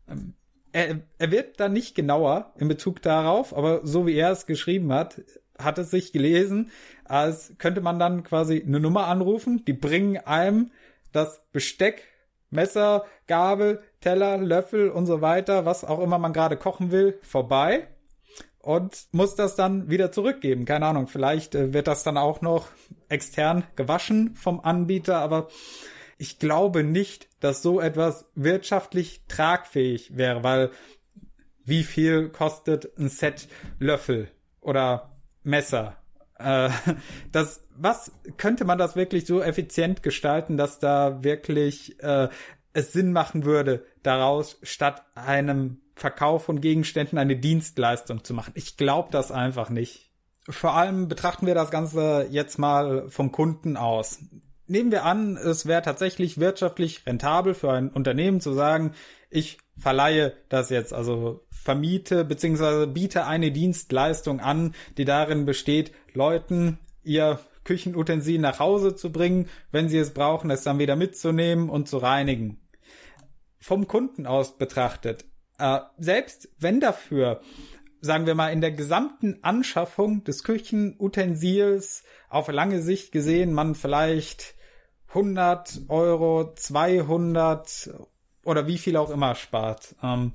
[0.08, 0.34] ähm,
[0.72, 4.92] er, er wird dann nicht genauer in Bezug darauf, aber so wie er es geschrieben
[4.92, 5.22] hat,
[5.58, 6.70] hat es sich gelesen,
[7.04, 10.70] als könnte man dann quasi eine Nummer anrufen, die bringen einem
[11.12, 12.02] das Besteck,
[12.50, 17.88] Messer, Gabel, Teller, Löffel und so weiter, was auch immer man gerade kochen will, vorbei
[18.66, 20.64] und muss das dann wieder zurückgeben.
[20.64, 22.68] Keine Ahnung, vielleicht äh, wird das dann auch noch
[23.08, 25.48] extern gewaschen vom Anbieter, aber
[26.18, 30.70] ich glaube nicht, dass so etwas wirtschaftlich tragfähig wäre, weil
[31.64, 33.48] wie viel kostet ein Set
[33.78, 34.28] Löffel
[34.60, 35.96] oder Messer?
[36.38, 36.70] Äh,
[37.32, 42.28] das, was könnte man das wirklich so effizient gestalten, dass da wirklich äh,
[42.72, 48.52] es Sinn machen würde, daraus statt einem Verkauf von Gegenständen eine Dienstleistung zu machen?
[48.54, 50.12] Ich glaube das einfach nicht.
[50.48, 54.20] Vor allem betrachten wir das Ganze jetzt mal vom Kunden aus
[54.66, 58.92] nehmen wir an, es wäre tatsächlich wirtschaftlich rentabel für ein Unternehmen zu sagen,
[59.30, 62.86] ich verleihe das jetzt, also vermiete bzw.
[62.86, 69.88] biete eine Dienstleistung an, die darin besteht, Leuten ihr Küchenutensil nach Hause zu bringen, wenn
[69.88, 72.60] sie es brauchen, es dann wieder mitzunehmen und zu reinigen.
[73.58, 75.24] Vom Kunden aus betrachtet,
[75.58, 77.40] äh, selbst wenn dafür,
[78.00, 84.55] sagen wir mal, in der gesamten Anschaffung des Küchenutensils auf lange Sicht gesehen man vielleicht
[85.08, 87.90] 100 Euro, 200
[88.44, 89.94] oder wie viel auch immer spart.
[90.02, 90.32] Ähm,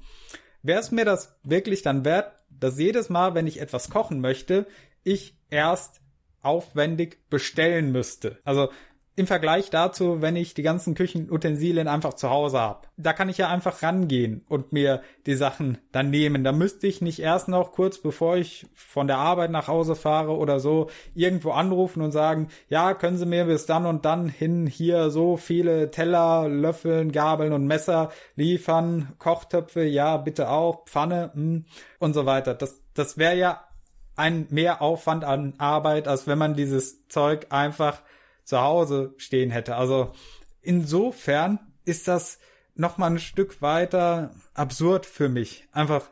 [0.64, 4.68] Wäre es mir das wirklich dann wert, dass jedes Mal, wenn ich etwas kochen möchte,
[5.04, 6.02] ich erst
[6.42, 8.40] aufwendig bestellen müsste?
[8.44, 8.70] Also
[9.18, 12.88] im Vergleich dazu, wenn ich die ganzen Küchenutensilien einfach zu Hause habe.
[12.96, 16.46] Da kann ich ja einfach rangehen und mir die Sachen dann nehmen.
[16.46, 20.38] Da müsste ich nicht erst noch kurz bevor ich von der Arbeit nach Hause fahre
[20.38, 24.66] oder so irgendwo anrufen und sagen, ja, können Sie mir bis dann und dann hin
[24.66, 31.42] hier so viele Teller, Löffeln, Gabeln und Messer liefern, Kochtöpfe, ja, bitte auch, Pfanne mh,
[31.42, 31.66] hm,
[32.00, 32.54] und so weiter.
[32.54, 33.62] Das, das wäre ja
[34.16, 38.02] ein Mehraufwand an Arbeit, als wenn man dieses Zeug einfach
[38.52, 39.78] zu Hause stehen hätte.
[39.78, 40.12] Also
[40.62, 42.38] insofern ist das
[42.76, 45.70] noch mal ein Stück weiter absurd für mich.
[45.72, 46.10] Einfach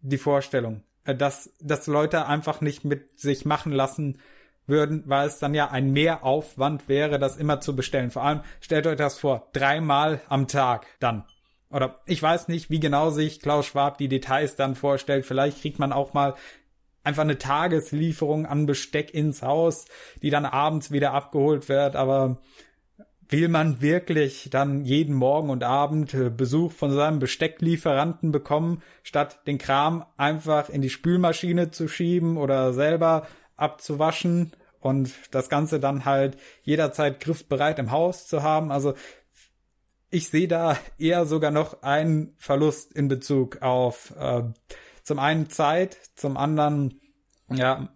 [0.00, 4.20] die Vorstellung, äh, dass, dass Leute einfach nicht mit sich machen lassen
[4.66, 8.10] würden, weil es dann ja ein Mehraufwand wäre, das immer zu bestellen.
[8.10, 11.26] Vor allem stellt euch das vor, dreimal am Tag dann.
[11.68, 15.26] Oder ich weiß nicht, wie genau sich Klaus Schwab die Details dann vorstellt.
[15.26, 16.36] Vielleicht kriegt man auch mal
[17.04, 19.86] einfach eine Tageslieferung an Besteck ins Haus,
[20.22, 22.40] die dann abends wieder abgeholt wird, aber
[23.28, 29.40] will man wirklich dann jeden Morgen und Abend äh, Besuch von seinem Bestecklieferanten bekommen, statt
[29.46, 33.26] den Kram einfach in die Spülmaschine zu schieben oder selber
[33.56, 38.70] abzuwaschen und das Ganze dann halt jederzeit griffbereit im Haus zu haben.
[38.70, 38.94] Also
[40.10, 44.42] ich sehe da eher sogar noch einen Verlust in Bezug auf äh,
[45.02, 47.00] zum einen Zeit, zum anderen
[47.50, 47.88] ja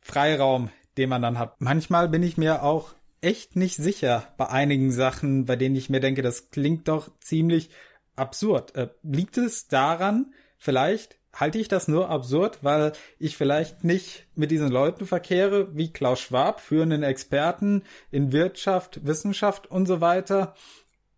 [0.00, 1.60] Freiraum, den man dann hat.
[1.60, 6.00] Manchmal bin ich mir auch echt nicht sicher bei einigen Sachen, bei denen ich mir
[6.00, 7.70] denke, das klingt doch ziemlich
[8.16, 8.74] absurd.
[8.76, 14.50] Äh, liegt es daran, vielleicht halte ich das nur absurd, weil ich vielleicht nicht mit
[14.50, 20.54] diesen Leuten verkehre, wie Klaus Schwab, führenden Experten in Wirtschaft, Wissenschaft und so weiter?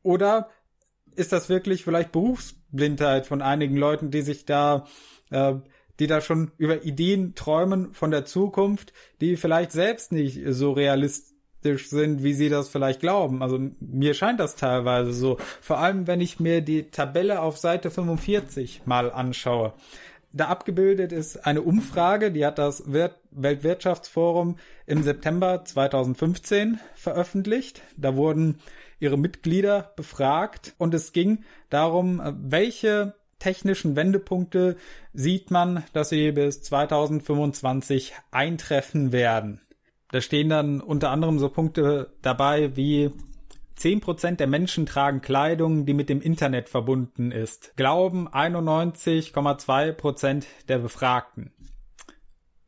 [0.03, 0.49] Oder
[1.17, 4.87] ist das wirklich vielleicht Berufsblindheit von einigen Leuten, die sich da,
[5.31, 5.55] äh,
[5.99, 11.89] die da schon über Ideen träumen von der Zukunft, die vielleicht selbst nicht so realistisch
[11.89, 13.43] sind, wie sie das vielleicht glauben.
[13.43, 15.39] Also mir scheint das teilweise so.
[15.61, 19.73] Vor allem, wenn ich mir die Tabelle auf Seite 45 mal anschaue.
[20.33, 22.85] Da abgebildet ist eine Umfrage, die hat das
[23.31, 27.81] Weltwirtschaftsforum im September 2015 veröffentlicht.
[27.97, 28.59] Da wurden
[28.99, 34.77] ihre Mitglieder befragt und es ging darum, welche technischen Wendepunkte
[35.13, 39.61] sieht man, dass sie bis 2025 eintreffen werden.
[40.11, 43.13] Da stehen dann unter anderem so Punkte dabei wie
[43.79, 47.77] 10% der Menschen tragen Kleidung, die mit dem Internet verbunden ist.
[47.77, 51.51] Glauben 91,2% der Befragten.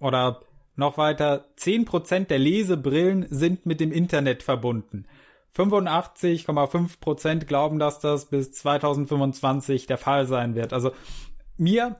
[0.00, 0.42] Oder
[0.76, 5.06] noch weiter, 10% der Lesebrillen sind mit dem Internet verbunden.
[5.58, 10.72] 85,5% glauben, dass das bis 2025 der Fall sein wird.
[10.72, 10.92] Also
[11.56, 11.96] mir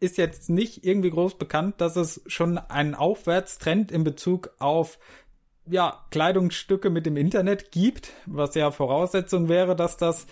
[0.00, 4.98] ist jetzt nicht irgendwie groß bekannt, dass es schon einen Aufwärtstrend in Bezug auf
[5.66, 10.26] ja, Kleidungsstücke mit dem Internet gibt, was ja Voraussetzung wäre, dass das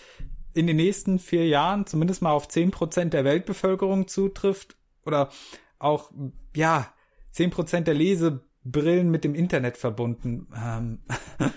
[0.52, 4.76] in den nächsten vier Jahren zumindest mal auf zehn Prozent der Weltbevölkerung zutrifft
[5.06, 5.30] oder
[5.78, 6.10] auch,
[6.54, 6.92] ja,
[7.30, 10.48] zehn Prozent der Lesebrillen mit dem Internet verbunden.
[10.54, 10.98] Ähm,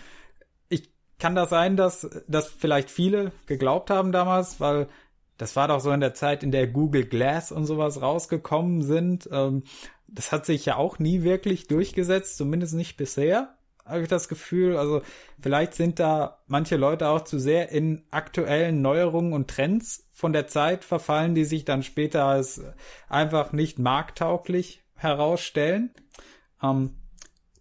[1.24, 4.90] kann das sein, dass das vielleicht viele geglaubt haben damals, weil
[5.38, 9.30] das war doch so in der Zeit, in der Google Glass und sowas rausgekommen sind.
[9.32, 9.64] Ähm,
[10.10, 13.56] das hat sich ja auch nie wirklich durchgesetzt, zumindest nicht bisher,
[13.86, 14.76] habe ich das Gefühl.
[14.76, 15.02] Also
[15.40, 20.48] vielleicht sind da manche Leute auch zu sehr in aktuellen Neuerungen und Trends von der
[20.48, 22.62] Zeit verfallen, die sich dann später als
[23.08, 25.92] einfach nicht marktauglich herausstellen.
[26.62, 26.98] Ähm,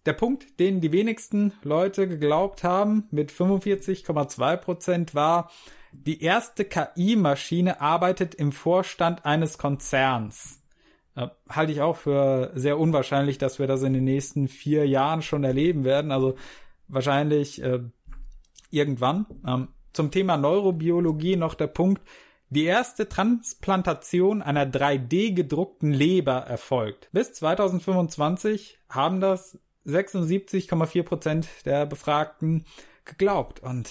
[0.05, 5.49] der Punkt, den die wenigsten Leute geglaubt haben, mit 45,2 Prozent war,
[5.91, 10.61] die erste KI-Maschine arbeitet im Vorstand eines Konzerns.
[11.15, 15.21] Äh, halte ich auch für sehr unwahrscheinlich, dass wir das in den nächsten vier Jahren
[15.21, 16.11] schon erleben werden.
[16.11, 16.35] Also
[16.87, 17.79] wahrscheinlich äh,
[18.71, 19.27] irgendwann.
[19.47, 22.01] Ähm, zum Thema Neurobiologie noch der Punkt,
[22.49, 27.09] die erste Transplantation einer 3D gedruckten Leber erfolgt.
[27.11, 32.65] Bis 2025 haben das 76,4 Prozent der Befragten
[33.05, 33.61] geglaubt.
[33.61, 33.89] Und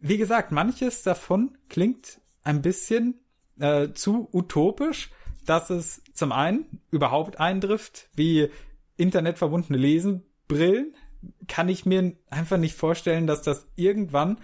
[0.00, 3.20] wie gesagt, manches davon klingt ein bisschen
[3.58, 5.10] äh, zu utopisch,
[5.46, 8.50] dass es zum einen überhaupt eintrifft, wie
[8.96, 10.94] internetverbundene Lesenbrillen,
[11.48, 14.38] kann ich mir einfach nicht vorstellen, dass das irgendwann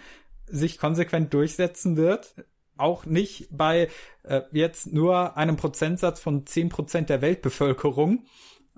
[0.46, 2.34] sich konsequent durchsetzen wird.
[2.76, 3.88] Auch nicht bei
[4.22, 8.24] äh, jetzt nur einem Prozentsatz von zehn Prozent der Weltbevölkerung.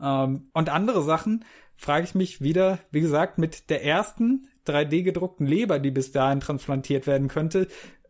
[0.01, 1.44] Ähm, und andere Sachen
[1.77, 6.40] frage ich mich wieder, wie gesagt, mit der ersten 3D gedruckten Leber, die bis dahin
[6.40, 7.66] transplantiert werden könnte.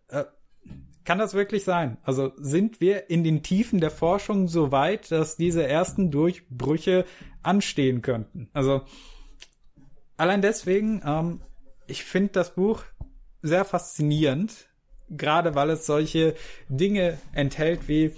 [0.08, 0.24] Äh,
[1.04, 1.98] kann das wirklich sein?
[2.02, 7.04] Also sind wir in den Tiefen der Forschung so weit, dass diese ersten Durchbrüche
[7.42, 8.48] anstehen könnten?
[8.52, 8.82] Also
[10.16, 11.40] allein deswegen, ähm,
[11.86, 12.82] ich finde das Buch
[13.42, 14.68] sehr faszinierend,
[15.08, 16.34] gerade weil es solche
[16.68, 18.12] Dinge enthält wie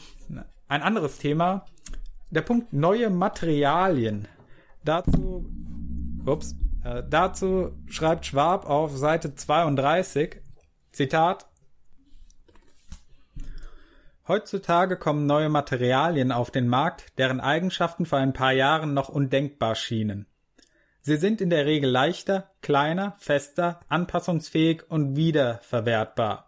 [0.69, 1.65] ein anderes Thema,
[2.35, 4.29] der Punkt neue Materialien.
[4.85, 5.47] Dazu,
[6.27, 10.43] ups, äh, dazu schreibt Schwab auf Seite 32,
[10.93, 11.47] Zitat,
[14.27, 19.75] Heutzutage kommen neue Materialien auf den Markt, deren Eigenschaften vor ein paar Jahren noch undenkbar
[19.75, 20.27] schienen.
[21.03, 26.44] Sie sind in der Regel leichter, kleiner, fester, anpassungsfähig und wiederverwertbar.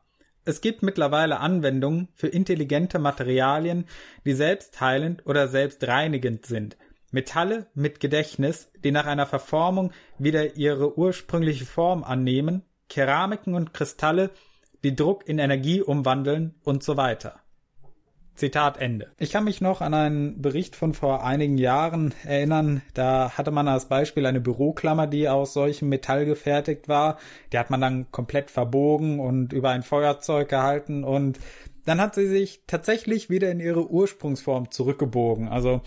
[0.49, 3.85] Es gibt mittlerweile Anwendungen für intelligente Materialien,
[4.25, 6.77] die selbstheilend oder selbstreinigend sind,
[7.11, 14.31] Metalle mit Gedächtnis, die nach einer Verformung wieder ihre ursprüngliche Form annehmen, Keramiken und Kristalle,
[14.85, 17.41] die Druck in Energie umwandeln und so weiter.
[18.37, 19.11] Zitat Ende.
[19.19, 22.83] Ich kann mich noch an einen Bericht von vor einigen Jahren erinnern.
[22.95, 27.19] Da hatte man als Beispiel eine Büroklammer, die aus solchem Metall gefertigt war.
[27.53, 31.39] Die hat man dann komplett verbogen und über ein Feuerzeug gehalten und
[31.85, 35.49] dann hat sie sich tatsächlich wieder in ihre Ursprungsform zurückgebogen.
[35.49, 35.83] Also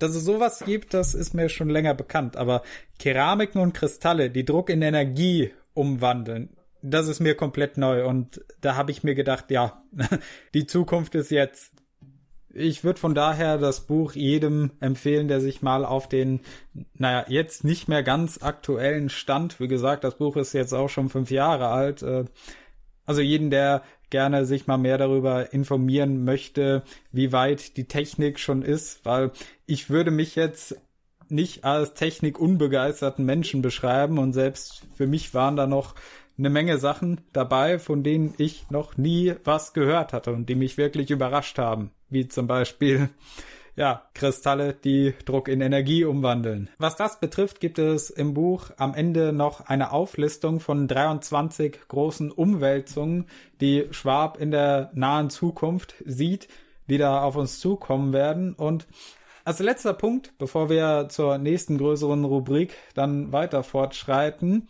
[0.00, 2.36] dass es sowas gibt, das ist mir schon länger bekannt.
[2.36, 2.62] Aber
[2.98, 8.06] Keramiken und Kristalle, die Druck in Energie umwandeln, das ist mir komplett neu.
[8.06, 9.82] Und da habe ich mir gedacht, ja,
[10.54, 11.72] die Zukunft ist jetzt.
[12.52, 16.40] Ich würde von daher das Buch jedem empfehlen, der sich mal auf den,
[16.94, 21.08] naja, jetzt nicht mehr ganz aktuellen Stand, wie gesagt, das Buch ist jetzt auch schon
[21.08, 22.24] fünf Jahre alt, äh,
[23.06, 26.82] also jeden, der gerne sich mal mehr darüber informieren möchte,
[27.12, 29.30] wie weit die Technik schon ist, weil
[29.66, 30.76] ich würde mich jetzt
[31.28, 35.94] nicht als technikunbegeisterten Menschen beschreiben und selbst für mich waren da noch
[36.40, 40.78] eine Menge Sachen dabei, von denen ich noch nie was gehört hatte und die mich
[40.78, 43.10] wirklich überrascht haben, wie zum Beispiel
[43.76, 46.68] ja, Kristalle, die Druck in Energie umwandeln.
[46.78, 52.30] Was das betrifft, gibt es im Buch am Ende noch eine Auflistung von 23 großen
[52.30, 53.26] Umwälzungen,
[53.60, 56.48] die Schwab in der nahen Zukunft sieht,
[56.88, 58.54] die da auf uns zukommen werden.
[58.54, 58.86] Und
[59.44, 64.68] als letzter Punkt, bevor wir zur nächsten größeren Rubrik dann weiter fortschreiten,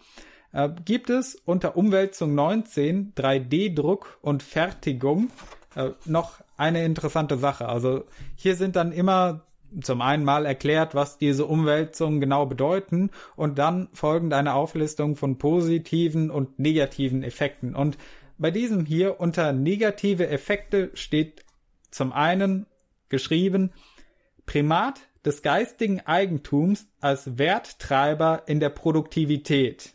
[0.53, 5.31] äh, gibt es unter Umwälzung 19 3D-Druck und Fertigung
[5.75, 7.69] äh, noch eine interessante Sache.
[7.69, 8.05] Also
[8.37, 9.43] hier sind dann immer
[9.81, 15.39] zum einen mal erklärt, was diese Umwälzungen genau bedeuten und dann folgend eine Auflistung von
[15.39, 17.77] positiven und negativen Effekten.
[17.77, 17.97] Und
[18.37, 21.45] bei diesem hier unter negative Effekte steht
[21.91, 22.67] zum einen
[23.09, 23.71] geschrieben
[24.47, 29.93] Primat des geistigen Eigentums als Werttreiber in der Produktivität.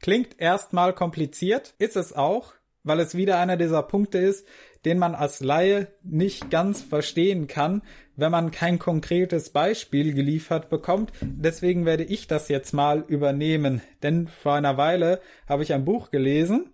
[0.00, 2.54] Klingt erstmal kompliziert, ist es auch,
[2.84, 4.46] weil es wieder einer dieser Punkte ist,
[4.84, 7.82] den man als Laie nicht ganz verstehen kann,
[8.16, 11.12] wenn man kein konkretes Beispiel geliefert bekommt.
[11.20, 13.82] Deswegen werde ich das jetzt mal übernehmen.
[14.02, 16.70] Denn vor einer Weile habe ich ein Buch gelesen,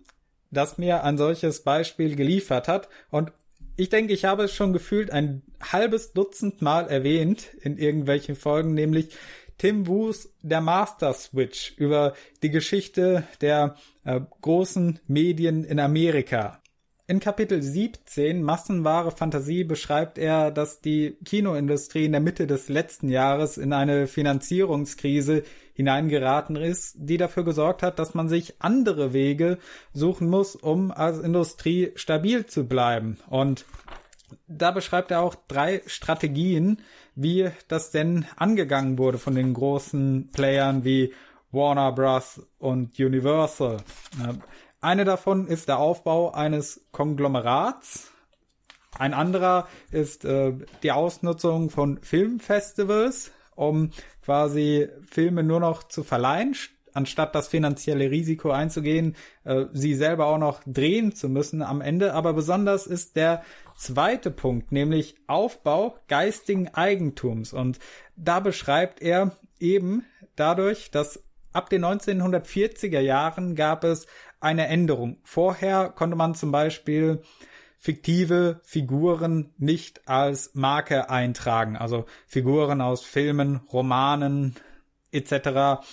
[0.51, 2.89] das mir ein solches Beispiel geliefert hat.
[3.09, 3.31] Und
[3.75, 8.73] ich denke, ich habe es schon gefühlt ein halbes Dutzend Mal erwähnt in irgendwelchen Folgen,
[8.73, 9.09] nämlich
[9.57, 12.13] Tim Woos Der Master Switch über
[12.43, 16.61] die Geschichte der äh, großen Medien in Amerika.
[17.07, 23.09] In Kapitel 17 Massenwahre Fantasie beschreibt er, dass die Kinoindustrie in der Mitte des letzten
[23.09, 25.43] Jahres in eine Finanzierungskrise
[25.75, 29.59] hineingeraten ist, die dafür gesorgt hat, dass man sich andere Wege
[29.93, 33.19] suchen muss, um als Industrie stabil zu bleiben.
[33.29, 33.65] Und
[34.47, 36.81] da beschreibt er auch drei Strategien,
[37.15, 41.13] wie das denn angegangen wurde von den großen Playern wie
[41.51, 42.41] Warner Bros.
[42.59, 43.77] und Universal.
[44.81, 48.11] Eine davon ist der Aufbau eines Konglomerats.
[48.97, 53.91] Ein anderer ist äh, die Ausnutzung von Filmfestivals, um
[54.23, 56.55] quasi Filme nur noch zu verleihen,
[56.93, 62.13] anstatt das finanzielle Risiko einzugehen, äh, sie selber auch noch drehen zu müssen am Ende.
[62.13, 63.43] Aber besonders ist der
[63.75, 67.53] zweite Punkt, nämlich Aufbau geistigen Eigentums.
[67.53, 67.79] Und
[68.15, 71.23] da beschreibt er eben dadurch, dass
[71.53, 74.07] ab den 1940er Jahren gab es
[74.39, 75.17] eine Änderung.
[75.23, 77.21] Vorher konnte man zum Beispiel
[77.77, 84.55] fiktive Figuren nicht als Marke eintragen, also Figuren aus Filmen, Romanen
[85.11, 85.85] etc.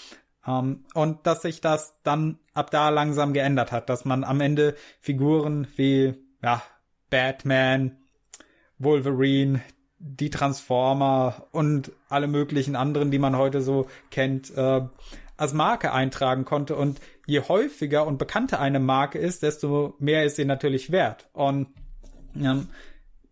[0.46, 4.74] Ähm, und dass sich das dann ab da langsam geändert hat, dass man am Ende
[5.00, 6.62] Figuren wie ja,
[7.12, 7.98] Batman,
[8.78, 9.60] Wolverine,
[9.98, 14.80] die Transformer und alle möglichen anderen, die man heute so kennt, äh,
[15.36, 16.74] als Marke eintragen konnte.
[16.74, 21.28] Und je häufiger und bekannter eine Marke ist, desto mehr ist sie natürlich wert.
[21.34, 21.68] Und
[22.34, 22.68] ähm,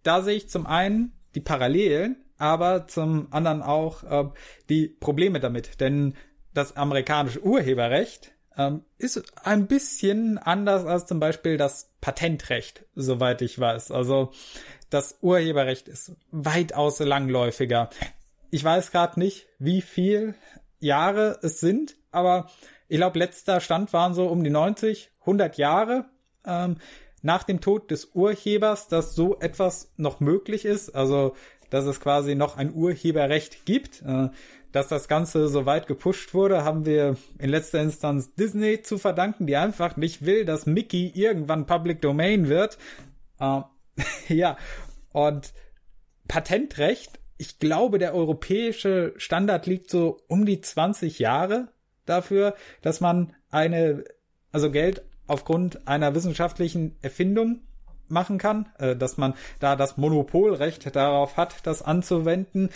[0.03, 4.29] da sehe ich zum einen die Parallelen, aber zum anderen auch äh,
[4.69, 5.81] die Probleme damit.
[5.81, 6.15] Denn
[6.53, 13.59] das amerikanische Urheberrecht ähm, ist ein bisschen anders als zum Beispiel das Patentrecht, soweit ich
[13.59, 13.91] weiß.
[13.91, 14.33] Also
[14.91, 17.91] das Urheberrecht ist weitaus langläufiger.
[18.51, 20.35] Ich weiß gerade nicht, wie viel
[20.81, 22.51] Jahre es sind, aber
[22.89, 26.07] ich glaube, letzter Stand waren so um die 90, 100 Jahre
[26.45, 26.79] ähm,
[27.23, 31.37] nach dem Tod des Urhebers, dass so etwas noch möglich ist, also
[31.69, 34.03] dass es quasi noch ein Urheberrecht gibt.
[34.03, 34.31] Äh,
[34.73, 39.47] dass das Ganze so weit gepusht wurde, haben wir in letzter Instanz Disney zu verdanken,
[39.47, 42.79] die einfach nicht will, dass Mickey irgendwann Public Domain wird.
[43.39, 43.63] Äh,
[44.29, 44.57] ja,
[45.13, 45.53] und
[46.29, 51.69] Patentrecht, ich glaube, der europäische Standard liegt so um die 20 Jahre
[52.07, 54.05] dafür, dass man eine,
[54.53, 57.63] also Geld aufgrund einer wissenschaftlichen Erfindung
[58.09, 62.71] machen kann, äh, dass man da das Monopolrecht darauf hat, das anzuwenden.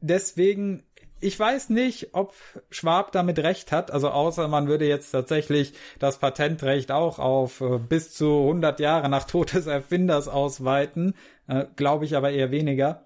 [0.00, 0.84] Deswegen
[1.20, 2.34] ich weiß nicht, ob
[2.70, 7.78] Schwab damit recht hat, also außer man würde jetzt tatsächlich das Patentrecht auch auf äh,
[7.78, 11.14] bis zu 100 Jahre nach Tod des Erfinders ausweiten,
[11.46, 13.04] äh, glaube ich aber eher weniger.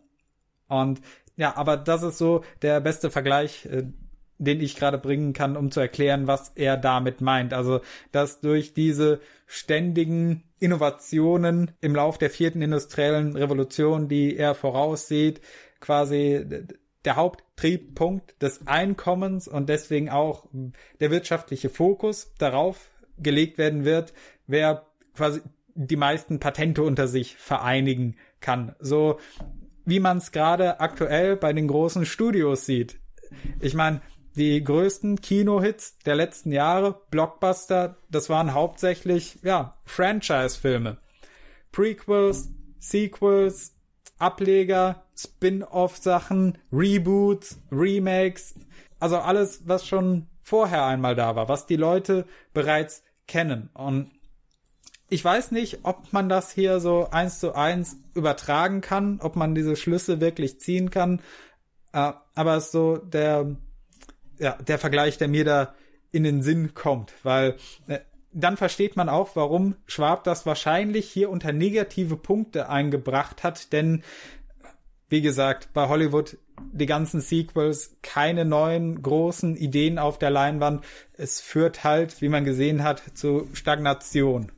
[0.69, 1.01] Und
[1.37, 3.85] ja, aber das ist so der beste Vergleich, äh,
[4.39, 7.55] den ich gerade bringen kann, um zu erklären, was er damit meint.
[7.55, 7.81] Also,
[8.11, 15.41] dass durch diese ständigen Innovationen im Lauf der vierten industriellen Revolution, die er voraussieht,
[15.81, 16.47] quasi
[17.05, 20.47] der Haupttriebpunkt des Einkommens und deswegen auch
[21.01, 24.13] der wirtschaftliche Fokus darauf gelegt werden wird,
[24.47, 25.41] wer quasi
[25.75, 28.75] die meisten Patente unter sich vereinigen kann.
[28.79, 29.19] So
[29.85, 32.99] wie man es gerade aktuell bei den großen Studios sieht.
[33.61, 34.01] Ich meine,
[34.37, 40.99] die größten Kinohits der letzten Jahre, Blockbuster, das waren hauptsächlich, ja, Franchise-Filme.
[41.71, 43.75] Prequels, Sequels,
[44.19, 48.55] Ableger, Spin-off-Sachen, Reboots, Remakes,
[48.99, 53.71] also alles, was schon vorher einmal da war, was die Leute bereits kennen.
[53.75, 54.11] Und
[55.09, 59.55] ich weiß nicht, ob man das hier so eins zu eins übertragen kann, ob man
[59.55, 61.21] diese Schlüsse wirklich ziehen kann.
[61.93, 63.57] Äh, aber es ist so der,
[64.39, 65.75] ja, der Vergleich, der mir da
[66.13, 67.57] in den Sinn kommt, weil
[67.89, 68.01] äh,
[68.33, 74.03] dann versteht man auch, warum Schwab das wahrscheinlich hier unter negative Punkte eingebracht hat, denn
[75.13, 76.39] wie gesagt, bei Hollywood
[76.73, 80.83] die ganzen Sequels, keine neuen großen Ideen auf der Leinwand.
[81.13, 84.51] Es führt halt, wie man gesehen hat, zu Stagnation.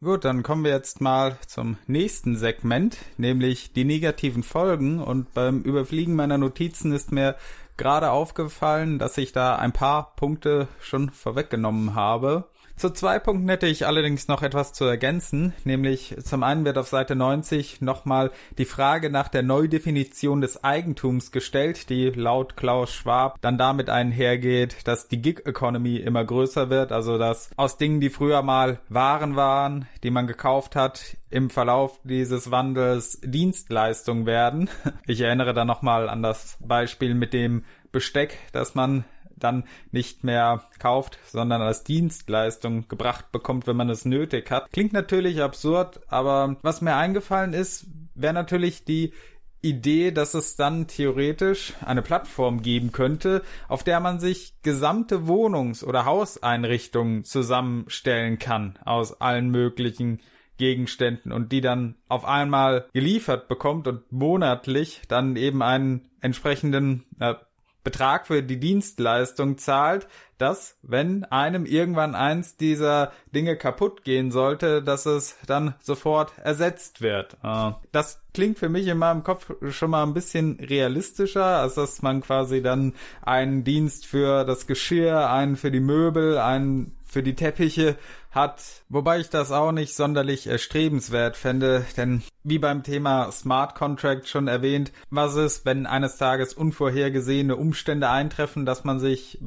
[0.00, 5.02] Gut, dann kommen wir jetzt mal zum nächsten Segment, nämlich die negativen Folgen.
[5.02, 7.34] Und beim Überfliegen meiner Notizen ist mir
[7.76, 12.48] gerade aufgefallen, dass ich da ein paar Punkte schon vorweggenommen habe.
[12.78, 16.86] Zu zwei Punkten hätte ich allerdings noch etwas zu ergänzen, nämlich zum einen wird auf
[16.86, 23.36] Seite 90 nochmal die Frage nach der Neudefinition des Eigentums gestellt, die laut Klaus Schwab
[23.40, 28.10] dann damit einhergeht, dass die Gig Economy immer größer wird, also dass aus Dingen, die
[28.10, 34.70] früher mal Waren waren, die man gekauft hat, im Verlauf dieses Wandels Dienstleistungen werden.
[35.06, 39.04] Ich erinnere da nochmal an das Beispiel mit dem Besteck, das man
[39.38, 44.70] dann nicht mehr kauft, sondern als Dienstleistung gebracht bekommt, wenn man es nötig hat.
[44.72, 49.12] Klingt natürlich absurd, aber was mir eingefallen ist, wäre natürlich die
[49.60, 55.82] Idee, dass es dann theoretisch eine Plattform geben könnte, auf der man sich gesamte Wohnungs-
[55.82, 60.20] oder Hauseinrichtungen zusammenstellen kann aus allen möglichen
[60.58, 67.34] Gegenständen und die dann auf einmal geliefert bekommt und monatlich dann eben einen entsprechenden äh,
[67.84, 70.06] Betrag für die Dienstleistung zahlt,
[70.36, 77.00] dass, wenn einem irgendwann eins dieser Dinge kaputt gehen sollte, dass es dann sofort ersetzt
[77.00, 77.36] wird.
[77.42, 82.02] Äh, das klingt für mich in meinem Kopf schon mal ein bisschen realistischer, als dass
[82.02, 87.34] man quasi dann einen Dienst für das Geschirr, einen für die Möbel, einen für die
[87.34, 87.96] Teppiche
[88.30, 94.28] hat, wobei ich das auch nicht sonderlich erstrebenswert fände, denn wie beim Thema Smart Contract
[94.28, 99.38] schon erwähnt, was ist, wenn eines Tages unvorhergesehene Umstände eintreffen, dass man sich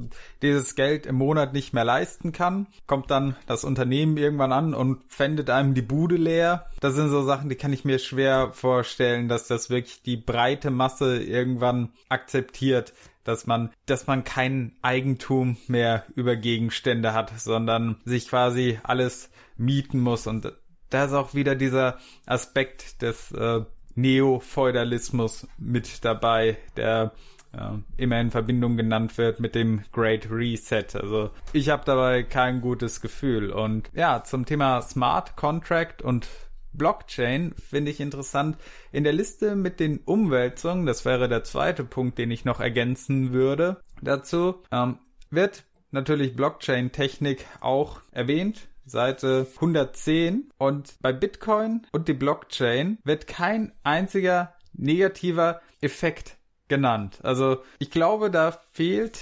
[0.41, 5.01] dieses Geld im Monat nicht mehr leisten kann, kommt dann das Unternehmen irgendwann an und
[5.07, 6.67] fändet einem die Bude leer.
[6.79, 10.71] Das sind so Sachen, die kann ich mir schwer vorstellen, dass das wirklich die breite
[10.71, 12.93] Masse irgendwann akzeptiert
[13.23, 19.99] dass man, dass man kein Eigentum mehr über Gegenstände hat, sondern sich quasi alles mieten
[19.99, 20.27] muss.
[20.27, 20.51] Und
[20.89, 23.61] da ist auch wieder dieser Aspekt des äh,
[23.95, 27.13] Neofeudalismus mit dabei, der
[27.53, 30.85] äh, immer in Verbindung genannt wird mit dem Great Reset.
[30.95, 33.51] Also ich habe dabei kein gutes Gefühl.
[33.51, 36.27] Und ja, zum Thema Smart Contract und
[36.73, 38.57] Blockchain finde ich interessant.
[38.91, 43.33] In der Liste mit den Umwälzungen, das wäre der zweite Punkt, den ich noch ergänzen
[43.33, 44.97] würde, dazu ähm,
[45.29, 48.67] wird natürlich Blockchain-Technik auch erwähnt.
[48.85, 56.37] Seite 110 und bei Bitcoin und die Blockchain wird kein einziger negativer Effekt
[56.67, 57.19] genannt.
[57.23, 59.19] Also ich glaube, da fehlt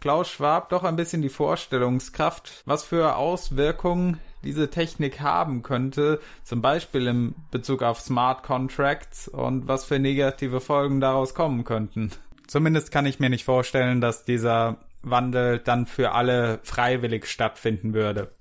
[0.00, 6.62] Klaus Schwab doch ein bisschen die Vorstellungskraft, was für Auswirkungen diese Technik haben könnte, zum
[6.62, 12.10] Beispiel im Bezug auf Smart Contracts und was für negative Folgen daraus kommen könnten.
[12.46, 18.32] Zumindest kann ich mir nicht vorstellen, dass dieser Wandel dann für alle freiwillig stattfinden würde.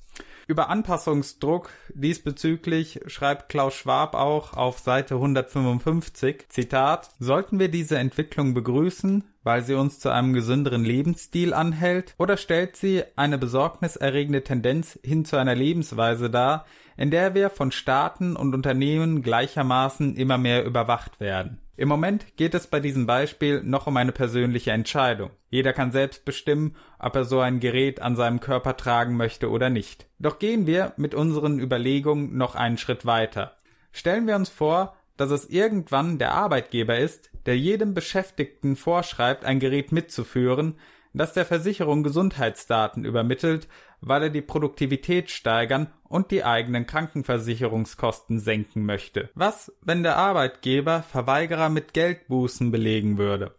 [0.48, 8.54] Über Anpassungsdruck diesbezüglich schreibt Klaus Schwab auch auf Seite 155, Zitat, sollten wir diese Entwicklung
[8.54, 15.00] begrüßen, weil sie uns zu einem gesünderen Lebensstil anhält, oder stellt sie eine besorgniserregende Tendenz
[15.04, 16.66] hin zu einer Lebensweise dar,
[16.98, 21.62] in der wir von Staaten und Unternehmen gleichermaßen immer mehr überwacht werden.
[21.78, 25.30] Im Moment geht es bei diesem Beispiel noch um eine persönliche Entscheidung.
[25.50, 29.70] Jeder kann selbst bestimmen, ob er so ein Gerät an seinem Körper tragen möchte oder
[29.70, 30.08] nicht.
[30.20, 33.58] Doch gehen wir mit unseren Überlegungen noch einen Schritt weiter.
[33.92, 39.60] Stellen wir uns vor, dass es irgendwann der Arbeitgeber ist, der jedem Beschäftigten vorschreibt, ein
[39.60, 40.76] Gerät mitzuführen,
[41.14, 43.68] das der Versicherung Gesundheitsdaten übermittelt,
[44.02, 49.30] weil er die Produktivität steigern und die eigenen Krankenversicherungskosten senken möchte.
[49.34, 53.56] Was, wenn der Arbeitgeber Verweigerer mit Geldbußen belegen würde?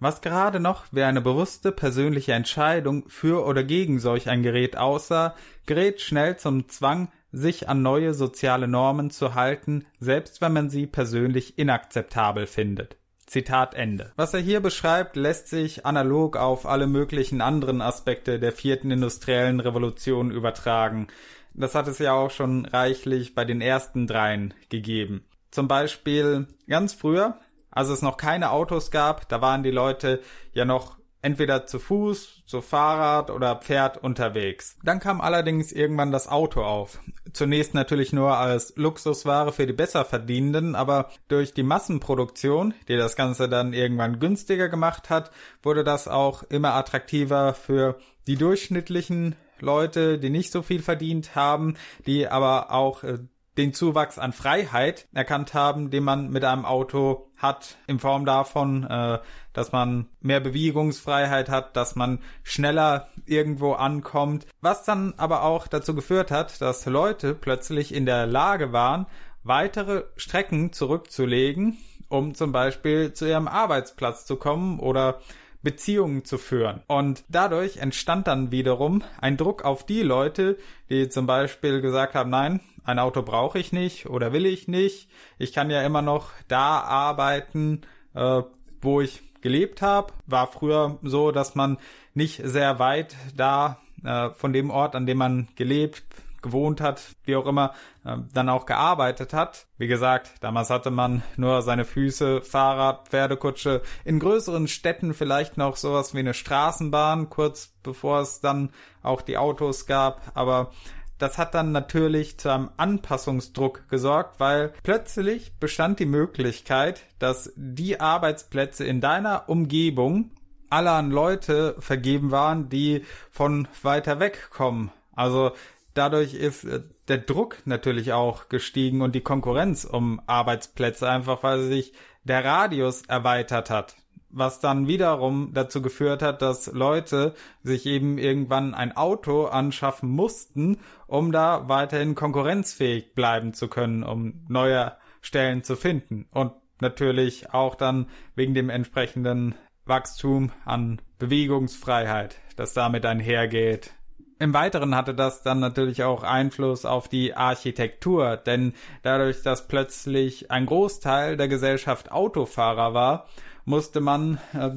[0.00, 5.34] Was gerade noch wie eine bewusste persönliche Entscheidung für oder gegen solch ein Gerät aussah,
[5.66, 10.86] gerät schnell zum Zwang, sich an neue soziale Normen zu halten, selbst wenn man sie
[10.86, 12.96] persönlich inakzeptabel findet.
[13.26, 14.12] Zitat Ende.
[14.16, 19.60] Was er hier beschreibt, lässt sich analog auf alle möglichen anderen Aspekte der vierten industriellen
[19.60, 21.08] Revolution übertragen.
[21.54, 25.24] Das hat es ja auch schon reichlich bei den ersten dreien gegeben.
[25.50, 27.38] Zum Beispiel ganz früher,
[27.70, 30.20] als es noch keine Autos gab, da waren die Leute
[30.52, 34.76] ja noch entweder zu Fuß, zu Fahrrad oder Pferd unterwegs.
[34.84, 37.00] Dann kam allerdings irgendwann das Auto auf.
[37.32, 43.48] Zunächst natürlich nur als Luxusware für die Besserverdienenden, aber durch die Massenproduktion, die das Ganze
[43.48, 45.30] dann irgendwann günstiger gemacht hat,
[45.62, 51.76] wurde das auch immer attraktiver für die durchschnittlichen Leute, die nicht so viel verdient haben,
[52.06, 53.18] die aber auch äh,
[53.56, 58.84] den Zuwachs an Freiheit erkannt haben, den man mit einem Auto hat, in Form davon,
[58.84, 59.18] äh,
[59.52, 65.94] dass man mehr Bewegungsfreiheit hat, dass man schneller irgendwo ankommt, was dann aber auch dazu
[65.94, 69.06] geführt hat, dass Leute plötzlich in der Lage waren,
[69.44, 71.78] weitere Strecken zurückzulegen,
[72.08, 75.20] um zum Beispiel zu ihrem Arbeitsplatz zu kommen oder
[75.64, 76.82] Beziehungen zu führen.
[76.86, 80.58] Und dadurch entstand dann wiederum ein Druck auf die Leute,
[80.90, 85.08] die zum Beispiel gesagt haben, nein, ein Auto brauche ich nicht oder will ich nicht.
[85.38, 87.80] Ich kann ja immer noch da arbeiten,
[88.14, 88.42] äh,
[88.80, 90.12] wo ich gelebt habe.
[90.26, 91.78] War früher so, dass man
[92.12, 96.04] nicht sehr weit da äh, von dem Ort, an dem man gelebt,
[96.44, 99.66] gewohnt hat, wie auch immer, äh, dann auch gearbeitet hat.
[99.78, 105.74] Wie gesagt, damals hatte man nur seine Füße, Fahrrad, Pferdekutsche, in größeren Städten vielleicht noch
[105.74, 108.70] sowas wie eine Straßenbahn, kurz bevor es dann
[109.02, 110.70] auch die Autos gab, aber
[111.18, 118.00] das hat dann natürlich zu einem Anpassungsdruck gesorgt, weil plötzlich bestand die Möglichkeit, dass die
[118.00, 120.30] Arbeitsplätze in deiner Umgebung
[120.70, 124.90] alle an Leute vergeben waren, die von weiter weg kommen.
[125.14, 125.52] Also
[125.94, 131.62] dadurch ist äh, der Druck natürlich auch gestiegen und die Konkurrenz um Arbeitsplätze einfach, weil
[131.62, 131.92] sich
[132.24, 133.96] der Radius erweitert hat
[134.34, 140.78] was dann wiederum dazu geführt hat, dass Leute sich eben irgendwann ein Auto anschaffen mussten,
[141.06, 146.26] um da weiterhin konkurrenzfähig bleiben zu können, um neue Stellen zu finden.
[146.30, 149.54] Und natürlich auch dann wegen dem entsprechenden
[149.86, 153.94] Wachstum an Bewegungsfreiheit, das damit einhergeht.
[154.38, 160.50] Im Weiteren hatte das dann natürlich auch Einfluss auf die Architektur, denn dadurch, dass plötzlich
[160.50, 163.26] ein Großteil der Gesellschaft Autofahrer war,
[163.64, 164.70] musste man äh,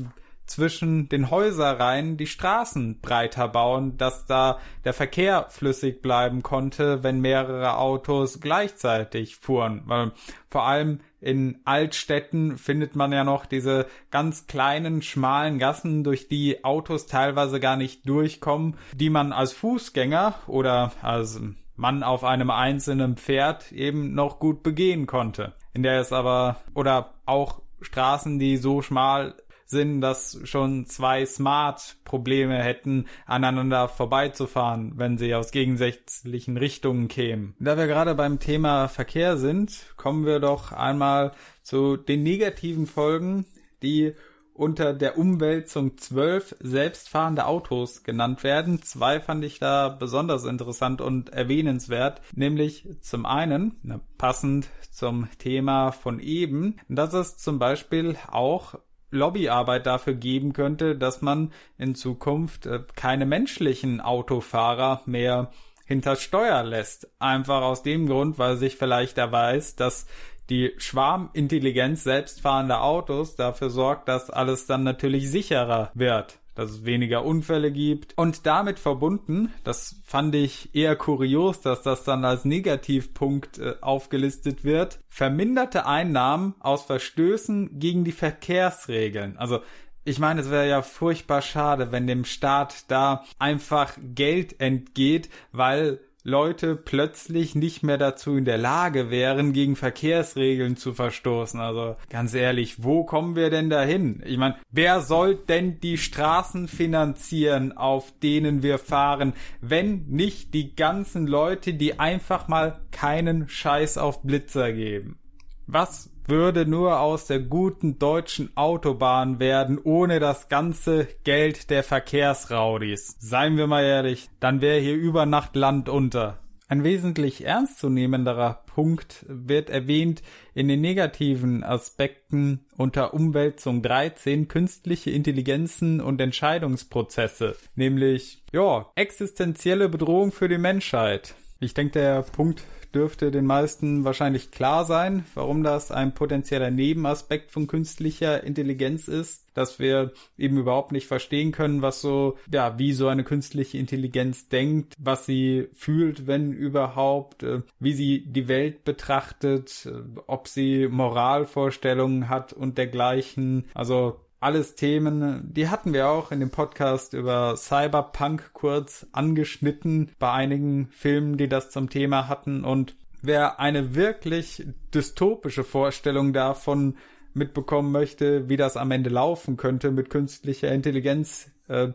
[0.45, 7.19] zwischen den Häuserreihen die Straßen breiter bauen, dass da der Verkehr flüssig bleiben konnte, wenn
[7.19, 9.84] mehrere Autos gleichzeitig fuhren.
[9.85, 10.13] Weil
[10.49, 16.64] vor allem in Altstädten findet man ja noch diese ganz kleinen, schmalen Gassen, durch die
[16.64, 21.41] Autos teilweise gar nicht durchkommen, die man als Fußgänger oder als
[21.76, 25.53] Mann auf einem einzelnen Pferd eben noch gut begehen konnte.
[25.73, 29.35] In der es aber oder auch Straßen, die so schmal
[29.68, 37.56] sind, dass schon zwei Smart-Probleme hätten, aneinander vorbeizufahren, wenn sie aus gegensätzlichen Richtungen kämen.
[37.60, 43.45] Da wir gerade beim Thema Verkehr sind, kommen wir doch einmal zu den negativen Folgen,
[43.84, 44.15] die
[44.57, 48.81] unter der Umwälzung zwölf selbstfahrende Autos genannt werden.
[48.81, 56.19] Zwei fand ich da besonders interessant und erwähnenswert, nämlich zum einen, passend zum Thema von
[56.19, 58.76] eben, dass es zum Beispiel auch
[59.09, 65.51] Lobbyarbeit dafür geben könnte, dass man in Zukunft äh, keine menschlichen Autofahrer mehr
[65.85, 67.09] hinter Steuer lässt.
[67.19, 70.07] Einfach aus dem Grund, weil sich vielleicht erweist, dass
[70.49, 77.23] die Schwarmintelligenz selbstfahrender Autos dafür sorgt, dass alles dann natürlich sicherer wird dass es weniger
[77.23, 78.17] Unfälle gibt.
[78.17, 84.63] Und damit verbunden, das fand ich eher kurios, dass das dann als Negativpunkt äh, aufgelistet
[84.63, 89.38] wird, verminderte Einnahmen aus Verstößen gegen die Verkehrsregeln.
[89.38, 89.59] Also
[90.03, 95.99] ich meine, es wäre ja furchtbar schade, wenn dem Staat da einfach Geld entgeht, weil
[96.28, 101.58] Leute plötzlich nicht mehr dazu in der Lage wären, gegen Verkehrsregeln zu verstoßen.
[101.62, 104.22] Also ganz ehrlich, wo kommen wir denn dahin?
[104.26, 110.76] Ich meine, wer soll denn die Straßen finanzieren, auf denen wir fahren, wenn nicht die
[110.76, 115.20] ganzen Leute, die einfach mal keinen Scheiß auf Blitzer geben?
[115.66, 123.16] Was würde nur aus der guten deutschen Autobahn werden, ohne das ganze Geld der Verkehrsraudis.
[123.20, 126.40] Seien wir mal ehrlich, dann wäre hier über Nacht Land unter.
[126.70, 130.22] Ein wesentlich ernstzunehmenderer Punkt wird erwähnt
[130.54, 140.34] in den negativen Aspekten unter Umwälzung 13 künstliche Intelligenzen und Entscheidungsprozesse, nämlich, ja, existenzielle Bedrohung
[140.34, 141.36] für die Menschheit.
[141.62, 142.64] Ich denke, der Punkt
[142.98, 149.45] dürfte den meisten wahrscheinlich klar sein, warum das ein potenzieller Nebenaspekt von künstlicher Intelligenz ist,
[149.53, 154.49] dass wir eben überhaupt nicht verstehen können, was so, ja, wie so eine künstliche Intelligenz
[154.49, 160.88] denkt, was sie fühlt, wenn überhaupt, äh, wie sie die Welt betrachtet, äh, ob sie
[160.88, 163.65] Moralvorstellungen hat und dergleichen.
[163.76, 170.31] Also alles Themen, die hatten wir auch in dem Podcast über Cyberpunk kurz angeschnitten bei
[170.31, 172.64] einigen Filmen, die das zum Thema hatten.
[172.64, 176.97] Und wer eine wirklich dystopische Vorstellung davon
[177.34, 181.89] mitbekommen möchte, wie das am Ende laufen könnte mit künstlicher Intelligenz, äh,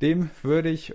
[0.00, 0.94] dem würde ich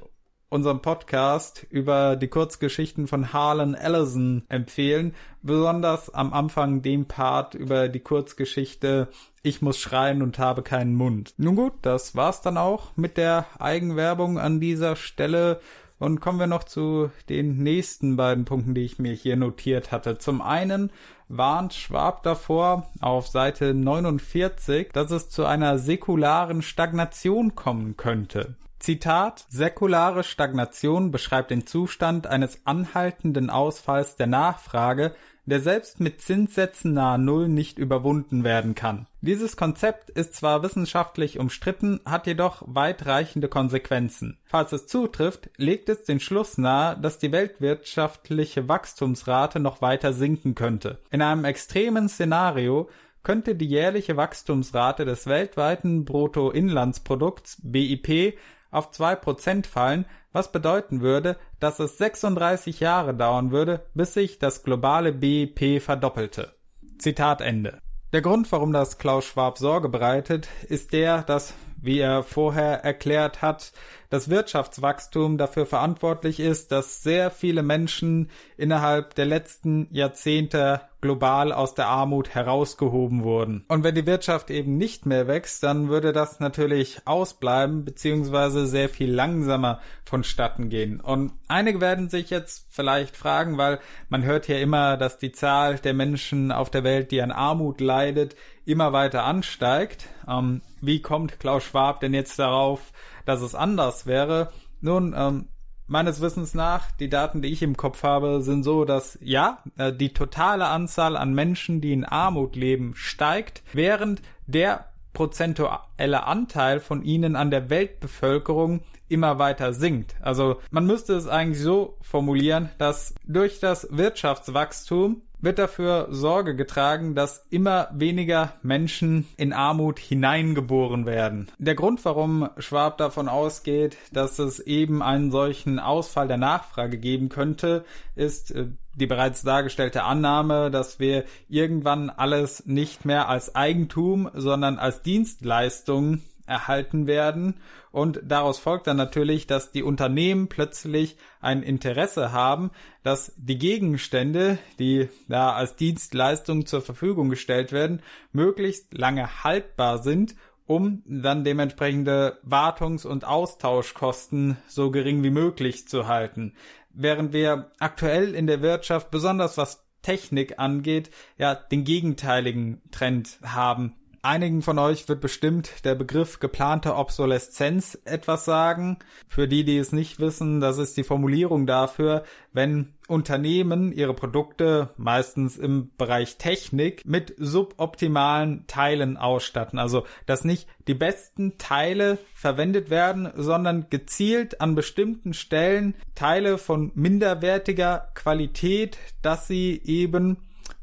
[0.54, 7.90] unserem Podcast über die Kurzgeschichten von Harlan Ellison empfehlen, besonders am Anfang dem Part über
[7.90, 9.08] die Kurzgeschichte
[9.42, 11.34] Ich muss schreien und habe keinen Mund.
[11.38, 15.60] Nun gut, das war's dann auch mit der Eigenwerbung an dieser Stelle.
[15.98, 20.20] Und kommen wir noch zu den nächsten beiden Punkten, die ich mir hier notiert hatte.
[20.20, 20.92] Zum einen
[21.30, 28.56] warnt Schwab davor auf Seite 49, dass es zu einer säkularen Stagnation kommen könnte.
[28.84, 35.16] Zitat Säkulare Stagnation beschreibt den Zustand eines anhaltenden Ausfalls der Nachfrage,
[35.46, 39.08] der selbst mit Zinssätzen nahe Null nicht überwunden werden kann.
[39.22, 44.38] Dieses Konzept ist zwar wissenschaftlich umstritten, hat jedoch weitreichende Konsequenzen.
[44.44, 50.56] Falls es zutrifft, legt es den Schluss nahe, dass die weltwirtschaftliche Wachstumsrate noch weiter sinken
[50.56, 51.00] könnte.
[51.10, 52.90] In einem extremen Szenario
[53.24, 58.38] könnte die jährliche Wachstumsrate des weltweiten Bruttoinlandsprodukts BIP
[58.74, 64.40] auf zwei Prozent fallen, was bedeuten würde, dass es 36 Jahre dauern würde, bis sich
[64.40, 66.54] das globale BIP verdoppelte.
[66.98, 67.80] Zitat Ende.
[68.14, 73.42] Der Grund, warum das Klaus Schwab Sorge bereitet, ist der, dass, wie er vorher erklärt
[73.42, 73.72] hat,
[74.14, 81.74] das Wirtschaftswachstum dafür verantwortlich ist, dass sehr viele Menschen innerhalb der letzten Jahrzehnte global aus
[81.74, 83.66] der Armut herausgehoben wurden.
[83.70, 88.88] Und wenn die Wirtschaft eben nicht mehr wächst, dann würde das natürlich ausbleiben, beziehungsweise sehr
[88.88, 91.02] viel langsamer vonstatten gehen.
[91.02, 93.80] Und einige werden sich jetzt vielleicht fragen, weil
[94.10, 97.82] man hört ja immer, dass die Zahl der Menschen auf der Welt, die an Armut
[97.82, 98.36] leidet,
[98.66, 100.08] immer weiter ansteigt.
[100.28, 102.92] Ähm, wie kommt Klaus Schwab denn jetzt darauf,
[103.26, 104.52] dass es anders wäre.
[104.82, 105.48] Nun, ähm,
[105.88, 109.94] meines Wissens nach, die Daten, die ich im Kopf habe, sind so, dass ja, äh,
[109.94, 117.04] die totale Anzahl an Menschen, die in Armut leben, steigt, während der prozentuelle Anteil von
[117.04, 120.16] ihnen an der Weltbevölkerung immer weiter sinkt.
[120.22, 127.16] Also man müsste es eigentlich so formulieren, dass durch das Wirtschaftswachstum wird dafür Sorge getragen,
[127.16, 131.50] dass immer weniger Menschen in Armut hineingeboren werden.
[131.58, 137.30] Der Grund, warum Schwab davon ausgeht, dass es eben einen solchen Ausfall der Nachfrage geben
[137.30, 137.84] könnte,
[138.16, 144.78] ist äh, die bereits dargestellte Annahme, dass wir irgendwann alles nicht mehr als Eigentum, sondern
[144.78, 147.56] als Dienstleistung erhalten werden.
[147.92, 152.72] Und daraus folgt dann natürlich, dass die Unternehmen plötzlich ein Interesse haben,
[153.04, 158.02] dass die Gegenstände, die da als Dienstleistung zur Verfügung gestellt werden,
[158.32, 166.08] möglichst lange haltbar sind um dann dementsprechende Wartungs- und Austauschkosten so gering wie möglich zu
[166.08, 166.54] halten.
[166.94, 173.96] Während wir aktuell in der Wirtschaft, besonders was Technik angeht, ja den gegenteiligen Trend haben.
[174.26, 179.00] Einigen von euch wird bestimmt der Begriff geplante Obsoleszenz etwas sagen.
[179.28, 182.24] Für die, die es nicht wissen, das ist die Formulierung dafür,
[182.54, 189.78] wenn Unternehmen ihre Produkte meistens im Bereich Technik mit suboptimalen Teilen ausstatten.
[189.78, 196.94] Also, dass nicht die besten Teile verwendet werden, sondern gezielt an bestimmten Stellen Teile von
[196.96, 200.38] minderwertiger Qualität, dass sie eben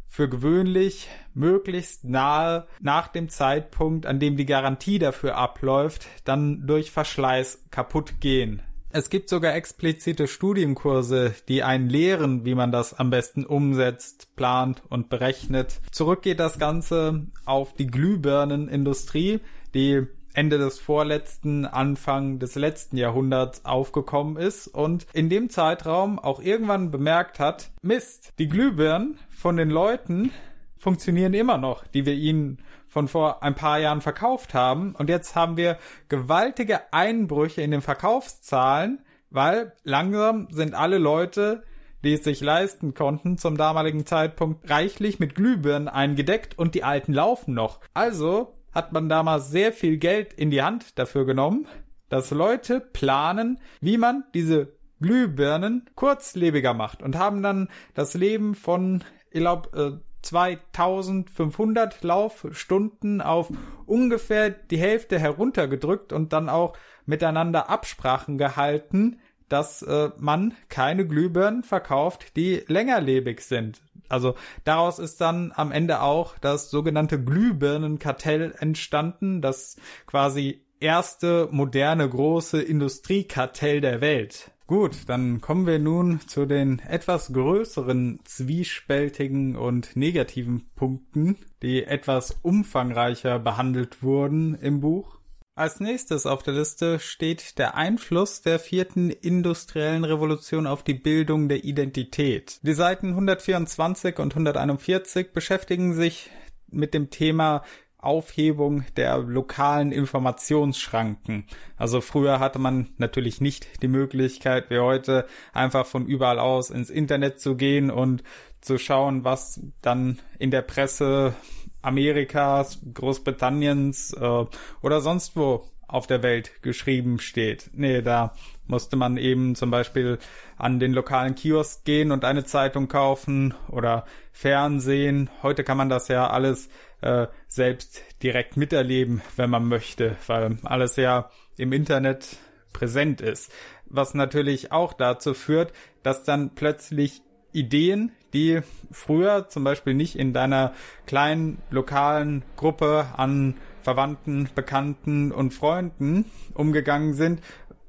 [0.07, 6.91] für gewöhnlich möglichst nahe nach dem Zeitpunkt, an dem die Garantie dafür abläuft, dann durch
[6.91, 8.63] Verschleiß kaputt gehen.
[8.93, 14.83] Es gibt sogar explizite Studienkurse, die einen lehren, wie man das am besten umsetzt, plant
[14.89, 15.81] und berechnet.
[15.93, 19.41] Zurück geht das Ganze auf die Glühbirnenindustrie,
[19.75, 26.41] die Ende des vorletzten, Anfang des letzten Jahrhunderts aufgekommen ist und in dem Zeitraum auch
[26.41, 30.33] irgendwann bemerkt hat, Mist, die Glühbirnen von den Leuten
[30.81, 32.59] funktionieren immer noch, die wir ihnen
[32.89, 34.95] von vor ein paar Jahren verkauft haben.
[34.97, 35.79] Und jetzt haben wir
[36.09, 41.63] gewaltige Einbrüche in den Verkaufszahlen, weil langsam sind alle Leute,
[42.03, 47.13] die es sich leisten konnten, zum damaligen Zeitpunkt reichlich mit Glühbirnen eingedeckt und die alten
[47.13, 47.81] laufen noch.
[47.93, 51.67] Also hat man damals sehr viel Geld in die Hand dafür genommen,
[52.09, 59.05] dass Leute planen, wie man diese Glühbirnen kurzlebiger macht und haben dann das Leben von,
[59.31, 63.49] ich glaube, 2500 Laufstunden auf
[63.87, 66.77] ungefähr die Hälfte heruntergedrückt und dann auch
[67.07, 69.19] miteinander Absprachen gehalten,
[69.49, 73.81] dass äh, man keine Glühbirnen verkauft, die längerlebig sind.
[74.09, 74.35] Also
[74.65, 79.77] daraus ist dann am Ende auch das sogenannte Glühbirnenkartell entstanden, das
[80.07, 84.51] quasi erste moderne große Industriekartell der Welt.
[84.71, 92.39] Gut, dann kommen wir nun zu den etwas größeren, zwiespältigen und negativen Punkten, die etwas
[92.43, 95.19] umfangreicher behandelt wurden im Buch.
[95.57, 101.49] Als nächstes auf der Liste steht der Einfluss der vierten industriellen Revolution auf die Bildung
[101.49, 102.61] der Identität.
[102.63, 106.31] Die Seiten 124 und 141 beschäftigen sich
[106.69, 107.65] mit dem Thema
[108.03, 111.45] Aufhebung der lokalen Informationsschranken.
[111.77, 116.91] Also früher hatte man natürlich nicht die Möglichkeit wie heute einfach von überall aus ins
[116.91, 118.23] Internet zu gehen und
[118.61, 121.35] zu schauen, was dann in der Presse
[121.83, 124.45] Amerikas, Großbritanniens äh,
[124.83, 127.71] oder sonst wo auf der Welt geschrieben steht.
[127.73, 128.35] Nee, da
[128.67, 130.19] musste man eben zum Beispiel
[130.57, 135.31] an den lokalen Kiosk gehen und eine Zeitung kaufen oder Fernsehen.
[135.43, 136.69] Heute kann man das ja alles
[137.03, 142.37] äh, selbst direkt miterleben, wenn man möchte, weil alles ja im Internet
[142.73, 143.53] präsent ist.
[143.87, 145.73] Was natürlich auch dazu führt,
[146.03, 147.23] dass dann plötzlich
[147.53, 148.61] Ideen, die
[148.93, 150.73] früher zum Beispiel nicht in deiner
[151.07, 157.41] kleinen lokalen Gruppe an Verwandten, Bekannten und Freunden umgegangen sind,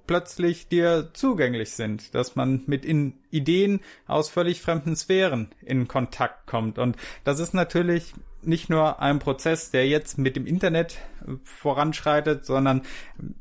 [0.08, 6.48] plötzlich dir zugänglich sind, dass man mit in Ideen aus völlig fremden Sphären in Kontakt
[6.48, 6.80] kommt.
[6.80, 8.14] Und das ist natürlich
[8.44, 10.98] nicht nur ein Prozess, der jetzt mit dem Internet
[11.44, 12.82] voranschreitet, sondern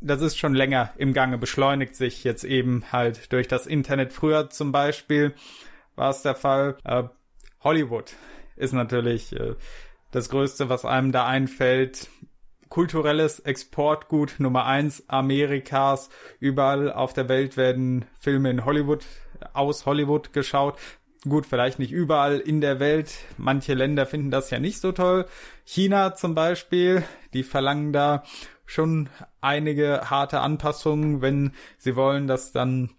[0.00, 4.12] das ist schon länger im Gange, beschleunigt sich jetzt eben halt durch das Internet.
[4.12, 5.34] Früher zum Beispiel
[5.96, 7.04] war es der Fall, äh,
[7.62, 8.14] Hollywood
[8.56, 9.54] ist natürlich äh,
[10.10, 12.08] das Größte, was einem da einfällt.
[12.68, 16.08] Kulturelles Exportgut Nummer eins Amerikas.
[16.38, 19.04] Überall auf der Welt werden Filme in Hollywood
[19.52, 20.78] aus Hollywood geschaut.
[21.28, 23.12] Gut, vielleicht nicht überall in der Welt.
[23.36, 25.26] Manche Länder finden das ja nicht so toll.
[25.64, 27.02] China zum Beispiel,
[27.34, 28.24] die verlangen da
[28.64, 29.10] schon
[29.42, 32.90] einige harte Anpassungen, wenn sie wollen, dass dann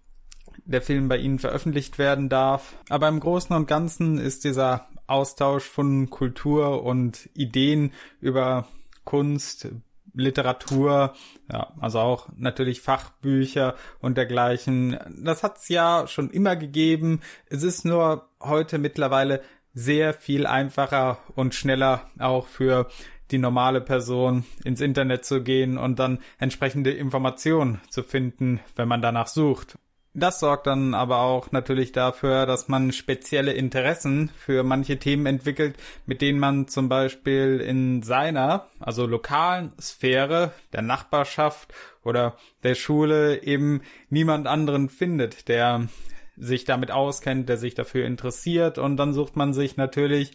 [0.64, 2.76] der Film bei ihnen veröffentlicht werden darf.
[2.88, 8.68] Aber im Großen und Ganzen ist dieser Austausch von Kultur und Ideen über
[9.04, 9.68] Kunst,
[10.14, 11.14] Literatur,
[11.50, 14.98] ja, also auch natürlich Fachbücher und dergleichen.
[15.22, 17.20] Das hat's ja schon immer gegeben.
[17.48, 19.42] Es ist nur heute mittlerweile
[19.74, 22.88] sehr viel einfacher und schneller auch für
[23.30, 29.00] die normale Person ins Internet zu gehen und dann entsprechende Informationen zu finden, wenn man
[29.00, 29.78] danach sucht.
[30.14, 35.76] Das sorgt dann aber auch natürlich dafür, dass man spezielle Interessen für manche Themen entwickelt,
[36.04, 41.72] mit denen man zum Beispiel in seiner, also lokalen Sphäre, der Nachbarschaft
[42.04, 43.80] oder der Schule eben
[44.10, 45.88] niemand anderen findet, der
[46.36, 50.32] sich damit auskennt, der sich dafür interessiert und dann sucht man sich natürlich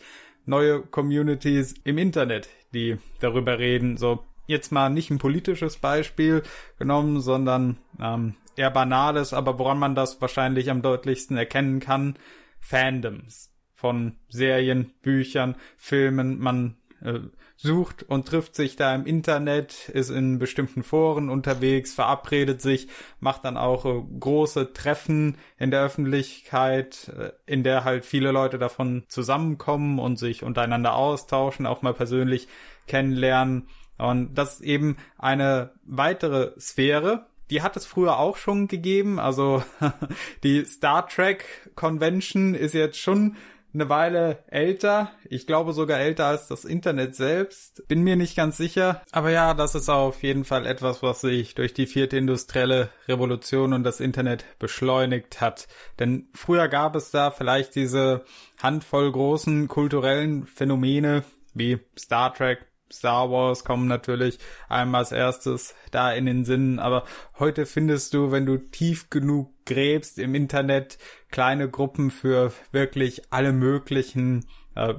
[0.47, 3.97] neue Communities im Internet, die darüber reden.
[3.97, 6.43] So jetzt mal nicht ein politisches Beispiel
[6.79, 12.17] genommen, sondern ähm, eher banales, aber woran man das wahrscheinlich am deutlichsten erkennen kann,
[12.59, 16.39] Fandoms von Serien, Büchern, Filmen.
[16.39, 17.19] Man äh,
[17.55, 22.87] sucht und trifft sich da im Internet, ist in bestimmten Foren unterwegs, verabredet sich,
[23.19, 28.57] macht dann auch äh, große Treffen in der Öffentlichkeit, äh, in der halt viele Leute
[28.57, 32.47] davon zusammenkommen und sich untereinander austauschen, auch mal persönlich
[32.87, 33.67] kennenlernen.
[33.97, 39.19] Und das ist eben eine weitere Sphäre, die hat es früher auch schon gegeben.
[39.19, 39.63] Also
[40.43, 41.45] die Star Trek
[41.75, 43.37] Convention ist jetzt schon
[43.73, 45.11] eine Weile älter.
[45.29, 47.87] Ich glaube sogar älter als das Internet selbst.
[47.87, 49.01] Bin mir nicht ganz sicher.
[49.11, 53.73] Aber ja, das ist auf jeden Fall etwas, was sich durch die vierte industrielle Revolution
[53.73, 55.67] und das Internet beschleunigt hat.
[55.99, 58.23] Denn früher gab es da vielleicht diese
[58.61, 64.39] Handvoll großen kulturellen Phänomene wie Star Trek, Star Wars kommen natürlich
[64.69, 67.03] einmal als erstes da in den Sinn, aber
[67.39, 70.97] heute findest du, wenn du tief genug gräbst im Internet,
[71.29, 74.45] kleine Gruppen für wirklich alle möglichen
[74.75, 74.93] äh,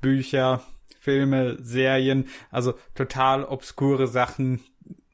[0.00, 0.62] Bücher,
[0.98, 4.60] Filme, Serien, also total obskure Sachen,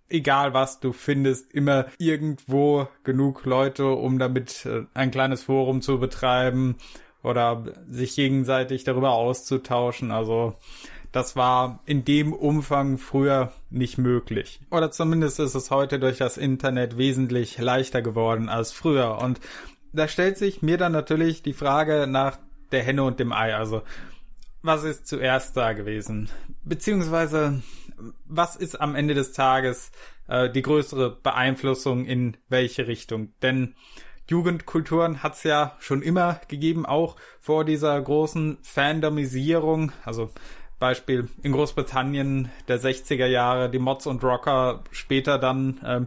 [0.09, 5.99] egal was du findest, immer irgendwo genug Leute, um damit äh, ein kleines Forum zu
[5.99, 6.77] betreiben
[7.23, 10.11] oder sich gegenseitig darüber auszutauschen.
[10.11, 10.55] Also
[11.13, 14.61] das war in dem Umfang früher nicht möglich.
[14.71, 19.19] Oder zumindest ist es heute durch das Internet wesentlich leichter geworden als früher.
[19.23, 19.41] Und
[19.93, 22.39] da stellt sich mir dann natürlich die Frage nach
[22.73, 23.55] der Henne und dem Ei.
[23.55, 23.83] Also,
[24.63, 26.29] was ist zuerst da gewesen?
[26.65, 27.63] Beziehungsweise,
[28.27, 29.91] was ist am Ende des Tages
[30.29, 33.33] äh, die größere Beeinflussung in welche Richtung?
[33.41, 33.75] Denn
[34.29, 39.93] Jugendkulturen hat es ja schon immer gegeben, auch vor dieser großen Fandomisierung.
[40.05, 40.31] Also
[40.79, 46.07] Beispiel in Großbritannien der 60er Jahre, die Mods und Rocker, später dann ähm,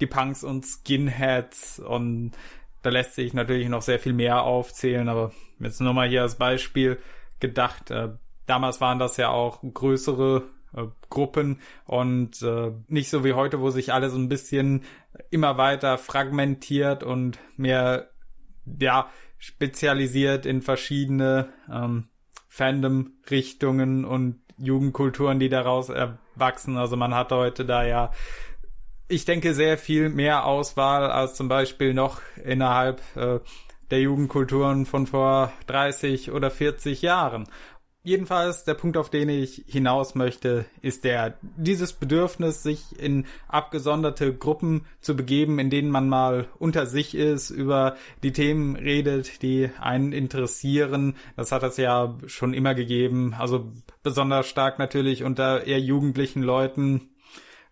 [0.00, 2.32] die Punks und Skinheads und
[2.82, 6.36] da lässt sich natürlich noch sehr viel mehr aufzählen, aber jetzt nur mal hier als
[6.36, 6.98] Beispiel
[7.38, 7.90] gedacht.
[7.90, 8.10] Äh,
[8.46, 10.44] damals waren das ja auch größere
[10.74, 14.84] äh, Gruppen und äh, nicht so wie heute, wo sich alle so ein bisschen
[15.30, 18.10] immer weiter fragmentiert und mehr
[18.78, 22.08] ja spezialisiert in verschiedene ähm,
[22.50, 26.76] Fandom-Richtungen und Jugendkulturen, die daraus erwachsen.
[26.76, 28.10] Also man hat heute da ja,
[29.08, 33.38] ich denke, sehr viel mehr Auswahl als zum Beispiel noch innerhalb äh,
[33.90, 37.48] der Jugendkulturen von vor 30 oder 40 Jahren.
[38.02, 44.34] Jedenfalls der Punkt, auf den ich hinaus möchte, ist der, dieses Bedürfnis, sich in abgesonderte
[44.34, 49.68] Gruppen zu begeben, in denen man mal unter sich ist, über die Themen redet, die
[49.78, 51.14] einen interessieren.
[51.36, 53.34] Das hat es ja schon immer gegeben.
[53.38, 53.70] Also
[54.02, 57.10] besonders stark natürlich unter eher jugendlichen Leuten,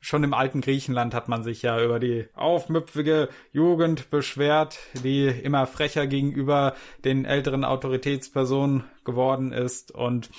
[0.00, 5.66] schon im alten Griechenland hat man sich ja über die aufmüpfige Jugend beschwert, die immer
[5.66, 9.90] frecher gegenüber den älteren Autoritätspersonen geworden ist.
[9.92, 10.30] Und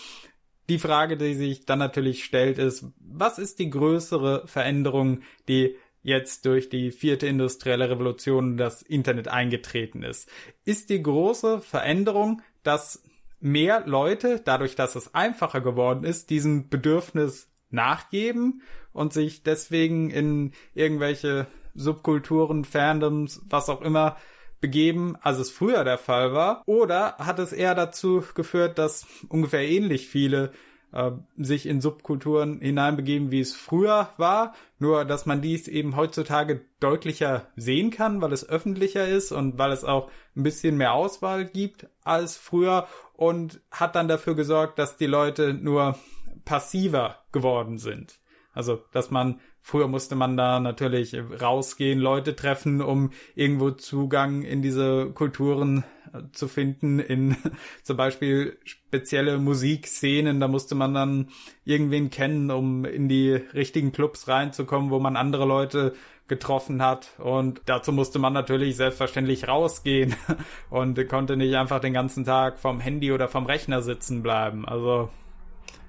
[0.70, 6.46] die Frage, die sich dann natürlich stellt, ist, was ist die größere Veränderung, die jetzt
[6.46, 10.30] durch die vierte industrielle Revolution das Internet eingetreten ist?
[10.64, 13.04] Ist die große Veränderung, dass
[13.42, 18.62] mehr Leute, dadurch, dass es einfacher geworden ist, diesem Bedürfnis nachgeben
[19.00, 24.18] und sich deswegen in irgendwelche Subkulturen, Fandoms, was auch immer
[24.60, 26.64] begeben, als es früher der Fall war?
[26.66, 30.52] Oder hat es eher dazu geführt, dass ungefähr ähnlich viele
[30.92, 36.66] äh, sich in Subkulturen hineinbegeben, wie es früher war, nur dass man dies eben heutzutage
[36.82, 41.46] deutlicher sehen kann, weil es öffentlicher ist und weil es auch ein bisschen mehr Auswahl
[41.46, 45.98] gibt als früher und hat dann dafür gesorgt, dass die Leute nur
[46.44, 48.20] passiver geworden sind.
[48.60, 54.62] Also, dass man, früher musste man da natürlich rausgehen, Leute treffen, um irgendwo Zugang in
[54.62, 57.38] diese Kulturen äh, zu finden, in
[57.84, 61.30] zum Beispiel spezielle Musikszenen, da musste man dann
[61.64, 65.94] irgendwen kennen, um in die richtigen Clubs reinzukommen, wo man andere Leute
[66.28, 67.12] getroffen hat.
[67.18, 70.18] Und dazu musste man natürlich selbstverständlich rausgehen
[70.70, 74.68] und konnte nicht einfach den ganzen Tag vom Handy oder vom Rechner sitzen bleiben.
[74.68, 75.10] Also,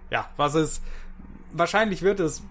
[0.08, 0.84] ja, was ist,
[1.52, 2.44] wahrscheinlich wird es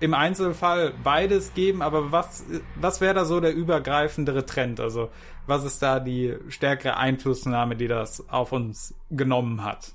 [0.00, 2.44] im Einzelfall beides geben, aber was,
[2.74, 4.80] was wäre da so der übergreifendere Trend?
[4.80, 5.10] Also,
[5.46, 9.92] was ist da die stärkere Einflussnahme, die das auf uns genommen hat?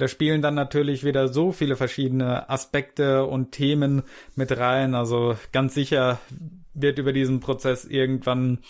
[0.00, 4.02] Da spielen dann natürlich wieder so viele verschiedene Aspekte und Themen
[4.34, 4.94] mit rein.
[4.94, 6.18] Also ganz sicher
[6.72, 8.60] wird über diesen Prozess irgendwann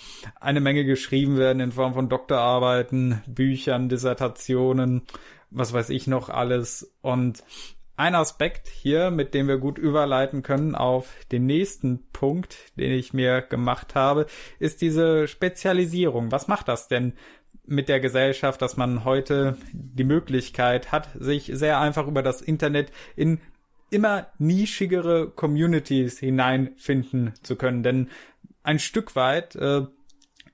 [0.41, 5.03] eine Menge geschrieben werden in Form von Doktorarbeiten, Büchern, Dissertationen,
[5.51, 6.93] was weiß ich noch alles.
[7.01, 7.45] Und
[8.01, 13.13] ein Aspekt hier, mit dem wir gut überleiten können auf den nächsten Punkt, den ich
[13.13, 14.27] mir gemacht habe,
[14.59, 16.33] ist diese Spezialisierung.
[16.33, 17.13] Was macht das denn
[17.67, 22.91] mit der Gesellschaft, dass man heute die Möglichkeit hat, sich sehr einfach über das Internet
[23.17, 23.39] in
[23.91, 27.83] immer nischigere Communities hineinfinden zu können.
[27.83, 28.09] Denn
[28.63, 29.83] ein Stück weit äh,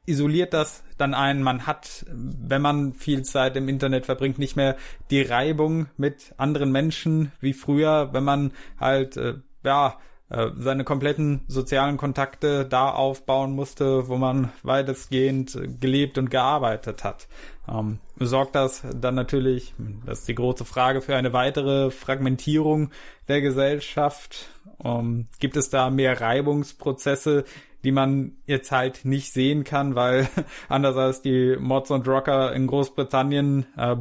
[0.06, 1.42] isoliert das dann einen.
[1.42, 4.76] Man hat, wenn man viel Zeit im Internet verbringt, nicht mehr
[5.10, 9.34] die Reibung mit anderen Menschen wie früher, wenn man halt, äh,
[9.64, 17.04] ja, äh, seine kompletten sozialen Kontakte da aufbauen musste, wo man weitestgehend gelebt und gearbeitet
[17.04, 17.28] hat.
[17.68, 19.74] Ähm, sorgt das dann natürlich,
[20.04, 22.90] das ist die große Frage, für eine weitere Fragmentierung
[23.28, 24.48] der Gesellschaft?
[24.84, 27.44] Ähm, gibt es da mehr Reibungsprozesse,
[27.86, 30.28] die man jetzt halt nicht sehen kann, weil
[30.68, 33.96] anders als die Mods und Rocker in Großbritannien, äh,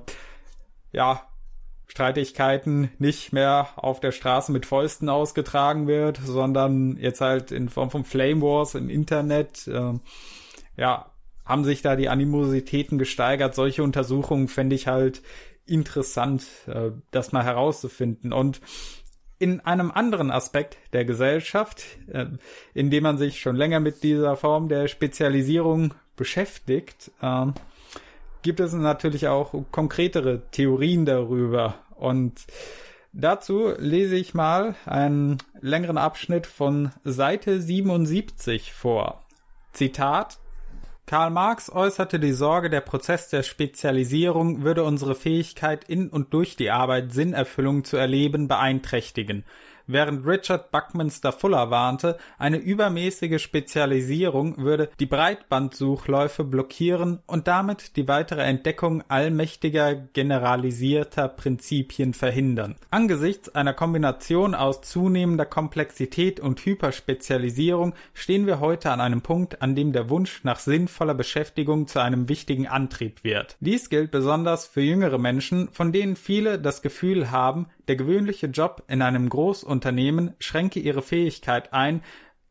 [0.91, 1.21] ja,
[1.85, 7.91] Streitigkeiten nicht mehr auf der Straße mit Fäusten ausgetragen wird, sondern jetzt halt in Form
[7.91, 9.67] von Flame Wars im Internet.
[9.67, 9.93] Äh,
[10.77, 11.11] ja,
[11.45, 13.53] haben sich da die Animositäten gesteigert.
[13.53, 15.21] Solche Untersuchungen fände ich halt
[15.67, 18.33] interessant, äh, das mal herauszufinden.
[18.33, 18.61] Und
[19.39, 22.25] in einem anderen Aspekt der Gesellschaft, äh,
[22.73, 27.47] in dem man sich schon länger mit dieser Form der Spezialisierung beschäftigt, äh,
[28.41, 31.75] gibt es natürlich auch konkretere Theorien darüber.
[31.95, 32.45] Und
[33.11, 39.23] dazu lese ich mal einen längeren Abschnitt von Seite 77 vor.
[39.73, 40.37] Zitat
[41.07, 46.55] Karl Marx äußerte die Sorge, der Prozess der Spezialisierung würde unsere Fähigkeit in und durch
[46.55, 49.43] die Arbeit Sinnerfüllung zu erleben beeinträchtigen
[49.87, 58.07] während Richard Buckminster Fuller warnte, eine übermäßige Spezialisierung würde die Breitbandsuchläufe blockieren und damit die
[58.07, 62.75] weitere Entdeckung allmächtiger generalisierter Prinzipien verhindern.
[62.91, 69.75] Angesichts einer Kombination aus zunehmender Komplexität und Hyperspezialisierung stehen wir heute an einem Punkt, an
[69.75, 73.57] dem der Wunsch nach sinnvoller Beschäftigung zu einem wichtigen Antrieb wird.
[73.59, 78.83] Dies gilt besonders für jüngere Menschen, von denen viele das Gefühl haben, der gewöhnliche Job
[78.87, 79.29] in einem
[79.75, 82.01] Großunternehmen schränke ihre Fähigkeit ein,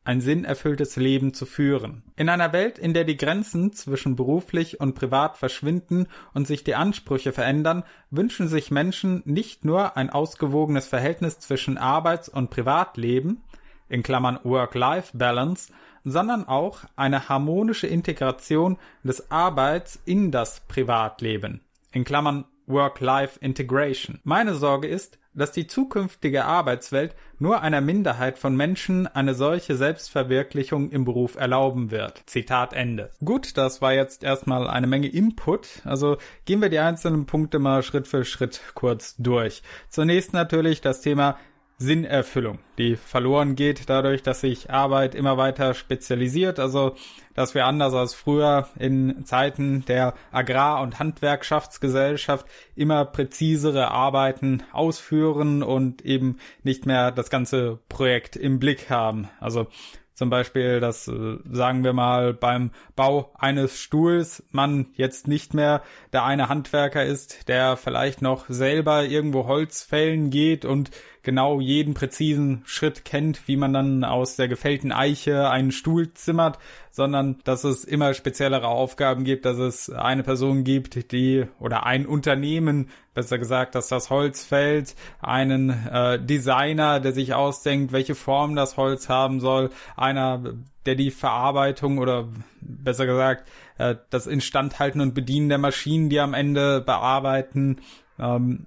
[0.05, 2.03] ein sinnerfülltes Leben zu führen.
[2.17, 6.75] In einer Welt, in der die Grenzen zwischen beruflich und privat verschwinden und sich die
[6.75, 13.43] Ansprüche verändern, wünschen sich Menschen nicht nur ein ausgewogenes Verhältnis zwischen Arbeits- und Privatleben,
[13.89, 15.73] in Klammern Work-Life-Balance,
[16.05, 24.21] sondern auch eine harmonische Integration des Arbeits in das Privatleben, in Klammern Work-Life-Integration.
[24.25, 30.91] Meine Sorge ist, dass die zukünftige Arbeitswelt nur einer Minderheit von Menschen eine solche Selbstverwirklichung
[30.91, 32.23] im Beruf erlauben wird.
[32.27, 33.11] Zitat Ende.
[33.25, 35.83] Gut, das war jetzt erstmal eine Menge Input.
[35.85, 39.63] Also gehen wir die einzelnen Punkte mal Schritt für Schritt kurz durch.
[39.89, 41.37] Zunächst natürlich das Thema
[41.79, 46.95] Sinnerfüllung, die verloren geht dadurch, dass sich Arbeit immer weiter spezialisiert, also
[47.35, 52.47] dass wir anders als früher in Zeiten der Agrar- und Handwerkschaftsgesellschaft
[52.77, 59.29] immer präzisere Arbeiten ausführen und eben nicht mehr das ganze Projekt im Blick haben.
[59.41, 59.67] Also
[60.15, 65.83] zum Beispiel, dass, äh, sagen wir mal, beim Bau eines Stuhls man jetzt nicht mehr
[66.13, 70.93] der eine Handwerker ist, der vielleicht noch selber irgendwo Holz fällen geht und
[71.25, 76.59] genau jeden präzisen Schritt kennt, wie man dann aus der gefällten Eiche einen Stuhl zimmert,
[76.91, 82.07] sondern dass es immer speziellere Aufgaben gibt, dass es eine Person gibt, die oder ein
[82.07, 88.55] Unternehmen, besser gesagt, dass das Holz fällt, einen äh, Designer, der sich ausdenkt, welche Form
[88.55, 90.55] das Holz haben soll, einer,
[90.87, 92.29] der die Verarbeitung oder
[92.61, 93.49] besser gesagt
[93.79, 97.81] äh, das Instandhalten und Bedienen der Maschinen, die am Ende bearbeiten,
[98.19, 98.67] ähm,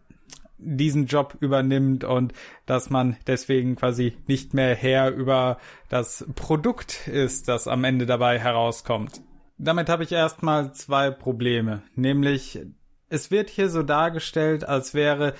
[0.57, 2.33] diesen Job übernimmt und
[2.65, 5.59] dass man deswegen quasi nicht mehr Herr über
[5.89, 9.21] das Produkt ist, das am Ende dabei herauskommt.
[9.57, 12.59] Damit habe ich erstmal zwei Probleme, nämlich
[13.09, 15.33] es wird hier so dargestellt, als wäre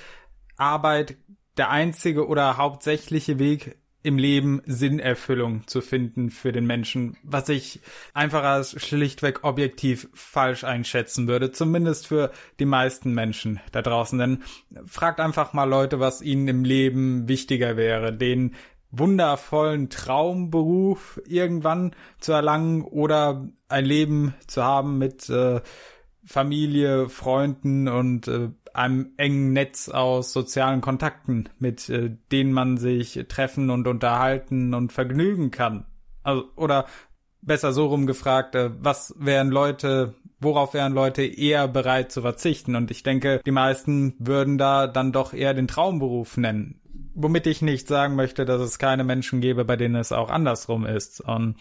[0.56, 1.18] Arbeit
[1.58, 7.82] der einzige oder hauptsächliche Weg im Leben Sinnerfüllung zu finden für den Menschen, was ich
[8.14, 14.18] einfach als schlichtweg objektiv falsch einschätzen würde, zumindest für die meisten Menschen da draußen.
[14.18, 14.44] Denn
[14.86, 18.56] fragt einfach mal Leute, was ihnen im Leben wichtiger wäre, den
[18.92, 25.62] wundervollen Traumberuf irgendwann zu erlangen oder ein Leben zu haben mit äh,
[26.24, 33.26] Familie, Freunden und äh, einem engen Netz aus sozialen Kontakten, mit äh, denen man sich
[33.28, 35.86] treffen und unterhalten und vergnügen kann.
[36.24, 36.86] Also, oder
[37.42, 42.76] besser so rumgefragt, äh, was wären Leute, worauf wären Leute eher bereit zu verzichten?
[42.76, 46.82] Und ich denke, die meisten würden da dann doch eher den Traumberuf nennen.
[47.16, 50.86] Womit ich nicht sagen möchte, dass es keine Menschen gäbe, bei denen es auch andersrum
[50.86, 51.22] ist.
[51.22, 51.56] Und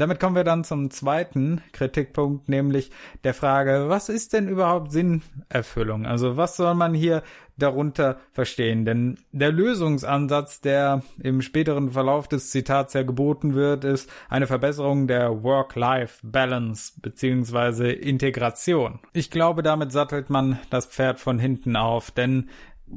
[0.00, 2.90] damit kommen wir dann zum zweiten Kritikpunkt, nämlich
[3.22, 6.06] der Frage, was ist denn überhaupt Sinnerfüllung?
[6.06, 7.22] Also was soll man hier
[7.56, 8.84] darunter verstehen?
[8.84, 15.06] Denn der Lösungsansatz, der im späteren Verlauf des Zitats ja geboten wird, ist eine Verbesserung
[15.06, 18.98] der Work-Life-Balance beziehungsweise Integration.
[19.12, 22.48] Ich glaube, damit sattelt man das Pferd von hinten auf, denn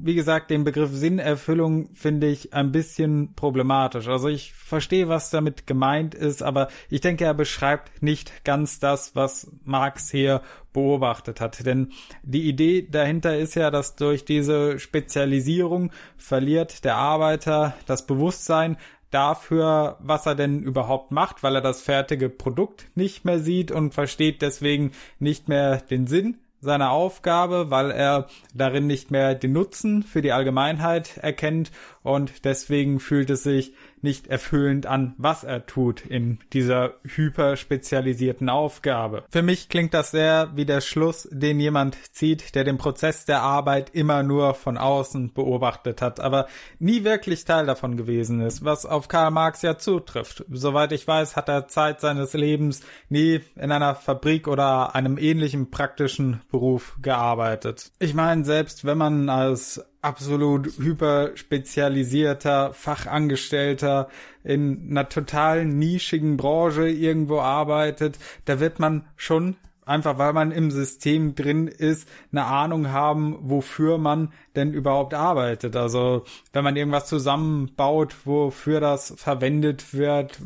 [0.04, 4.08] wie gesagt, den Begriff Sinnerfüllung finde ich ein bisschen problematisch.
[4.08, 9.16] Also ich verstehe, was damit gemeint ist, aber ich denke, er beschreibt nicht ganz das,
[9.16, 10.42] was Marx hier
[10.74, 11.66] beobachtet hat.
[11.66, 11.92] Denn
[12.24, 18.78] die Idee dahinter ist ja, dass durch diese Spezialisierung verliert der Arbeiter das Bewusstsein
[19.12, 23.94] dafür, was er denn überhaupt macht, weil er das fertige Produkt nicht mehr sieht und
[23.94, 30.04] versteht deswegen nicht mehr den Sinn seiner Aufgabe, weil er darin nicht mehr den Nutzen
[30.04, 31.72] für die Allgemeinheit erkennt
[32.04, 39.24] und deswegen fühlt es sich nicht erfüllend an, was er tut in dieser hyperspezialisierten Aufgabe.
[39.30, 43.42] Für mich klingt das sehr wie der Schluss, den jemand zieht, der den Prozess der
[43.42, 46.48] Arbeit immer nur von außen beobachtet hat, aber
[46.80, 50.46] nie wirklich Teil davon gewesen ist, was auf Karl Marx ja zutrifft.
[50.50, 55.72] Soweit ich weiß, hat er Zeit seines Lebens nie in einer Fabrik oder einem ähnlichen
[55.72, 57.92] praktischen Beruf gearbeitet.
[58.00, 64.10] Ich meine, selbst wenn man als absolut hyperspezialisierter Fachangestellter
[64.44, 69.58] in einer total nischigen Branche irgendwo arbeitet, da wird man schon
[69.88, 75.76] einfach weil man im System drin ist, eine Ahnung haben, wofür man denn überhaupt arbeitet.
[75.76, 76.24] Also
[76.54, 80.40] wenn man irgendwas zusammenbaut, wofür das verwendet wird,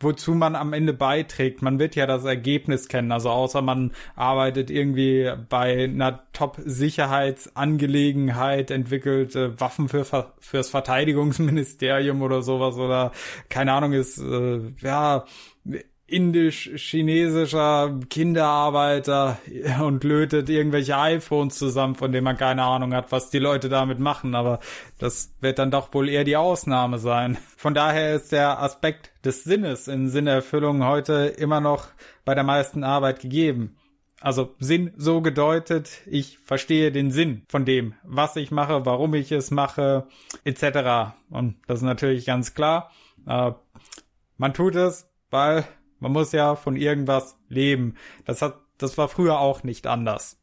[0.00, 1.62] wozu man am Ende beiträgt.
[1.62, 3.12] Man wird ja das Ergebnis kennen.
[3.12, 10.04] Also außer man arbeitet irgendwie bei einer Top-Sicherheitsangelegenheit, entwickelt äh, Waffen für
[10.38, 13.12] fürs Verteidigungsministerium oder sowas oder
[13.48, 15.24] keine Ahnung ist äh, ja
[16.06, 19.38] indisch-chinesischer Kinderarbeiter
[19.82, 23.98] und lötet irgendwelche iPhones zusammen, von denen man keine Ahnung hat, was die Leute damit
[23.98, 24.34] machen.
[24.34, 24.60] Aber
[24.98, 27.38] das wird dann doch wohl eher die Ausnahme sein.
[27.56, 31.86] Von daher ist der Aspekt des Sinnes in Sinnerfüllung heute immer noch
[32.24, 33.76] bei der meisten Arbeit gegeben.
[34.20, 39.32] Also Sinn so gedeutet, ich verstehe den Sinn von dem, was ich mache, warum ich
[39.32, 40.06] es mache,
[40.44, 41.14] etc.
[41.28, 42.90] Und das ist natürlich ganz klar.
[43.26, 43.52] Äh,
[44.38, 45.64] man tut es, weil
[46.04, 47.94] man muss ja von irgendwas leben.
[48.26, 50.38] Das hat, das war früher auch nicht anders.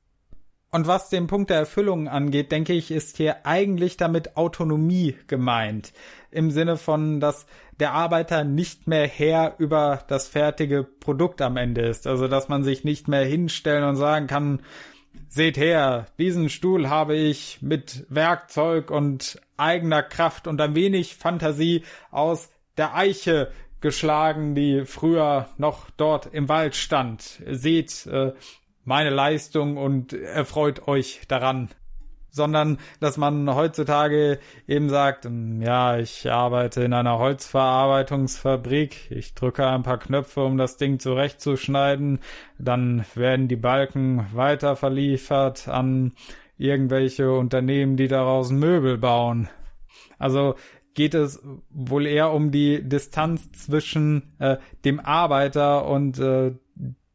[0.72, 5.94] Und was den Punkt der Erfüllung angeht, denke ich, ist hier eigentlich damit Autonomie gemeint.
[6.32, 7.46] Im Sinne von, dass
[7.80, 12.08] der Arbeiter nicht mehr Herr über das fertige Produkt am Ende ist.
[12.08, 14.62] Also, dass man sich nicht mehr hinstellen und sagen kann,
[15.28, 21.84] seht her, diesen Stuhl habe ich mit Werkzeug und eigener Kraft und ein wenig Fantasie
[22.10, 23.52] aus der Eiche
[23.82, 27.42] geschlagen, die früher noch dort im Wald stand.
[27.46, 28.34] Seht äh,
[28.84, 31.70] meine Leistung und erfreut euch daran.
[32.34, 39.68] Sondern, dass man heutzutage eben sagt, hm, ja, ich arbeite in einer Holzverarbeitungsfabrik, ich drücke
[39.68, 42.20] ein paar Knöpfe, um das Ding zurechtzuschneiden,
[42.58, 46.14] dann werden die Balken weiter verliefert an
[46.58, 49.50] irgendwelche Unternehmen, die daraus Möbel bauen.
[50.18, 50.56] Also
[50.94, 56.54] geht es wohl eher um die Distanz zwischen äh, dem Arbeiter und äh,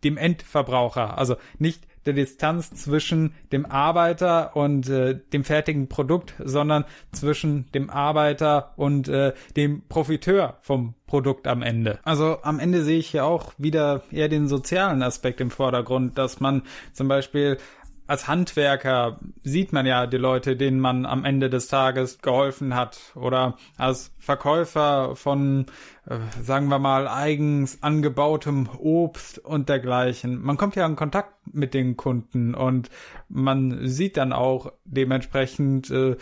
[0.05, 1.19] dem Endverbraucher.
[1.19, 7.91] Also nicht der Distanz zwischen dem Arbeiter und äh, dem fertigen Produkt, sondern zwischen dem
[7.91, 11.99] Arbeiter und äh, dem Profiteur vom Produkt am Ende.
[12.05, 16.41] Also am Ende sehe ich hier auch wieder eher den sozialen Aspekt im Vordergrund, dass
[16.41, 16.63] man
[16.93, 17.59] zum Beispiel
[18.07, 22.99] als Handwerker sieht man ja die Leute, denen man am Ende des Tages geholfen hat.
[23.15, 25.67] Oder als Verkäufer von,
[26.07, 30.41] äh, sagen wir mal, eigens angebautem Obst und dergleichen.
[30.41, 32.91] Man kommt ja in Kontakt mit den Kunden und
[33.29, 36.17] man sieht dann auch dementsprechend, äh,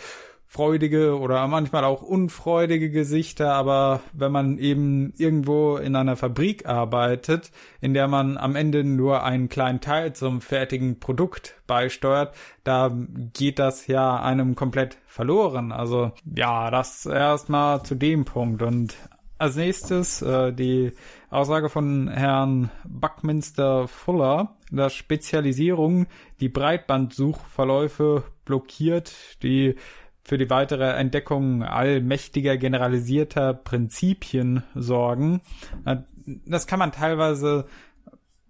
[0.55, 7.51] freudige oder manchmal auch unfreudige Gesichter, aber wenn man eben irgendwo in einer Fabrik arbeitet,
[7.81, 12.33] in der man am Ende nur einen kleinen Teil zum fertigen Produkt beisteuert,
[12.63, 12.89] da
[13.33, 15.73] geht das ja einem komplett verloren.
[15.73, 18.95] Also ja, das erstmal zu dem Punkt und
[19.37, 20.93] als nächstes äh, die
[21.29, 26.07] Aussage von Herrn Buckminster Fuller, dass Spezialisierung
[26.39, 29.75] die Breitbandsuchverläufe blockiert, die
[30.25, 35.41] für die weitere Entdeckung allmächtiger generalisierter Prinzipien sorgen.
[35.85, 35.97] Äh,
[36.45, 37.67] das kann man teilweise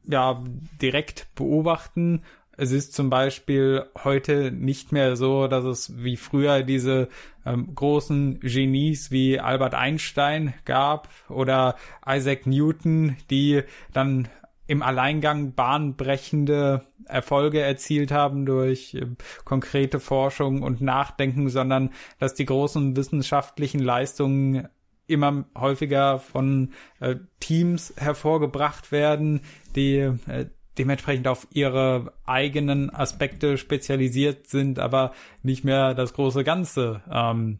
[0.06, 0.42] ja
[0.82, 2.24] direkt beobachten.
[2.58, 7.10] Es ist zum Beispiel heute nicht mehr so, dass es wie früher diese
[7.46, 11.76] ähm, großen Genies wie Albert Einstein gab oder
[12.08, 14.30] Isaac Newton, die dann
[14.68, 19.06] im Alleingang bahnbrechende Erfolge erzielt haben durch äh,
[19.44, 24.68] konkrete Forschung und Nachdenken, sondern dass die großen wissenschaftlichen Leistungen
[25.08, 29.42] immer häufiger von äh, Teams hervorgebracht werden,
[29.76, 30.48] die äh,
[30.78, 37.60] dementsprechend auf ihre eigenen Aspekte spezialisiert sind, aber nicht mehr das große Ganze ähm,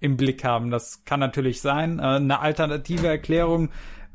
[0.00, 0.70] im Blick haben.
[0.70, 1.98] Das kann natürlich sein.
[1.98, 3.70] Äh, eine alternative Erklärung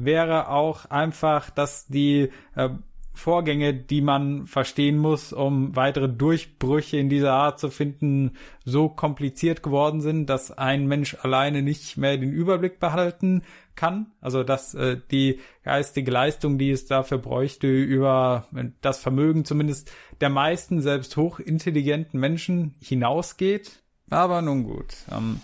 [0.06, 2.69] wäre auch einfach, dass die äh,
[3.14, 8.32] Vorgänge, die man verstehen muss, um weitere Durchbrüche in dieser Art zu finden,
[8.64, 13.44] so kompliziert geworden sind, dass ein Mensch alleine nicht mehr den Überblick behalten
[13.76, 14.11] kann.
[14.22, 18.48] Also dass äh, die geistige Leistung, die es dafür bräuchte, über
[18.82, 19.91] das Vermögen zumindest
[20.22, 23.84] der meisten, selbst hochintelligenten Menschen hinausgeht.
[24.10, 24.95] Aber nun gut.
[25.11, 25.41] Ähm,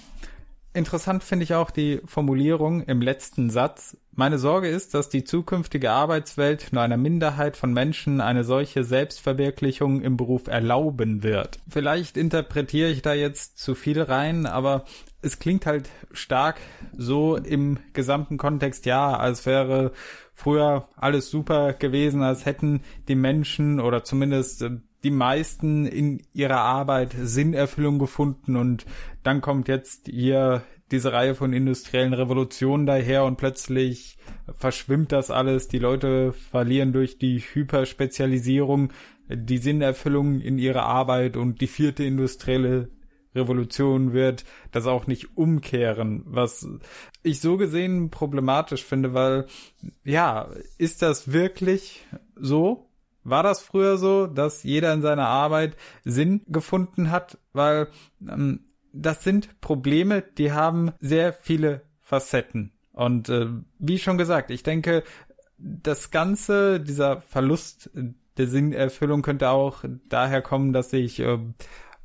[0.77, 3.97] Interessant finde ich auch die Formulierung im letzten Satz.
[4.11, 10.01] Meine Sorge ist, dass die zukünftige Arbeitswelt nur einer Minderheit von Menschen eine solche Selbstverwirklichung
[10.01, 11.57] im Beruf erlauben wird.
[11.67, 14.85] Vielleicht interpretiere ich da jetzt zu viel rein, aber
[15.23, 16.59] es klingt halt stark
[16.95, 19.93] so im gesamten Kontext, ja, als wäre
[20.35, 24.63] früher alles super gewesen, als hätten die Menschen oder zumindest
[25.03, 28.85] die meisten in ihrer Arbeit Sinnerfüllung gefunden und
[29.23, 34.17] dann kommt jetzt hier diese Reihe von industriellen Revolutionen daher und plötzlich
[34.55, 35.67] verschwimmt das alles.
[35.67, 38.93] Die Leute verlieren durch die Hyperspezialisierung
[39.29, 42.89] die Sinnerfüllung in ihrer Arbeit und die vierte industrielle
[43.35, 46.67] Revolution wird das auch nicht umkehren, was
[47.23, 49.45] ich so gesehen problematisch finde, weil
[50.03, 52.05] ja, ist das wirklich
[52.35, 52.86] so?
[53.27, 55.75] War das früher so, dass jeder in seiner Arbeit
[56.05, 57.37] Sinn gefunden hat?
[57.51, 57.89] Weil
[58.21, 58.61] ähm,
[58.93, 62.71] das sind Probleme, die haben sehr viele Facetten.
[62.93, 63.47] Und äh,
[63.79, 65.03] wie schon gesagt, ich denke,
[65.57, 67.89] das Ganze, dieser Verlust
[68.37, 71.37] der Sinnerfüllung könnte auch daher kommen, dass sich äh,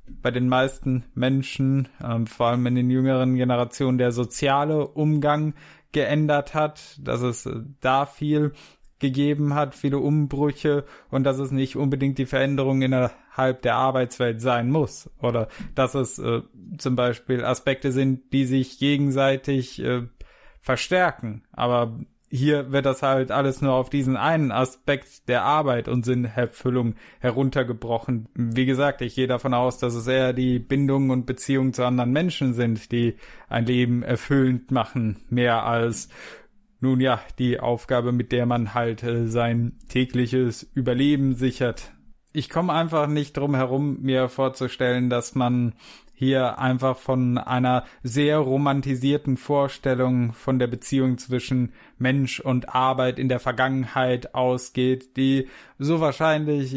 [0.06, 5.54] bei den meisten Menschen, äh, vor allem in den jüngeren Generationen, der soziale Umgang
[5.92, 8.54] geändert hat, dass es äh, da viel
[9.02, 14.70] gegeben hat, viele Umbrüche und dass es nicht unbedingt die Veränderung innerhalb der Arbeitswelt sein
[14.70, 16.40] muss oder dass es äh,
[16.78, 20.04] zum Beispiel Aspekte sind, die sich gegenseitig äh,
[20.62, 21.44] verstärken.
[21.52, 21.98] Aber
[22.34, 28.26] hier wird das halt alles nur auf diesen einen Aspekt der Arbeit und Sinnerfüllung heruntergebrochen.
[28.34, 32.10] Wie gesagt, ich gehe davon aus, dass es eher die Bindungen und Beziehungen zu anderen
[32.10, 33.16] Menschen sind, die
[33.50, 36.08] ein Leben erfüllend machen, mehr als
[36.82, 41.92] nun ja, die Aufgabe, mit der man halt äh, sein tägliches Überleben sichert.
[42.32, 45.74] Ich komme einfach nicht drum herum, mir vorzustellen, dass man
[46.14, 53.28] hier einfach von einer sehr romantisierten Vorstellung von der Beziehung zwischen Mensch und Arbeit in
[53.28, 55.48] der Vergangenheit ausgeht, die
[55.78, 56.76] so wahrscheinlich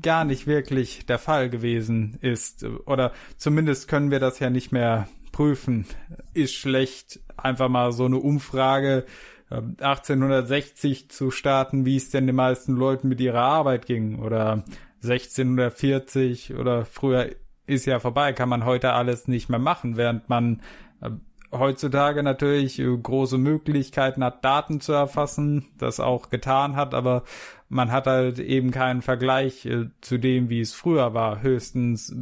[0.00, 2.64] gar nicht wirklich der Fall gewesen ist.
[2.86, 5.84] Oder zumindest können wir das ja nicht mehr prüfen.
[6.32, 9.04] Ist schlecht, einfach mal so eine Umfrage
[9.50, 14.64] 1860 ähm, zu starten, wie es denn den meisten Leuten mit ihrer Arbeit ging oder
[15.02, 17.30] 1640 oder früher
[17.66, 20.62] ist ja vorbei, kann man heute alles nicht mehr machen, während man
[21.00, 21.10] äh,
[21.52, 27.22] heutzutage natürlich äh, große Möglichkeiten hat, Daten zu erfassen, das auch getan hat, aber
[27.68, 31.42] man hat halt eben keinen Vergleich äh, zu dem, wie es früher war.
[31.42, 32.14] Höchstens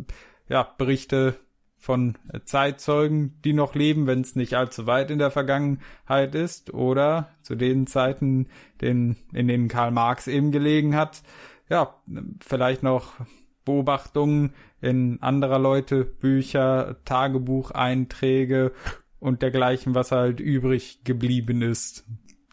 [0.48, 1.36] ja Berichte
[1.85, 2.15] von
[2.47, 7.56] Zeitzeugen, die noch leben, wenn es nicht allzu weit in der Vergangenheit ist, oder zu
[7.56, 8.48] den Zeiten,
[8.81, 11.23] den, in denen Karl Marx eben gelegen hat,
[11.69, 11.94] ja,
[12.40, 13.12] vielleicht noch
[13.66, 18.73] Beobachtungen in anderer Leute, Bücher, Tagebucheinträge
[19.20, 22.06] und dergleichen, was halt übrig geblieben ist.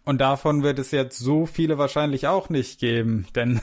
[0.04, 3.62] Und davon wird es jetzt so viele wahrscheinlich auch nicht geben, denn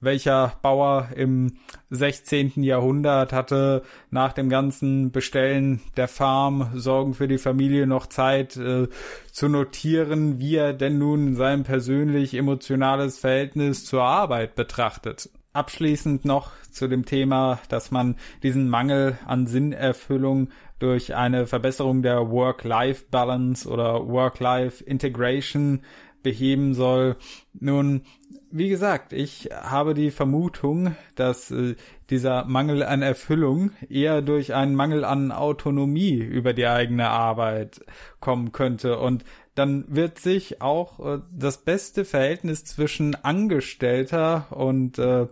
[0.00, 1.58] welcher Bauer im
[1.90, 2.62] 16.
[2.62, 8.88] Jahrhundert hatte nach dem ganzen Bestellen der Farm, Sorgen für die Familie noch Zeit äh,
[9.30, 15.28] zu notieren, wie er denn nun sein persönlich emotionales Verhältnis zur Arbeit betrachtet.
[15.52, 20.48] Abschließend noch zu dem Thema, dass man diesen Mangel an Sinnerfüllung
[20.78, 25.80] durch eine Verbesserung der Work-Life-Balance oder Work-Life-Integration
[26.22, 27.16] beheben soll.
[27.52, 28.02] Nun,
[28.50, 31.76] wie gesagt, ich habe die Vermutung, dass äh,
[32.10, 37.80] dieser Mangel an Erfüllung eher durch einen Mangel an Autonomie über die eigene Arbeit
[38.18, 38.98] kommen könnte.
[38.98, 39.24] Und
[39.54, 45.28] dann wird sich auch äh, das beste Verhältnis zwischen Angestellter und äh,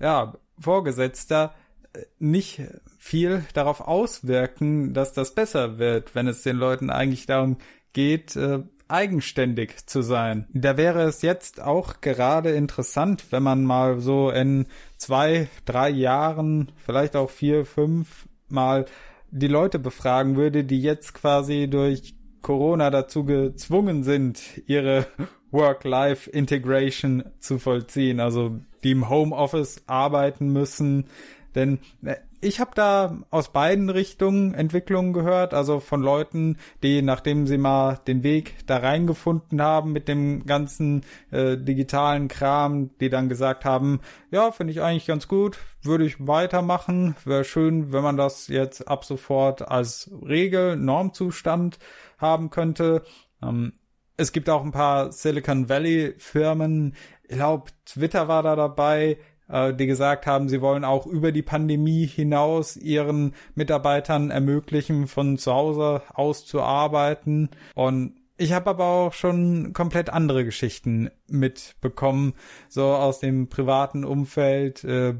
[0.00, 1.54] ja, Vorgesetzter
[1.92, 2.62] äh, nicht
[2.98, 7.58] viel darauf auswirken, dass das besser wird, wenn es den Leuten eigentlich darum
[7.92, 10.46] geht, äh, eigenständig zu sein.
[10.52, 16.72] Da wäre es jetzt auch gerade interessant, wenn man mal so in zwei, drei Jahren,
[16.84, 18.86] vielleicht auch vier, fünf Mal
[19.30, 25.06] die Leute befragen würde, die jetzt quasi durch Corona dazu gezwungen sind, ihre
[25.50, 31.06] Work-Life-Integration zu vollziehen, also die im Homeoffice arbeiten müssen.
[31.54, 37.46] Denn äh, ich habe da aus beiden Richtungen Entwicklungen gehört, also von Leuten, die, nachdem
[37.46, 43.28] sie mal den Weg da reingefunden haben mit dem ganzen äh, digitalen Kram, die dann
[43.28, 44.00] gesagt haben,
[44.30, 48.86] ja, finde ich eigentlich ganz gut, würde ich weitermachen, wäre schön, wenn man das jetzt
[48.86, 51.78] ab sofort als Regel, Normzustand
[52.18, 53.02] haben könnte.
[53.42, 53.72] Ähm,
[54.16, 56.94] es gibt auch ein paar Silicon Valley Firmen,
[57.26, 59.16] ich glaube, Twitter war da dabei,
[59.48, 65.52] die gesagt haben, sie wollen auch über die Pandemie hinaus ihren Mitarbeitern ermöglichen, von zu
[65.52, 67.50] Hause aus zu arbeiten.
[67.74, 72.34] Und ich habe aber auch schon komplett andere Geschichten mitbekommen,
[72.68, 74.82] so aus dem privaten Umfeld.
[74.84, 75.14] Äh,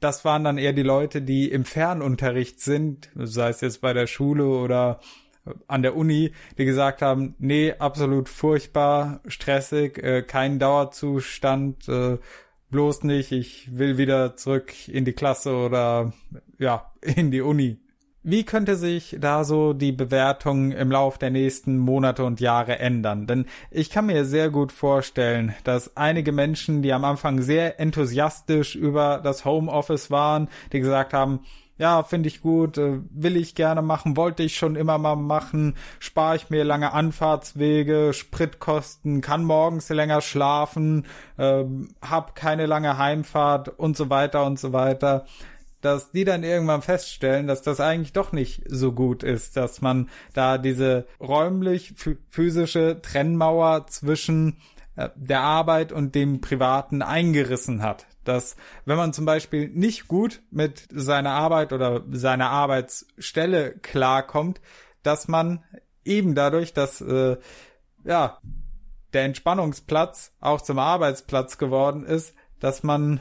[0.00, 4.06] das waren dann eher die Leute, die im Fernunterricht sind, sei es jetzt bei der
[4.06, 5.00] Schule oder
[5.66, 12.18] an der Uni, die gesagt haben, nee, absolut furchtbar, stressig, äh, kein Dauerzustand, äh,
[12.70, 16.12] bloß nicht, ich will wieder zurück in die Klasse oder
[16.58, 17.78] ja, in die Uni.
[18.24, 23.26] Wie könnte sich da so die Bewertung im Lauf der nächsten Monate und Jahre ändern?
[23.26, 28.74] Denn ich kann mir sehr gut vorstellen, dass einige Menschen, die am Anfang sehr enthusiastisch
[28.74, 31.40] über das Homeoffice waren, die gesagt haben,
[31.78, 35.76] ja, finde ich gut, äh, will ich gerne machen, wollte ich schon immer mal machen,
[36.00, 41.64] spare ich mir lange Anfahrtswege, Spritkosten, kann morgens länger schlafen, äh,
[42.02, 45.24] hab keine lange Heimfahrt und so weiter und so weiter.
[45.80, 50.08] Dass die dann irgendwann feststellen, dass das eigentlich doch nicht so gut ist, dass man
[50.34, 51.94] da diese räumlich
[52.30, 54.56] physische Trennmauer zwischen
[54.96, 60.42] äh, der Arbeit und dem Privaten eingerissen hat dass wenn man zum Beispiel nicht gut
[60.50, 64.60] mit seiner Arbeit oder seiner Arbeitsstelle klarkommt,
[65.02, 65.64] dass man
[66.04, 67.36] eben dadurch, dass äh,
[68.04, 68.38] ja
[69.12, 73.20] der Entspannungsplatz auch zum Arbeitsplatz geworden ist, dass man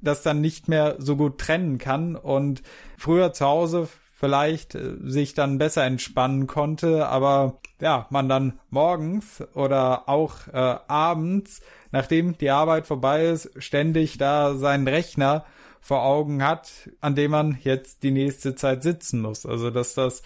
[0.00, 2.16] das dann nicht mehr so gut trennen kann.
[2.16, 2.62] Und
[2.96, 9.44] früher zu Hause vielleicht äh, sich dann besser entspannen konnte, aber ja, man dann morgens
[9.54, 11.60] oder auch äh, abends
[11.96, 15.46] nachdem die Arbeit vorbei ist, ständig da seinen Rechner
[15.80, 19.46] vor Augen hat, an dem man jetzt die nächste Zeit sitzen muss.
[19.46, 20.22] Also dass das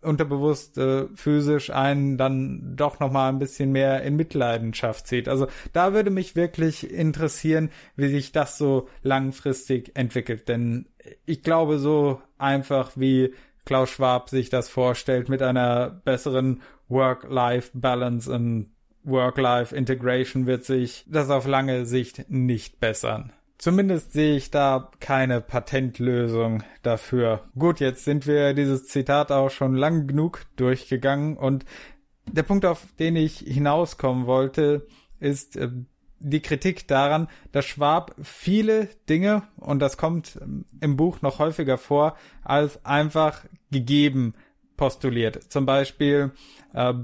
[0.00, 5.28] unterbewusst äh, physisch einen dann doch noch mal ein bisschen mehr in Mitleidenschaft zieht.
[5.28, 10.86] Also da würde mich wirklich interessieren, wie sich das so langfristig entwickelt, denn
[11.26, 18.70] ich glaube so einfach wie Klaus Schwab sich das vorstellt mit einer besseren Work-Life-Balance und
[19.04, 23.32] Work-Life-Integration wird sich das auf lange Sicht nicht bessern.
[23.58, 27.48] Zumindest sehe ich da keine Patentlösung dafür.
[27.58, 31.64] Gut, jetzt sind wir dieses Zitat auch schon lang genug durchgegangen und
[32.30, 34.86] der Punkt, auf den ich hinauskommen wollte,
[35.18, 35.70] ist äh,
[36.20, 40.38] die Kritik daran, dass Schwab viele Dinge, und das kommt
[40.80, 44.34] im Buch noch häufiger vor, als einfach gegeben
[44.76, 45.52] postuliert.
[45.52, 46.32] Zum Beispiel
[46.72, 46.94] äh,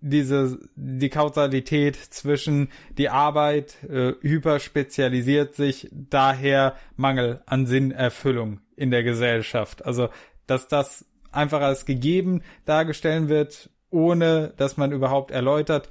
[0.00, 2.68] diese die Kausalität zwischen
[2.98, 9.84] die Arbeit äh, hyperspezialisiert sich, daher Mangel an Sinnerfüllung in der Gesellschaft.
[9.84, 10.08] Also
[10.46, 15.88] dass das einfach als gegeben dargestellt wird, ohne dass man überhaupt erläutert,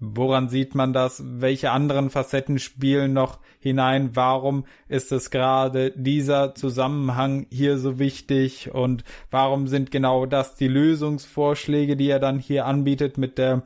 [0.00, 1.22] Woran sieht man das?
[1.24, 4.10] Welche anderen Facetten spielen noch hinein?
[4.14, 8.72] Warum ist es gerade dieser Zusammenhang hier so wichtig?
[8.72, 13.62] Und warum sind genau das die Lösungsvorschläge, die er dann hier anbietet mit der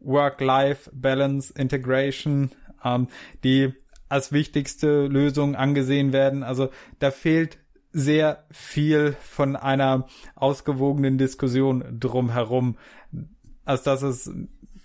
[0.00, 2.50] Work-Life-Balance Integration,
[2.84, 3.06] ähm,
[3.44, 3.72] die
[4.08, 6.42] als wichtigste Lösung angesehen werden?
[6.42, 7.58] Also da fehlt
[7.92, 12.76] sehr viel von einer ausgewogenen Diskussion drumherum,
[13.64, 14.30] als dass es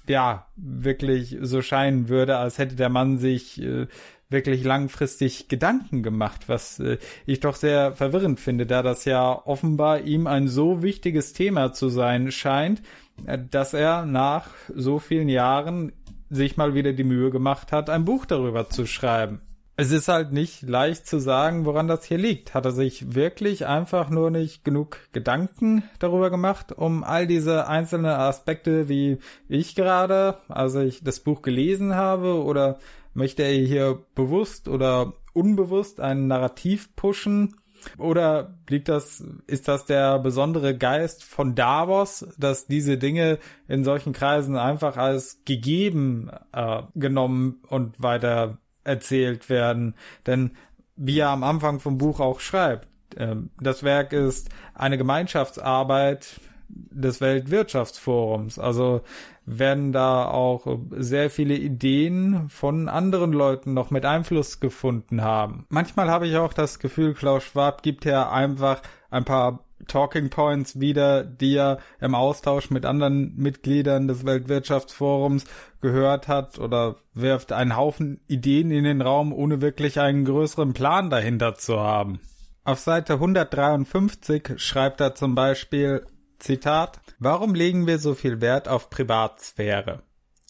[0.08, 3.88] ja, wirklich so scheinen würde, als hätte der Mann sich äh,
[4.30, 10.02] wirklich langfristig Gedanken gemacht, was äh, ich doch sehr verwirrend finde, da das ja offenbar
[10.02, 12.82] ihm ein so wichtiges Thema zu sein scheint,
[13.26, 15.94] äh, dass er nach so vielen Jahren
[16.30, 19.42] sich mal wieder die Mühe gemacht hat, ein Buch darüber zu schreiben
[19.76, 22.54] es ist halt nicht leicht zu sagen, woran das hier liegt.
[22.54, 28.12] Hat er sich wirklich einfach nur nicht genug Gedanken darüber gemacht, um all diese einzelnen
[28.12, 32.78] Aspekte, wie ich gerade, als ich das Buch gelesen habe, oder
[33.16, 37.56] möchte er hier bewusst oder unbewusst ein Narrativ pushen?
[37.98, 44.14] Oder liegt das, ist das der besondere Geist von Davos, dass diese Dinge in solchen
[44.14, 49.96] Kreisen einfach als gegeben äh, genommen und weiter erzählt werden.
[50.26, 50.52] Denn
[50.96, 56.40] wie er am Anfang vom Buch auch schreibt, äh, das Werk ist eine Gemeinschaftsarbeit,
[56.70, 58.60] des Weltwirtschaftsforums.
[58.60, 59.02] Also
[59.46, 65.66] werden da auch sehr viele Ideen von anderen Leuten noch mit Einfluss gefunden haben.
[65.70, 70.80] Manchmal habe ich auch das Gefühl, Klaus Schwab gibt ja einfach ein paar Talking Points
[70.80, 75.46] wieder, die er im Austausch mit anderen Mitgliedern des Weltwirtschaftsforums
[75.82, 81.10] gehört hat oder wirft einen Haufen Ideen in den Raum, ohne wirklich einen größeren Plan
[81.10, 82.20] dahinter zu haben.
[82.64, 86.06] Auf Seite 153 schreibt er zum Beispiel,
[86.40, 90.04] Zitat, Warum legen wir so viel Wert auf Privatsphäre?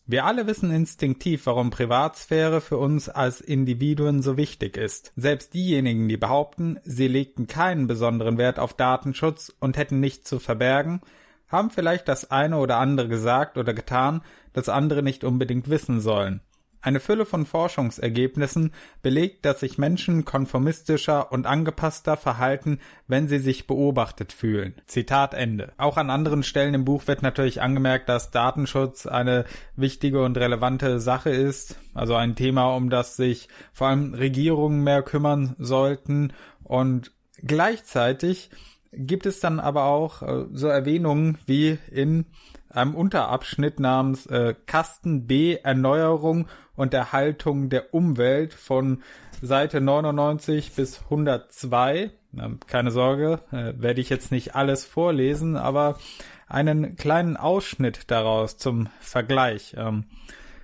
[0.06, 5.14] Wir alle wissen instinktiv, warum Privatsphäre für uns als Individuen so wichtig ist.
[5.16, 10.40] Selbst diejenigen, die behaupten, sie legten keinen besonderen Wert auf Datenschutz und hätten nichts zu
[10.40, 11.00] verbergen,
[11.48, 16.42] haben vielleicht das eine oder andere gesagt oder getan, das andere nicht unbedingt wissen sollen.
[16.84, 23.68] Eine Fülle von Forschungsergebnissen belegt, dass sich Menschen konformistischer und angepasster verhalten, wenn sie sich
[23.68, 24.76] beobachtet fühlen.
[24.86, 25.72] Zitat Ende.
[25.78, 29.46] Auch an anderen Stellen im Buch wird natürlich angemerkt, dass Datenschutz eine
[29.78, 35.04] wichtige und relevante Sache ist, also ein Thema, um das sich vor allem Regierungen mehr
[35.04, 36.34] kümmern sollten
[36.66, 38.50] und gleichzeitig
[38.92, 42.26] gibt es dann aber auch äh, so Erwähnungen wie in
[42.70, 49.04] einem Unterabschnitt namens äh, Kasten B Erneuerung und Erhaltung der Umwelt von
[49.42, 52.12] Seite 99 bis 102.
[52.68, 56.00] Keine Sorge, äh, werde ich jetzt nicht alles vorlesen, aber
[56.48, 59.76] einen kleinen Ausschnitt daraus zum Vergleich.
[59.78, 60.06] Ähm,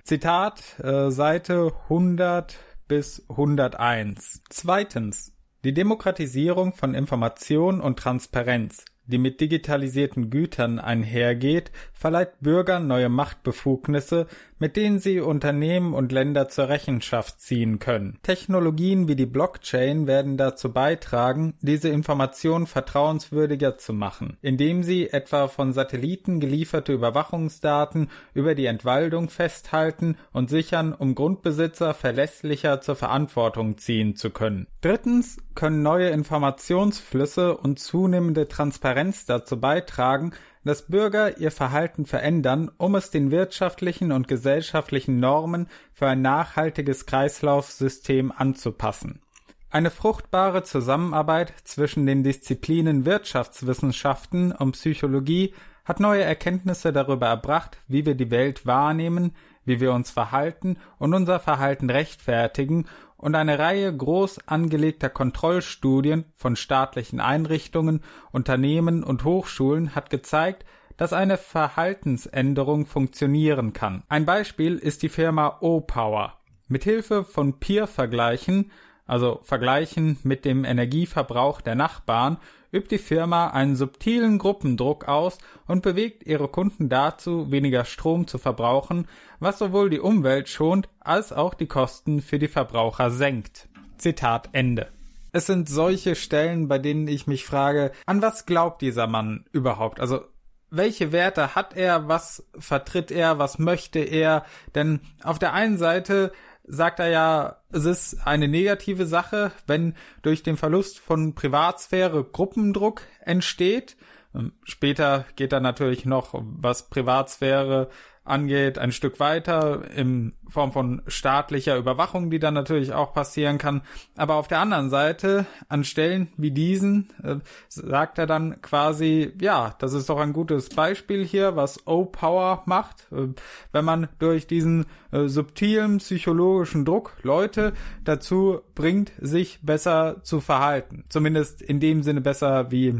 [0.02, 2.58] Zitat, äh, Seite 100
[2.88, 4.42] bis 101.
[4.48, 5.32] Zweitens,
[5.62, 14.26] die Demokratisierung von Information und Transparenz die mit digitalisierten Gütern einhergeht, verleiht Bürgern neue Machtbefugnisse,
[14.58, 18.18] mit denen sie Unternehmen und Länder zur Rechenschaft ziehen können.
[18.22, 25.48] Technologien wie die Blockchain werden dazu beitragen, diese Informationen vertrauenswürdiger zu machen, indem sie etwa
[25.48, 33.78] von Satelliten gelieferte Überwachungsdaten über die Entwaldung festhalten und sichern, um Grundbesitzer verlässlicher zur Verantwortung
[33.78, 34.66] ziehen zu können.
[34.80, 40.32] Drittens können neue Informationsflüsse und zunehmende Transparenz dazu beitragen,
[40.64, 47.06] dass Bürger ihr Verhalten verändern, um es den wirtschaftlichen und gesellschaftlichen Normen für ein nachhaltiges
[47.06, 49.22] Kreislaufsystem anzupassen.
[49.70, 55.54] Eine fruchtbare Zusammenarbeit zwischen den Disziplinen Wirtschaftswissenschaften und Psychologie
[55.84, 59.32] hat neue Erkenntnisse darüber erbracht, wie wir die Welt wahrnehmen,
[59.64, 62.86] wie wir uns verhalten und unser Verhalten rechtfertigen
[63.20, 70.64] und eine Reihe groß angelegter Kontrollstudien von staatlichen Einrichtungen, Unternehmen und Hochschulen hat gezeigt,
[70.96, 74.02] dass eine Verhaltensänderung funktionieren kann.
[74.08, 76.34] Ein Beispiel ist die Firma O-Power.
[76.68, 78.70] Mithilfe von Peer-Vergleichen,
[79.06, 82.38] also Vergleichen mit dem Energieverbrauch der Nachbarn,
[82.72, 88.38] übt die Firma einen subtilen Gruppendruck aus und bewegt ihre Kunden dazu, weniger Strom zu
[88.38, 89.06] verbrauchen,
[89.38, 93.68] was sowohl die Umwelt schont als auch die Kosten für die Verbraucher senkt.
[93.98, 94.88] Zitat Ende.
[95.32, 100.00] Es sind solche Stellen, bei denen ich mich frage, an was glaubt dieser Mann überhaupt?
[100.00, 100.24] Also
[100.70, 104.44] welche Werte hat er, was vertritt er, was möchte er?
[104.74, 106.32] Denn auf der einen Seite
[106.70, 113.02] sagt er ja, es ist eine negative Sache, wenn durch den Verlust von Privatsphäre Gruppendruck
[113.20, 113.96] entsteht.
[114.34, 117.90] Ähm, später geht er natürlich noch, was Privatsphäre
[118.24, 123.82] angeht, ein Stück weiter in Form von staatlicher Überwachung, die dann natürlich auch passieren kann.
[124.16, 127.36] Aber auf der anderen Seite, an Stellen wie diesen, äh,
[127.68, 133.06] sagt er dann quasi, ja, das ist doch ein gutes Beispiel hier, was O-Power macht,
[133.12, 133.28] äh,
[133.72, 137.72] wenn man durch diesen äh, subtilen psychologischen Druck Leute
[138.04, 141.04] dazu bringt, sich besser zu verhalten.
[141.08, 142.94] Zumindest in dem Sinne besser, wie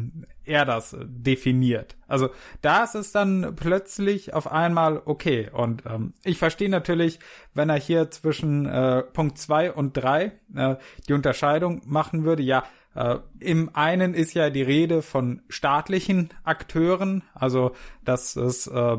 [0.44, 1.96] er das definiert.
[2.10, 2.30] Also
[2.60, 5.48] da ist es dann plötzlich auf einmal okay.
[5.52, 7.18] Und ähm, ich verstehe natürlich,
[7.54, 10.76] wenn er hier zwischen äh, Punkt zwei und drei äh,
[11.08, 12.42] die Unterscheidung machen würde.
[12.42, 12.64] Ja,
[12.94, 17.72] äh, Im einen ist ja die Rede von staatlichen Akteuren, also
[18.04, 18.96] dass es äh,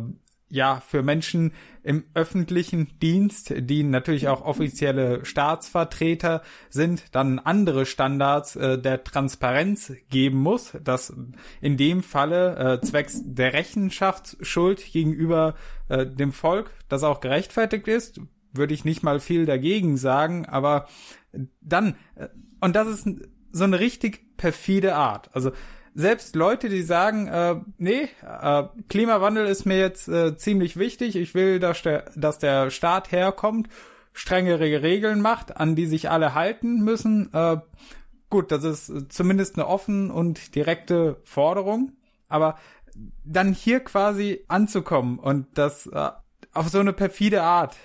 [0.49, 1.53] ja für Menschen
[1.83, 9.93] im öffentlichen Dienst, die natürlich auch offizielle Staatsvertreter sind, dann andere Standards äh, der Transparenz
[10.09, 11.13] geben muss, dass
[11.59, 15.55] in dem Falle äh, zwecks der Rechenschaftsschuld gegenüber
[15.89, 18.21] äh, dem Volk das auch gerechtfertigt ist,
[18.53, 20.87] würde ich nicht mal viel dagegen sagen, aber
[21.61, 22.27] dann, äh,
[22.59, 23.07] und das ist
[23.51, 25.29] so eine richtig perfide Art.
[25.33, 25.51] Also
[25.93, 31.33] selbst Leute, die sagen, äh, nee, äh, Klimawandel ist mir jetzt äh, ziemlich wichtig, ich
[31.33, 33.67] will, dass der, dass der Staat herkommt,
[34.13, 37.33] strengere Regeln macht, an die sich alle halten müssen.
[37.33, 37.57] Äh,
[38.29, 41.93] gut, das ist zumindest eine offen und direkte Forderung,
[42.27, 42.57] aber
[43.23, 46.09] dann hier quasi anzukommen und das äh,
[46.53, 47.75] auf so eine perfide Art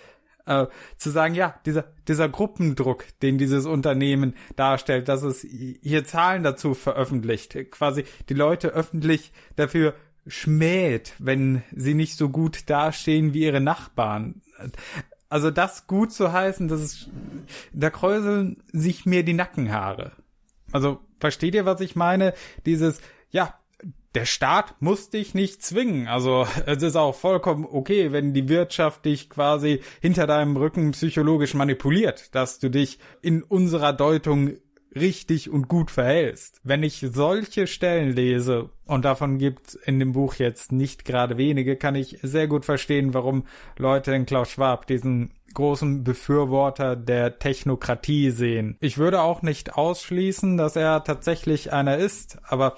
[0.47, 0.67] äh,
[0.97, 6.75] zu sagen, ja, dieser, dieser Gruppendruck, den dieses Unternehmen darstellt, dass es hier Zahlen dazu
[6.75, 9.95] veröffentlicht, quasi die Leute öffentlich dafür
[10.27, 14.43] schmäht, wenn sie nicht so gut dastehen wie ihre Nachbarn.
[15.29, 17.11] Also das gut zu heißen, das ist,
[17.73, 20.13] da kräuseln sich mir die Nackenhaare.
[20.73, 22.35] Also versteht ihr, was ich meine?
[22.65, 23.01] Dieses,
[23.31, 23.55] ja,
[24.17, 26.09] der Staat muss dich nicht zwingen.
[26.09, 31.53] Also es ist auch vollkommen okay, wenn die Wirtschaft dich quasi hinter deinem Rücken psychologisch
[31.53, 34.55] manipuliert, dass du dich in unserer Deutung
[34.95, 36.63] richtig und gut verhältst.
[36.65, 41.77] Wenn ich solche Stellen lese, und davon gibt's in dem Buch jetzt nicht gerade wenige,
[41.77, 43.45] kann ich sehr gut verstehen, warum
[43.77, 48.79] Leute in Klaus Schwab diesen großen Befürworter der Technokratie sehen.
[48.81, 52.77] Ich würde auch nicht ausschließen, dass er tatsächlich einer ist, aber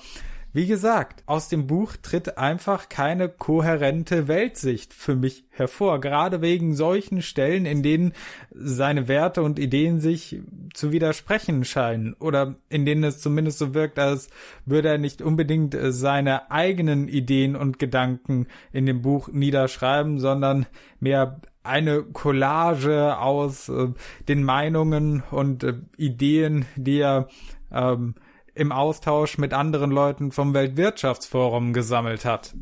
[0.53, 6.75] wie gesagt, aus dem Buch tritt einfach keine kohärente Weltsicht für mich hervor, gerade wegen
[6.75, 8.13] solchen Stellen, in denen
[8.51, 10.41] seine Werte und Ideen sich
[10.73, 14.31] zu widersprechen scheinen oder in denen es zumindest so wirkt, als
[14.65, 20.67] würde er nicht unbedingt seine eigenen Ideen und Gedanken in dem Buch niederschreiben, sondern
[20.99, 23.89] mehr eine Collage aus äh,
[24.27, 27.29] den Meinungen und äh, Ideen, die er
[27.71, 28.15] ähm,
[28.59, 32.55] im Austausch mit anderen Leuten vom Weltwirtschaftsforum gesammelt hat.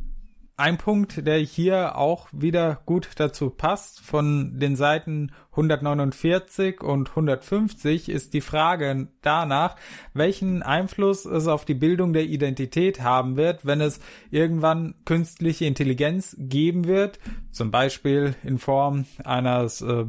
[0.58, 8.08] Ein Punkt, der hier auch wieder gut dazu passt, von den Seiten 149 und 150
[8.08, 9.76] ist die Frage danach,
[10.14, 14.00] welchen Einfluss es auf die Bildung der Identität haben wird, wenn es
[14.30, 17.18] irgendwann künstliche Intelligenz geben wird,
[17.52, 20.06] zum Beispiel in Form eines äh,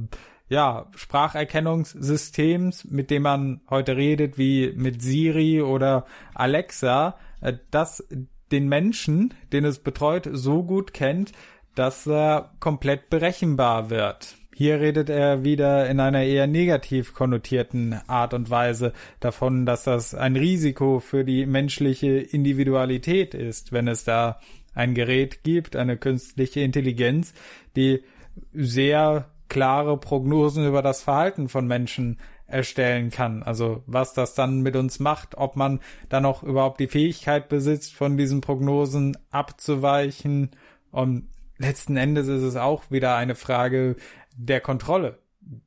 [0.50, 8.08] ja, Spracherkennungssystems, mit dem man heute redet, wie mit Siri oder Alexa, äh, das
[8.52, 11.34] den Menschen, den es betreut, so gut kennt,
[11.76, 14.36] dass er komplett berechenbar wird.
[14.56, 20.16] Hier redet er wieder in einer eher negativ konnotierten Art und Weise davon, dass das
[20.16, 24.40] ein Risiko für die menschliche Individualität ist, wenn es da
[24.74, 27.34] ein Gerät gibt, eine künstliche Intelligenz,
[27.76, 28.04] die
[28.54, 32.18] sehr klare Prognosen über das Verhalten von Menschen
[32.48, 33.44] erstellen kann.
[33.44, 37.94] Also was das dann mit uns macht, ob man dann auch überhaupt die Fähigkeit besitzt,
[37.94, 40.52] von diesen Prognosen abzuweichen.
[40.92, 41.28] Und
[41.58, 43.98] letzten Endes ist es auch wieder eine Frage
[44.36, 45.20] der Kontrolle.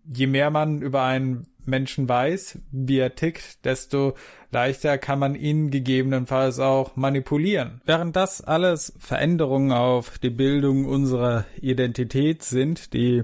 [0.05, 4.15] Je mehr man über einen Menschen weiß, wie er tickt, desto
[4.51, 7.81] leichter kann man ihn gegebenenfalls auch manipulieren.
[7.85, 13.23] Während das alles Veränderungen auf die Bildung unserer Identität sind, die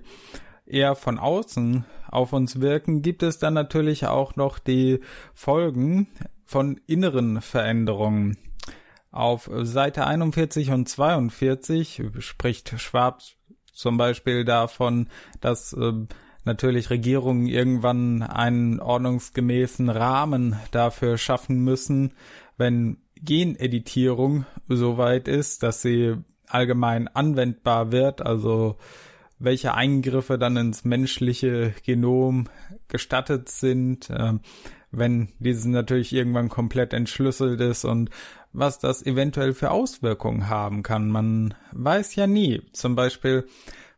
[0.67, 5.01] eher von außen auf uns wirken, gibt es dann natürlich auch noch die
[5.35, 6.09] Folgen
[6.45, 8.39] von inneren Veränderungen.
[9.11, 13.23] Auf Seite 41 und 42 spricht Schwab
[13.73, 15.09] zum Beispiel davon,
[15.41, 15.93] dass äh,
[16.45, 22.13] natürlich Regierungen irgendwann einen ordnungsgemäßen Rahmen dafür schaffen müssen,
[22.57, 28.77] wenn Geneditierung soweit ist, dass sie allgemein anwendbar wird, also
[29.39, 32.49] welche Eingriffe dann ins menschliche Genom
[32.89, 34.35] gestattet sind, äh,
[34.91, 38.11] wenn dieses natürlich irgendwann komplett entschlüsselt ist und
[38.53, 41.11] was das eventuell für Auswirkungen haben kann.
[41.11, 42.63] Man weiß ja nie.
[42.73, 43.47] Zum Beispiel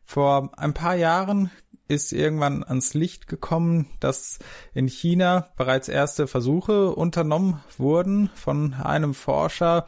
[0.04, 1.50] vor ein paar Jahren
[1.88, 4.38] ist irgendwann ans Licht gekommen, dass
[4.74, 9.86] in China bereits erste Versuche unternommen wurden von einem Forscher,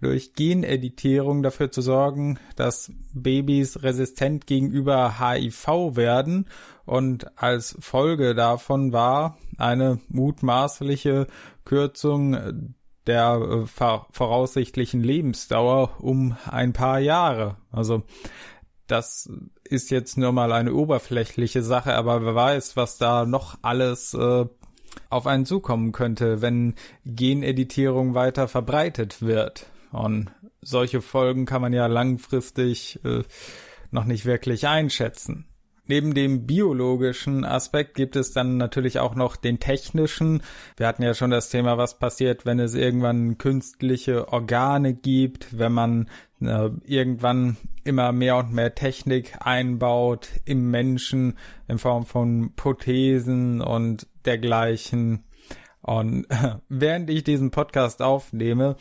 [0.00, 6.48] durch Geneditierung dafür zu sorgen, dass Babys resistent gegenüber HIV werden
[6.84, 11.28] und als Folge davon war eine mutmaßliche
[11.64, 12.74] Kürzung
[13.06, 13.66] der äh,
[14.10, 17.56] voraussichtlichen Lebensdauer um ein paar Jahre.
[17.70, 18.02] Also
[18.86, 19.30] das
[19.72, 24.44] ist jetzt nur mal eine oberflächliche Sache, aber wer weiß, was da noch alles äh,
[25.08, 26.74] auf einen zukommen könnte, wenn
[27.06, 29.66] Geneditierung weiter verbreitet wird.
[29.90, 33.22] Und solche Folgen kann man ja langfristig äh,
[33.90, 35.46] noch nicht wirklich einschätzen.
[35.88, 40.42] Neben dem biologischen Aspekt gibt es dann natürlich auch noch den technischen.
[40.76, 45.72] Wir hatten ja schon das Thema, was passiert, wenn es irgendwann künstliche Organe gibt, wenn
[45.72, 46.08] man
[46.40, 51.36] äh, irgendwann immer mehr und mehr Technik einbaut im Menschen
[51.66, 55.24] in Form von Prothesen und dergleichen.
[55.80, 58.76] Und äh, während ich diesen Podcast aufnehme,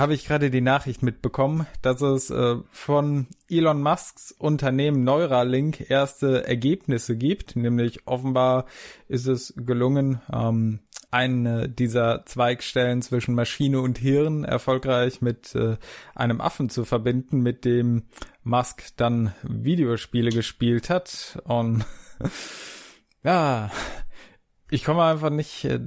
[0.00, 6.46] habe ich gerade die Nachricht mitbekommen, dass es äh, von Elon Musks Unternehmen Neuralink erste
[6.46, 7.54] Ergebnisse gibt.
[7.54, 8.64] Nämlich offenbar
[9.08, 10.80] ist es gelungen, ähm,
[11.10, 15.76] eine dieser Zweigstellen zwischen Maschine und Hirn erfolgreich mit äh,
[16.14, 18.04] einem Affen zu verbinden, mit dem
[18.42, 21.40] Musk dann Videospiele gespielt hat.
[21.44, 21.84] Und
[23.22, 23.70] ja,
[24.70, 25.80] ich komme einfach nicht äh,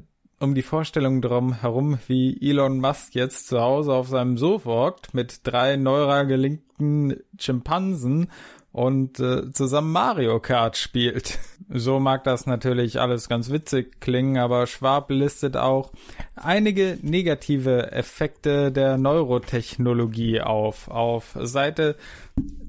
[0.44, 5.14] um die Vorstellung drum herum, wie Elon Musk jetzt zu Hause auf seinem Sofa hockt
[5.14, 8.30] mit drei neural gelinkten Schimpansen
[8.74, 11.40] und äh, zusammen Mario Kart spielt.
[11.76, 15.94] So mag das natürlich alles ganz witzig klingen, aber Schwab listet auch
[16.36, 20.90] einige negative Effekte der Neurotechnologie auf.
[20.90, 21.96] Auf Seite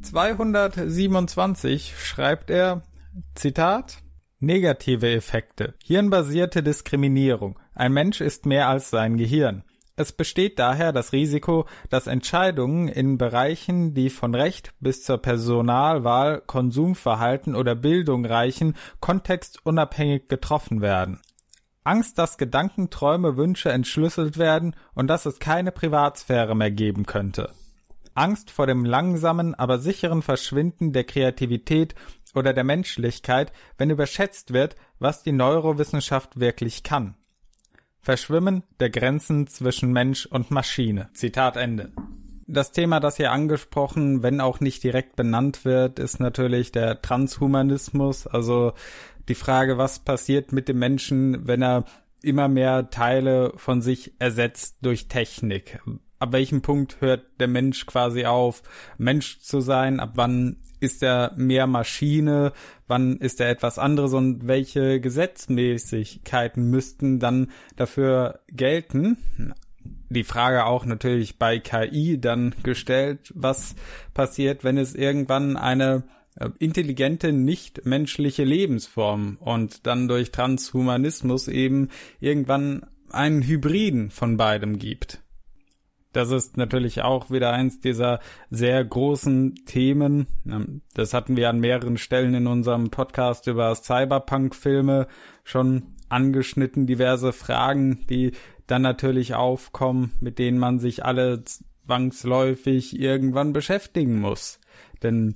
[0.03, 2.83] 227 schreibt er,
[3.35, 3.99] Zitat,
[4.39, 5.75] Negative Effekte.
[5.83, 7.59] Hirnbasierte Diskriminierung.
[7.75, 9.65] Ein Mensch ist mehr als sein Gehirn.
[9.97, 16.41] Es besteht daher das Risiko, dass Entscheidungen in Bereichen, die von Recht bis zur Personalwahl,
[16.41, 21.21] Konsumverhalten oder Bildung reichen, kontextunabhängig getroffen werden.
[21.85, 27.53] Angst, dass Gedanken, Träume, Wünsche entschlüsselt werden und dass es keine Privatsphäre mehr geben könnte.
[28.15, 31.95] Angst vor dem langsamen, aber sicheren Verschwinden der Kreativität
[32.35, 37.17] oder der Menschlichkeit, wenn überschätzt wird, was die Neurowissenschaft wirklich kann.
[38.05, 41.09] Verschwimmen der Grenzen zwischen Mensch und Maschine.
[41.15, 41.91] Zitat Ende.
[42.47, 48.27] Das Thema, das hier angesprochen, wenn auch nicht direkt benannt wird, ist natürlich der Transhumanismus,
[48.27, 48.75] also
[49.29, 51.87] die Frage, was passiert mit dem Menschen, wenn er
[52.23, 55.81] immer mehr Teile von sich ersetzt durch Technik.
[56.19, 58.63] Ab welchem Punkt hört der Mensch quasi auf,
[58.99, 59.99] Mensch zu sein?
[59.99, 62.53] Ab wann ist er mehr Maschine,
[62.87, 69.17] wann ist er etwas anderes und welche Gesetzmäßigkeiten müssten dann dafür gelten?
[70.11, 73.75] Die Frage auch natürlich bei KI dann gestellt, was
[74.13, 76.05] passiert, wenn es irgendwann eine
[76.37, 81.89] äh, intelligente, nicht menschliche Lebensform und dann durch Transhumanismus eben
[82.21, 85.24] irgendwann einen Hybriden von beidem gibt.
[86.15, 90.29] Das ist natürlich auch wieder eins dieser sehr großen Themen.
[90.95, 95.09] Das hatten wir an mehreren Stellen in unserem Podcast über Cyberpunk-Filme
[95.43, 96.87] schon angeschnitten.
[96.87, 98.31] Diverse Fragen, die
[98.69, 104.61] dann natürlich aufkommen, mit denen man sich alle zwangsläufig irgendwann beschäftigen muss.
[105.03, 105.35] Denn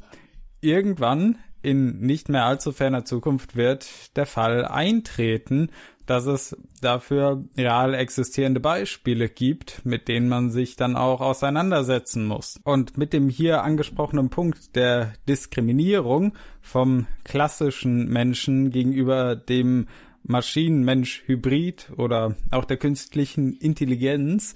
[0.60, 5.70] irgendwann in nicht mehr allzu ferner Zukunft wird der Fall eintreten,
[6.08, 12.58] dass es dafür real existierende Beispiele gibt, mit denen man sich dann auch auseinandersetzen muss.
[12.64, 19.86] Und mit dem hier angesprochenen Punkt der Diskriminierung vom klassischen Menschen gegenüber dem
[20.24, 24.54] Maschinenmensch-Hybrid oder auch der künstlichen Intelligenz